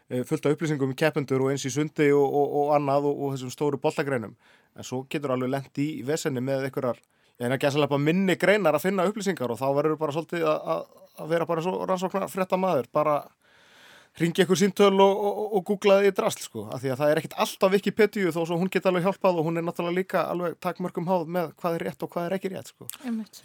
fullt 0.08 0.46
af 0.46 0.56
upplýsingum 0.56 0.94
í 0.94 0.98
keppendur 0.98 1.44
og 1.44 1.52
eins 1.52 1.66
í 1.68 1.72
sundi 1.72 2.08
og, 2.16 2.24
og, 2.24 2.54
og 2.62 2.74
annað 2.78 3.10
og, 3.10 3.20
og 3.24 3.34
þessum 3.34 3.52
stóru 3.52 3.80
boltagreinum 3.82 4.36
en 4.78 4.86
svo 4.86 5.02
getur 5.10 5.34
alveg 5.34 5.52
lent 5.52 5.80
í 5.82 5.88
vesenni 6.06 6.42
með 6.44 6.68
einhverjar, 6.68 7.00
ég 7.38 7.48
er 7.48 7.56
ekki 7.56 7.68
að 7.68 7.76
sérlega 7.76 8.00
minni 8.02 8.38
greinar 8.40 8.78
að 8.78 8.86
finna 8.86 9.06
upplýsingar 9.10 9.52
og 9.52 9.60
þá 9.60 9.66
verður 9.76 10.00
bara 10.00 10.14
svolítið 10.16 10.46
að, 10.48 10.84
vera 11.32 11.48
bara 11.48 11.64
og 11.72 11.84
rannsóknar 11.90 12.30
frétta 12.32 12.60
maður, 12.60 12.88
bara 12.94 13.18
ringi 14.18 14.42
einhver 14.42 14.58
síntöl 14.58 15.00
og, 15.02 15.20
og, 15.28 15.38
og 15.58 15.64
googlaði 15.68 16.10
í 16.10 16.14
drasl 16.16 16.42
sko, 16.42 16.64
af 16.74 16.82
því 16.82 16.92
að 16.92 17.00
það 17.00 17.12
er 17.12 17.20
ekkit 17.20 17.36
alltaf 17.44 17.72
Wikipedia 17.74 18.32
þó 18.34 18.40
svo 18.42 18.58
hún 18.60 18.70
geti 18.72 18.90
alveg 18.90 19.06
hjálpað 19.06 19.40
og 19.40 19.48
hún 19.48 19.60
er 19.60 19.66
náttúrulega 19.66 19.98
líka 20.00 20.24
alveg 20.32 20.58
takmörgum 20.64 21.08
háð 21.10 21.32
með 21.38 21.54
hvað 21.60 21.78
er 21.78 21.86
rétt 21.88 22.04
og 22.04 22.12
hvað 22.14 22.28
er 22.28 22.36
ekki 22.38 22.52
rétt 22.52 22.72
sko. 22.72 22.88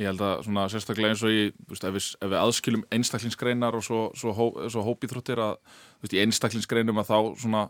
Ég 0.01 0.09
held 0.09 0.26
að 0.26 0.43
svona 0.47 0.67
sérstaklega 0.74 1.13
eins 1.13 1.24
og 1.24 1.34
í, 1.34 1.47
þú 1.53 1.76
veist, 1.76 1.88
ef 1.88 1.97
við, 1.97 2.09
ef 2.19 2.34
við 2.34 2.39
aðskilum 2.41 2.86
einstaklingsgreinar 2.97 3.80
og 3.80 3.86
svo, 3.86 4.03
svo, 4.17 4.36
hó, 4.38 4.45
svo 4.74 4.86
hópíþróttir 4.89 5.41
að, 5.43 5.57
þú 5.97 6.07
veist, 6.07 6.17
í 6.17 6.24
einstaklingsgreinum 6.26 7.03
að 7.03 7.11
þá 7.11 7.17
svona 7.45 7.65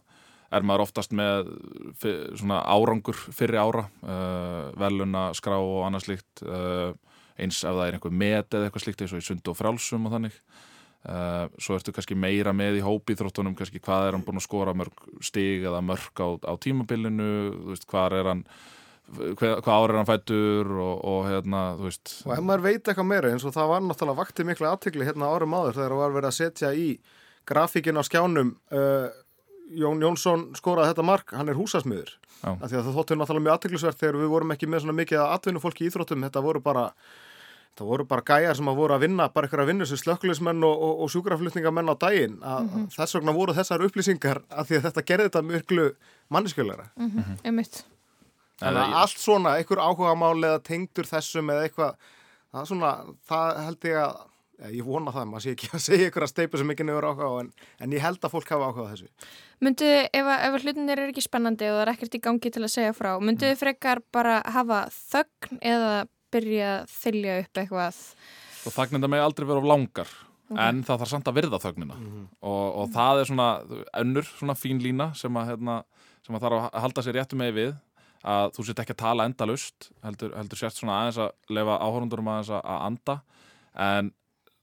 er 0.53 0.65
maður 0.67 0.85
oftast 0.85 1.13
með 1.17 1.49
fyr, 2.01 2.19
svona 2.37 2.59
árangur 2.69 3.17
fyrir 3.33 3.59
ára, 3.59 3.87
uh, 4.05 4.69
veluna, 4.79 5.31
skrá 5.37 5.57
og 5.57 5.81
annað 5.87 6.07
slíkt, 6.07 6.43
uh, 6.45 6.93
eins 7.41 7.63
ef 7.63 7.73
það 7.73 7.87
er 7.87 7.97
einhver 7.97 8.13
met 8.13 8.53
eða 8.53 8.69
eitthvað 8.69 8.85
slíkt 8.85 9.03
eins 9.03 9.15
og 9.15 9.23
í 9.23 9.25
sund 9.25 9.49
og 9.49 9.57
frálsum 9.57 10.05
og 10.07 10.13
þannig. 10.13 10.37
Uh, 11.03 11.49
svo 11.59 11.75
ertu 11.75 11.91
kannski 11.91 12.15
meira 12.15 12.53
með 12.55 12.77
í 12.79 12.83
hópíþróttunum, 12.85 13.57
kannski 13.59 13.81
hvað 13.83 14.05
er 14.07 14.15
hann 14.15 14.21
búin 14.23 14.39
að 14.39 14.45
skora 14.45 14.75
mörg 14.77 15.01
stig 15.19 15.65
eða 15.67 15.81
mörg 15.83 16.21
á, 16.23 16.27
á 16.47 16.53
tímabilinu, 16.63 17.33
hvað 17.91 18.15
er 18.21 18.29
hann 18.31 18.45
hvað, 19.11 19.57
hvað 19.65 19.73
ára 19.73 19.89
er 19.89 19.99
hann 19.99 20.07
fættur 20.07 20.71
og, 20.79 20.93
og 21.11 21.27
hérna, 21.27 21.63
þú 21.79 21.89
veist. 21.89 22.13
Og 22.23 22.35
ef 22.37 22.45
maður 22.47 22.63
veit 22.69 22.87
eitthvað 22.87 23.09
meira 23.09 23.33
eins 23.33 23.43
og 23.43 23.55
það 23.55 23.73
var 23.73 23.83
náttúrulega 23.83 24.21
vaktið 24.21 24.49
miklu 24.49 24.69
aðtökli 24.69 25.09
hérna 25.09 25.33
árum 25.33 25.57
áður 25.57 25.77
þegar 25.79 25.95
það 25.95 26.01
var 26.03 26.15
verið 26.15 26.29
að 26.29 26.37
setja 26.39 26.71
í 26.71 26.87
grafíkin 27.51 27.99
á 27.99 28.03
skjánum 28.07 28.55
uh, 28.71 29.11
Jón 29.73 30.01
Jónsson 30.03 30.49
skoraði 30.57 30.93
þetta 30.93 31.07
mark, 31.07 31.35
hann 31.35 31.49
er 31.49 31.57
húsasmiður. 31.57 32.15
Það 32.43 32.89
þóttu 32.91 33.15
náttúrulega 33.15 33.45
mjög 33.45 33.53
aðtöklisvert 33.57 33.99
þegar 33.99 34.17
við 34.19 34.33
vorum 34.33 34.55
ekki 34.55 34.67
með 34.69 34.83
svona 34.83 34.97
mikið 34.97 35.21
að 35.23 35.35
atvinnufólki 35.37 35.85
í 35.85 35.87
íþróttum, 35.89 36.25
þetta 36.27 36.43
voru 36.43 36.61
bara 36.63 36.89
það 37.77 37.87
voru 37.89 38.05
bara 38.05 38.21
gæjar 38.21 38.55
sem 38.59 38.67
að 38.69 38.75
voru 38.77 38.93
að 38.97 39.03
vinna 39.07 39.27
bara 39.33 39.47
eitthvað 39.47 39.63
að 39.63 39.69
vinna 39.71 39.85
sem 39.89 39.97
slökkulismenn 39.97 40.63
og, 40.67 40.81
og, 40.87 40.99
og 41.05 41.09
sjúkraflutningamenn 41.13 41.89
á 41.89 41.95
daginn 41.97 42.35
að 42.41 42.67
Mhm. 42.69 42.87
þess 42.97 43.15
vegna 43.17 43.33
voru 43.33 43.53
þessar 43.57 43.85
upplýsingar 43.87 44.43
af 44.51 44.67
því 44.69 44.77
að 44.79 44.85
þetta 44.89 45.05
gerði 45.09 45.29
þetta 45.29 45.41
miklu 45.47 45.87
manneskjölara 46.31 46.89
Mhm, 46.97 47.39
Einmitt. 47.43 47.83
Þannig 48.61 48.83
að 48.85 48.93
allt 49.01 49.17
svona, 49.17 49.55
einhver 49.57 49.81
áhugamál 49.81 50.37
eða 50.45 50.59
tengdur 50.63 51.03
þessum 51.09 51.49
eða 51.49 51.65
eitthvað 51.67 51.95
það 52.53 52.67
svona, 52.69 52.91
það 53.27 53.63
held 53.65 53.79
ég 53.89 53.97
að 53.97 54.71
ég 54.77 54.85
vona 54.85 55.11
það, 55.11 55.25
maður 55.27 55.41
sé 55.43 55.51
ekki 55.55 55.67
að 55.73 55.81
segja 55.81 56.07
ykkur 56.11 56.23
að 56.23 56.29
steipu 56.31 56.57
sem 56.61 56.69
ekki 56.71 56.85
nefur 56.85 57.07
áhuga 57.09 57.25
á 57.27 57.33
en, 57.41 57.49
en 57.81 57.91
ég 57.97 57.99
held 58.05 58.19
að 58.21 58.31
fólk 58.31 58.47
hafa 58.53 58.69
áhuga 58.69 58.85
á 58.85 58.91
þessu 58.93 59.07
Myndu, 59.63 59.85
ef, 60.13 60.25
að- 60.29 60.43
ef 60.45 60.53
að 60.53 60.63
hlutinir 60.67 60.99
er 61.01 61.09
ekki 61.09 61.23
spennandi 61.25 61.65
og 61.71 61.79
það 61.79 61.81
er 61.87 61.91
ekkert 61.95 62.15
í 62.15 62.21
gangi 62.21 62.51
til 62.53 62.63
að 62.63 62.71
segja 62.71 62.93
frá, 62.93 63.17
myndu 63.19 63.49
þið 63.49 63.57
frekar 63.63 63.99
bara 64.13 64.41
hafa 64.45 64.79
þögn 64.93 65.59
eða 65.59 66.07
byrja 66.33 66.69
að 66.81 66.93
þylja 66.97 67.39
upp 67.43 67.61
eitthvað? 67.63 68.03
og 68.63 68.75
þagnenda 68.77 69.09
með 69.11 69.25
aldrei 69.25 69.47
vera 69.49 69.63
of 69.63 69.67
langar 69.73 70.13
Ok. 70.53 70.59
en 70.59 70.81
það 70.83 70.99
þarf 71.01 71.09
samt 71.09 71.27
að 71.31 71.37
virða 71.37 71.57
þögnina 71.63 71.95
og, 72.43 72.65
og 72.83 72.89
það 72.93 73.19
er 73.21 73.29
svona 73.29 73.45
önnur 74.01 74.25
svona 74.27 74.55
fín 74.59 74.81
lína 74.83 75.07
sem 75.15 75.37
að, 75.39 75.53
hérna, 75.53 75.77
sem 76.25 76.35
að 76.35 76.43
þarf 76.43 76.57
að 76.59 76.81
halda 76.83 77.03
sér 77.05 77.15
réttu 77.17 77.39
með 77.39 77.53
við 77.57 77.71
að 78.33 78.51
þú 78.55 78.65
sett 78.67 78.81
ekki 78.83 78.93
að 78.95 78.99
tala 79.01 79.25
endalust 79.27 79.87
heldur, 80.03 80.33
heldur 80.35 80.59
sért 80.59 80.77
svona 80.77 80.97
aðeins 80.99 81.21
að 81.23 81.55
lefa 81.57 81.79
áhórundurum 81.79 82.29
aðeins 82.33 82.51
að, 82.55 82.61
að 82.75 82.83
anda 82.89 83.15
en 83.87 84.11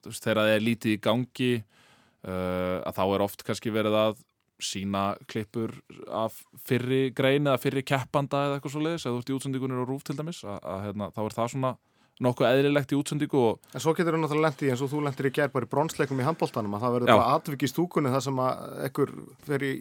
þú 0.05 0.13
veist, 0.13 0.25
þegar 0.25 0.41
það 0.43 0.53
er 0.55 0.65
lítið 0.69 0.95
í 0.95 1.01
gangi 1.09 1.51
uh, 1.59 2.77
að 2.85 2.95
þá 3.01 3.03
er 3.09 3.25
oft 3.27 3.45
kannski 3.49 3.73
verið 3.75 3.99
að 4.05 4.23
sína 4.65 5.05
klippur 5.31 5.75
af 6.15 6.41
fyrri 6.67 7.11
grein 7.17 7.49
eða 7.49 7.61
fyrri 7.63 7.85
keppanda 7.87 8.47
eða 8.47 8.59
eitthvað 8.59 8.75
svo 8.75 8.83
leiðis 8.85 9.07
eða 9.07 9.15
þú 9.15 9.23
ert 9.23 9.31
í 9.31 9.37
útsendingunir 9.39 9.83
og 9.85 9.89
rúf 9.91 10.05
til 10.07 10.17
dæmis 10.19 10.43
að, 10.45 10.59
að, 10.61 10.83
hérna, 10.89 11.09
þá 11.17 11.23
er 11.25 11.37
það 11.39 11.55
svona 11.55 11.73
nokkuð 12.21 12.49
eðlilegt 12.51 12.93
í 12.93 12.99
útsendingu 12.99 13.41
og 13.41 13.71
En 13.73 13.83
svo 13.83 13.95
getur 13.97 14.17
þú 14.17 14.23
náttúrulega 14.25 14.51
lendi 14.51 14.73
eins 14.73 14.85
og 14.85 14.91
þú 14.93 15.03
lendir 15.07 15.31
í 15.31 15.33
gær 15.39 15.53
bara 15.55 15.69
í 15.69 15.73
bronsleikum 15.73 16.21
í 16.21 16.27
handbóltanum 16.27 16.77
að 16.77 16.85
það 16.85 16.97
verður 16.97 17.13
bara 17.15 17.39
atvik 17.39 17.65
í 17.65 17.71
stúkunni 17.71 18.13
þar 18.13 18.25
sem 18.27 18.43
að 18.45 18.83
ekkur 18.91 19.15
fer 19.47 19.65
í 19.65 19.73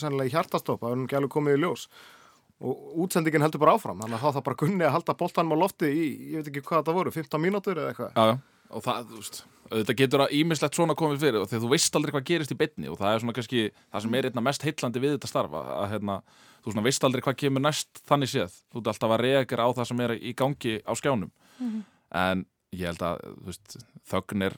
sennilega 0.00 0.30
í 0.30 0.34
hjartastopp 0.34 0.82
að 0.82 0.94
verður 0.94 1.06
ekki 1.06 1.18
alveg 1.20 1.34
komið 1.36 1.58
í 1.58 1.62
ljós. 1.62 1.86
Og 2.64 2.98
útsendingin 3.04 3.44
heldur 3.44 3.62
bara 3.62 3.76
áfram 3.78 4.02
þannig 4.02 4.18
að 4.18 4.24
þá 4.24 4.38
það 4.38 4.46
bara 4.48 4.60
gunni 4.64 4.88
að 4.88 4.92
halda 4.96 5.16
boltanum 5.22 5.54
á 5.54 5.62
lofti 5.62 5.90
í, 5.90 6.04
ég 6.34 6.42
veit 6.42 6.50
ekki 6.50 6.64
hvað 6.66 6.82
þetta 6.82 6.96
voru, 6.98 7.14
15 7.14 7.42
mínútur 7.46 7.78
eða 7.78 7.94
eitthvað 7.94 8.18
og 8.74 8.82
það, 8.84 9.04
þú 9.10 9.20
veist, 9.20 9.38
auðvitað 9.70 9.98
getur 10.02 10.22
að 10.24 10.34
ímislegt 10.38 10.76
svona 10.78 10.96
komið 10.98 11.22
fyrir 11.24 11.40
og 11.40 11.48
þegar 11.50 11.62
þú 11.64 11.70
veist 11.72 11.96
aldrei 11.98 12.12
hvað 12.14 12.26
gerist 12.30 12.52
í 12.54 12.58
beinni 12.60 12.90
og 12.92 12.98
það 13.00 13.14
er 13.14 13.22
svona 13.22 13.36
kannski 13.38 13.62
það 13.72 14.04
sem 14.04 14.14
er 14.18 14.28
einna 14.30 14.44
mest 14.44 14.66
heillandi 14.66 15.02
við 15.04 15.14
þetta 15.16 15.30
starfa 15.30 15.62
að 15.78 15.86
hérna, 15.94 16.16
þú 16.64 16.74
svona 16.74 16.84
veist 16.88 17.06
aldrei 17.08 17.22
hvað 17.24 17.38
kemur 17.44 17.64
næst 17.64 18.02
þannig 18.08 18.32
séð, 18.34 18.58
þú 18.74 18.82
ert 18.82 18.90
alltaf 18.92 19.14
að 19.16 19.22
reagra 19.24 19.64
á 19.66 19.70
það 19.78 19.88
sem 19.90 20.04
er 20.04 20.16
í 20.20 20.34
gangi 20.36 20.74
á 20.84 20.92
skjánum 20.98 21.30
Mhm. 21.60 21.84
en 22.10 22.46
ég 22.74 22.86
held 22.90 23.02
að, 23.06 23.20
veist, 23.46 23.76
þögn 24.10 24.42
er 24.50 24.56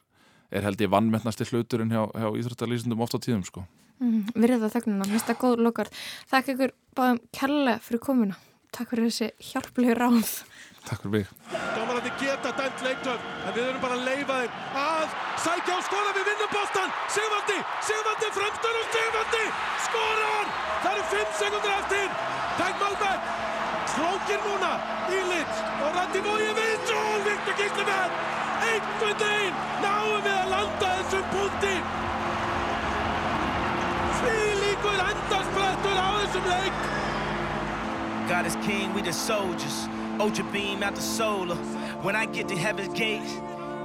er 0.56 0.62
held 0.62 0.78
ég 0.80 0.88
vannmettnasti 0.90 1.44
hluturinn 1.50 1.90
hjá, 1.90 2.06
hjá 2.14 2.28
íþróttalýsindum 2.38 3.00
oft 3.02 3.14
á 3.14 3.18
tíðum 3.18 3.42
sko. 3.44 3.64
Mm, 3.98 4.28
Virða 4.38 4.68
þögnuna, 4.70 5.08
mista 5.10 5.34
góð 5.34 5.56
lokar. 5.58 5.88
Takk 6.30 6.52
ykkur 6.52 6.70
báðum 6.94 7.18
kærlega 7.34 7.80
fyrir 7.82 8.00
komuna. 8.00 8.36
Takk 8.77 8.91
fyrir 8.93 9.07
þessi 9.09 9.27
hjálplegu 9.41 9.95
ráð. 9.97 10.33
Takk 10.85 11.01
fyrir 11.01 11.12
mig. 11.14 11.29
Dómarandi 11.72 12.11
geta 12.20 12.51
dæmt 12.59 12.83
leiktöf, 12.85 13.22
en 13.47 13.55
við 13.57 13.70
erum 13.70 13.81
bara 13.81 13.97
að 13.97 14.05
leifa 14.05 14.37
þeim 14.43 14.83
að 14.83 15.14
sækja 15.47 15.77
á 15.77 15.81
skora 15.87 16.12
við 16.16 16.29
vinnum 16.29 16.51
bóstan. 16.53 16.93
Sigvaldi, 17.14 17.57
Sigvaldi 17.89 18.29
fremstur 18.37 18.79
og 18.83 18.91
Sigvaldi 18.97 19.45
skorar! 19.87 20.51
Það 20.83 20.93
eru 20.93 21.07
5 21.14 21.33
sekundur 21.41 21.74
eftir. 21.79 22.11
Tæk 22.59 22.77
Malbæk, 22.83 23.31
slókir 23.95 24.45
núna, 24.45 24.72
Ílits 25.12 25.64
og 25.81 25.97
Randi 25.97 26.22
Vói 26.29 26.51
við 26.61 26.93
og 27.01 27.16
Viktor 27.31 27.59
Gísliverð. 27.62 28.20
Einhvern 28.66 29.18
veginn 29.22 29.59
náum 29.85 30.20
við 30.20 30.37
að 30.37 30.53
landa 30.53 30.93
þessum 31.01 31.27
punkti. 31.33 31.74
Því 34.20 34.39
líkur 34.62 35.03
endarsprettur 35.09 36.01
á 36.01 36.09
þessum 36.20 36.49
leik. 36.53 37.05
God 38.29 38.45
is 38.45 38.57
king, 38.57 38.93
we 38.93 39.03
the 39.03 39.12
soldiers. 39.12 39.89
Ultra 40.18 40.45
beam 40.51 40.83
out 40.83 40.97
the 40.97 41.01
solar. 41.01 41.55
When 42.03 42.16
I 42.16 42.27
get 42.27 42.49
to 42.49 42.57
heaven's 42.57 42.93
gates, 42.93 43.33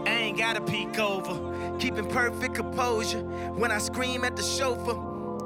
I 0.08 0.10
ain't 0.10 0.38
gotta 0.38 0.62
peek 0.62 0.98
over. 0.98 1.78
Keeping 1.78 2.08
perfect 2.08 2.56
composure. 2.56 3.22
When 3.22 3.72
I 3.72 3.78
scream 3.78 4.24
at 4.24 4.36
the 4.36 4.42
chauffeur, 4.42 4.98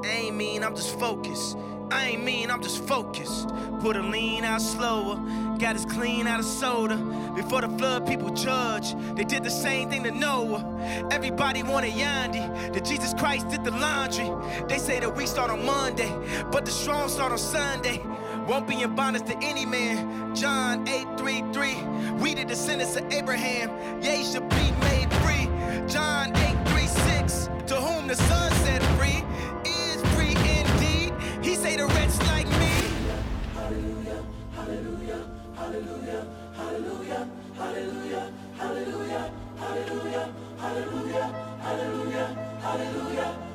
I 0.05 0.07
ain't 0.07 0.37
mean, 0.37 0.63
I'm 0.63 0.77
just 0.77 0.97
focused. 0.97 1.57
I 1.91 2.07
ain't 2.07 2.23
mean, 2.23 2.49
I'm 2.49 2.61
just 2.61 2.87
focused. 2.87 3.49
Put 3.79 3.97
a 3.97 4.01
lean 4.01 4.45
out 4.45 4.61
slower. 4.61 5.17
Got 5.59 5.75
us 5.75 5.85
clean 5.85 6.25
out 6.25 6.39
of 6.39 6.45
soda. 6.45 6.95
Before 7.35 7.61
the 7.61 7.69
flood, 7.77 8.07
people 8.07 8.29
judge. 8.29 8.95
They 9.15 9.25
did 9.25 9.43
the 9.43 9.49
same 9.49 9.89
thing 9.89 10.03
to 10.03 10.11
Noah. 10.11 11.07
Everybody 11.11 11.63
wanted 11.63 11.91
Yandi. 11.91 12.73
That 12.73 12.85
Jesus 12.85 13.13
Christ 13.13 13.49
did 13.49 13.65
the 13.65 13.71
laundry. 13.71 14.31
They 14.67 14.77
say 14.77 15.01
that 15.01 15.15
we 15.15 15.25
start 15.25 15.51
on 15.51 15.65
Monday, 15.65 16.11
but 16.49 16.65
the 16.65 16.71
strong 16.71 17.09
start 17.09 17.33
on 17.33 17.37
Sunday. 17.37 18.01
Won't 18.47 18.67
be 18.67 18.85
bondage 18.85 19.23
to 19.23 19.35
any 19.41 19.65
man. 19.65 20.35
John 20.35 20.85
8:33. 20.87 21.75
We 22.21 22.35
the 22.35 22.45
descendants 22.45 22.95
of 22.95 23.11
Abraham. 23.11 23.71
Ye 24.03 24.23
should 24.23 24.47
be 24.49 24.71
made 24.81 25.11
free. 25.23 25.49
John 25.87 26.31
8:36. 26.35 27.49
To 27.65 27.75
whom 27.75 28.07
the 28.07 28.15
Son 28.15 28.51
set 28.63 28.83
free 28.97 29.23
is 29.65 29.99
free 30.13 30.37
indeed. 30.59 31.13
He 31.41 31.55
say 31.55 31.75
the 31.75 31.87
wretch 31.87 32.15
like 32.27 32.47
me. 32.61 32.73
Hallelujah, 33.55 34.21
hallelujah, 34.55 35.21
hallelujah, 35.57 36.27
hallelujah, 36.55 37.27
hallelujah, 37.57 38.31
hallelujah, 38.59 39.31
hallelujah, 39.57 40.29
hallelujah, 40.59 41.27
hallelujah, 41.65 42.27
hallelujah, 42.61 43.37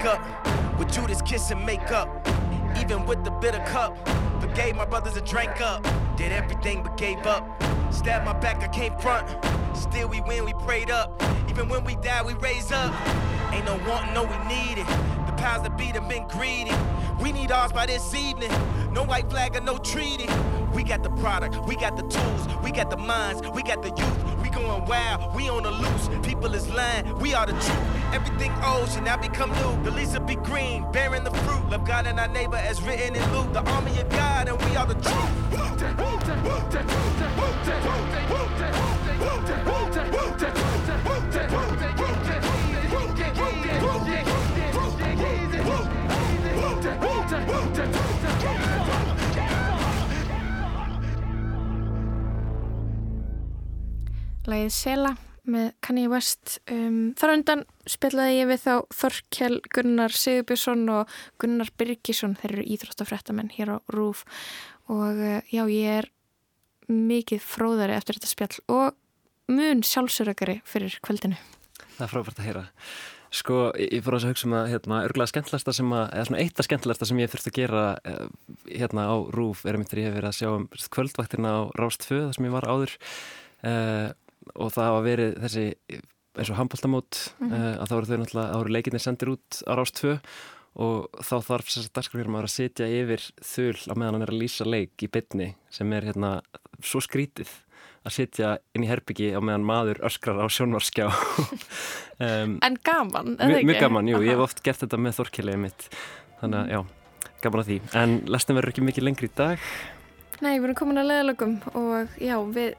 wake 0.00 0.14
up 0.14 0.78
with 0.78 0.90
Judas 0.90 1.20
kiss 1.22 1.50
and 1.50 1.64
make 1.66 1.90
up, 1.90 2.26
even 2.78 3.04
with 3.04 3.22
the 3.24 3.30
bitter 3.30 3.58
cup, 3.66 3.96
forgave 4.40 4.74
my 4.76 4.84
brothers 4.84 5.16
and 5.16 5.26
drank 5.26 5.60
up, 5.60 5.82
did 6.16 6.32
everything 6.32 6.82
but 6.82 6.96
gave 6.96 7.18
up. 7.26 7.62
Stabbed 7.92 8.24
my 8.24 8.32
back, 8.32 8.62
I 8.62 8.68
came 8.68 8.96
front. 8.98 9.28
Still 9.76 10.08
we 10.08 10.20
win, 10.22 10.44
we 10.44 10.54
prayed 10.64 10.90
up. 10.90 11.22
Even 11.50 11.68
when 11.68 11.84
we 11.84 11.96
die, 11.96 12.22
we 12.22 12.34
raise 12.34 12.72
up. 12.72 12.94
Ain't 13.52 13.64
no 13.64 13.78
wanting, 13.88 14.14
no 14.14 14.22
we 14.22 14.36
need 14.48 14.78
it. 14.78 14.86
The 15.26 15.34
powers 15.36 15.62
that 15.62 15.76
be 15.76 15.86
have 15.86 16.08
been 16.08 16.26
greedy. 16.28 16.72
We 17.20 17.32
need 17.32 17.52
ours 17.52 17.72
by 17.72 17.86
this 17.86 18.14
evening. 18.14 18.50
No 18.92 19.04
white 19.04 19.28
flag 19.28 19.56
or 19.56 19.60
no 19.60 19.76
treaty. 19.78 20.28
We 20.72 20.84
got 20.84 21.02
the 21.02 21.10
product, 21.10 21.66
we 21.66 21.74
got 21.76 21.96
the 21.96 22.04
tools, 22.04 22.62
we 22.62 22.70
got 22.70 22.90
the 22.90 22.96
minds, 22.96 23.42
we 23.50 23.62
got 23.62 23.82
the 23.82 23.88
youth. 23.88 24.39
Going 24.60 24.84
wild, 24.84 25.34
we 25.34 25.48
on 25.48 25.62
the 25.62 25.70
loose. 25.70 26.10
People 26.22 26.54
is 26.54 26.68
lying, 26.68 27.18
we 27.18 27.32
are 27.32 27.46
the 27.46 27.52
truth. 27.52 28.12
Everything 28.12 28.52
old 28.62 28.90
should 28.90 29.04
now 29.04 29.16
become 29.16 29.50
new. 29.52 29.84
The 29.84 29.90
leaves 29.90 30.12
will 30.12 30.26
be 30.26 30.36
green, 30.36 30.84
bearing 30.92 31.24
the 31.24 31.30
fruit. 31.30 31.70
Love 31.70 31.86
God 31.86 32.06
and 32.06 32.20
our 32.20 32.28
neighbor 32.28 32.56
as 32.56 32.82
written 32.82 33.16
in 33.16 33.32
Luke. 33.32 33.52
The 33.54 33.62
army 33.70 33.98
of 33.98 34.08
God 34.10 34.48
and 34.48 34.62
we 34.62 34.76
are 34.76 34.86
the 34.86 35.00
Lægið 54.50 54.72
Sela 54.74 55.10
með 55.50 55.68
Kanye 55.84 56.08
West. 56.10 56.58
Um, 56.70 57.12
þar 57.18 57.34
undan 57.36 57.62
spilaði 57.88 58.38
ég 58.40 58.48
við 58.50 58.62
þá 58.64 58.72
Þorkjell 59.00 59.58
Gunnar 59.74 60.14
Sigurbjörnsson 60.14 60.82
og 60.94 61.12
Gunnar 61.40 61.70
Birgisson. 61.78 62.34
Þeir 62.40 62.56
eru 62.56 62.64
íþróttafrættamenn 62.74 63.52
hér 63.54 63.74
á 63.74 63.76
RÚF 63.94 64.24
og 64.90 65.20
uh, 65.20 65.38
já, 65.50 65.62
ég 65.70 66.00
er 66.00 66.10
mikið 66.90 67.44
fróðari 67.46 67.94
eftir 67.94 68.18
þetta 68.18 68.32
spjall 68.32 68.58
og 68.74 68.98
mun 69.50 69.84
sjálfsörakari 69.86 70.60
fyrir 70.66 70.96
kvöldinu. 71.04 71.38
Það 71.96 72.04
er 72.06 72.12
frábært 72.12 72.40
að 72.42 72.48
heyra. 72.48 72.64
Sko, 73.30 73.58
ég, 73.78 74.00
fór 74.02 74.16
að 74.16 74.24
hugsa 74.32 74.48
um 74.48 74.56
að 74.58 74.72
hérna, 74.72 75.04
örgulega 75.06 75.30
skemmtilegsta 75.30 75.74
sem 75.76 75.92
að, 75.94 76.08
eða 76.16 76.26
svona 76.26 76.40
eitt 76.42 76.58
af 76.58 76.66
skemmtilegsta 76.66 77.06
sem 77.06 77.20
ég 77.22 77.30
þurfti 77.30 77.52
að 77.52 77.58
gera 77.60 77.82
eh, 78.02 78.24
hérna 78.72 79.04
á 79.06 79.14
RÚF 79.30 79.62
er 79.62 79.78
einmitt 79.78 79.92
þegar 79.92 80.02
ég 80.02 80.08
hef 80.08 80.16
verið 80.16 80.30
að 80.32 80.38
sjá 80.40 80.48
um 80.50 80.64
kvöldvaktina 80.96 81.52
á 81.54 81.60
Rást 81.78 82.08
2 82.08 82.18
þar 82.24 82.34
sem 82.34 82.48
ég 82.48 82.56
var 82.56 82.66
áður 82.66 82.96
eh, 83.70 84.08
og 84.56 84.72
það 84.74 84.88
hafa 84.90 85.02
verið 85.06 85.36
þessi 85.44 85.64
eins 86.40 86.50
og 86.52 86.56
handbóltamót 86.60 87.20
Mhm. 87.40 87.52
eh, 87.52 87.76
að 87.82 87.88
þá 87.90 87.94
eru 87.98 88.06
þau 88.10 88.18
náttúrulega, 88.22 88.52
þá 88.54 88.60
eru 88.60 88.74
leikinni 88.76 89.00
sendir 89.02 89.32
út 89.34 89.62
á 89.66 89.72
Rást 89.76 89.98
2 90.00 90.18
og 90.80 91.08
þá 91.26 91.34
þarf 91.42 91.66
þess 91.66 91.88
að 91.88 91.94
dagskrafjörnum 91.98 92.38
að 92.38 92.46
sitja 92.54 92.86
yfir 92.86 93.24
þul 93.42 93.74
á 93.90 93.94
meðan 93.98 94.14
hann 94.14 94.22
er 94.22 94.30
að 94.30 94.38
lýsa 94.44 94.64
leik 94.70 95.02
í 95.02 95.08
bytni 95.10 95.48
sem 95.70 95.92
er 95.92 96.02
hérna 96.06 96.40
svo 96.80 97.00
skrítið 97.02 97.50
að 98.06 98.14
sitja 98.14 98.52
inn 98.78 98.84
í 98.86 98.88
herbyggi 98.88 99.32
á 99.34 99.40
meðan 99.42 99.66
maður 99.66 99.98
öskrar 100.06 100.38
á 100.40 100.46
sjónvarskjá 100.48 101.10
um, 102.20 102.58
En 102.66 102.78
gaman, 102.86 103.34
eða 103.36 103.58
ekki? 103.58 103.66
mjög 103.68 103.80
gaman, 103.82 104.08
jú, 104.08 104.20
ég 104.24 104.30
hef 104.36 104.44
oft 104.46 104.62
gert 104.64 104.80
þetta 104.84 105.00
með 105.02 105.18
þorkilegið 105.18 105.62
mitt 105.66 105.88
þannig 106.40 106.60
að 106.62 106.70
já, 106.72 106.80
gaman 107.42 107.60
að 107.64 107.68
því. 107.72 107.78
En 108.00 108.14
lestin 108.32 108.56
verður 108.56 108.72
ekki 108.72 108.86
mikið 108.86 109.04
lengri 109.10 109.28
í 109.28 109.34
dag. 109.36 109.66
Nei, 110.40 110.54
við 110.56 110.70
erum 110.70 110.78
komin 110.78 111.02
að 111.02 111.10
leðalögum 111.10 111.58
og 111.76 112.14
já, 112.22 112.36
við 112.54 112.74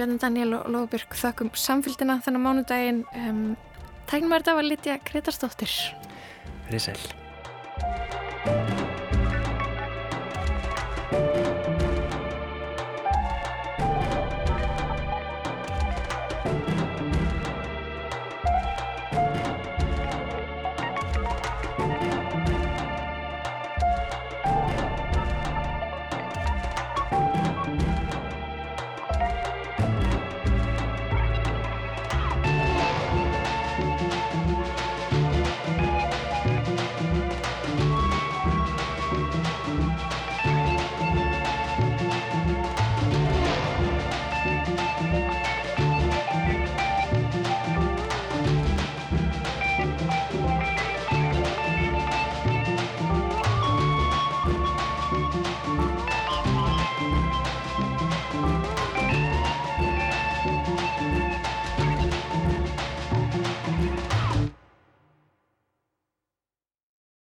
Bjarni 0.00 0.16
Daniel 0.16 0.54
og 0.56 0.64
Lóðbjörg 0.72 1.12
þakkum 1.12 1.50
samfélgina 1.52 2.24
þennan 2.24 2.40
mánudaginn. 2.46 3.02
Um, 3.20 3.52
Tæknum 4.08 4.32
er 4.32 4.40
þetta 4.40 4.56
var 4.56 4.64
Lítja 4.64 4.96
Gretarsdóttir 5.04 5.68
Verið 6.70 6.88
sæl 6.88 6.96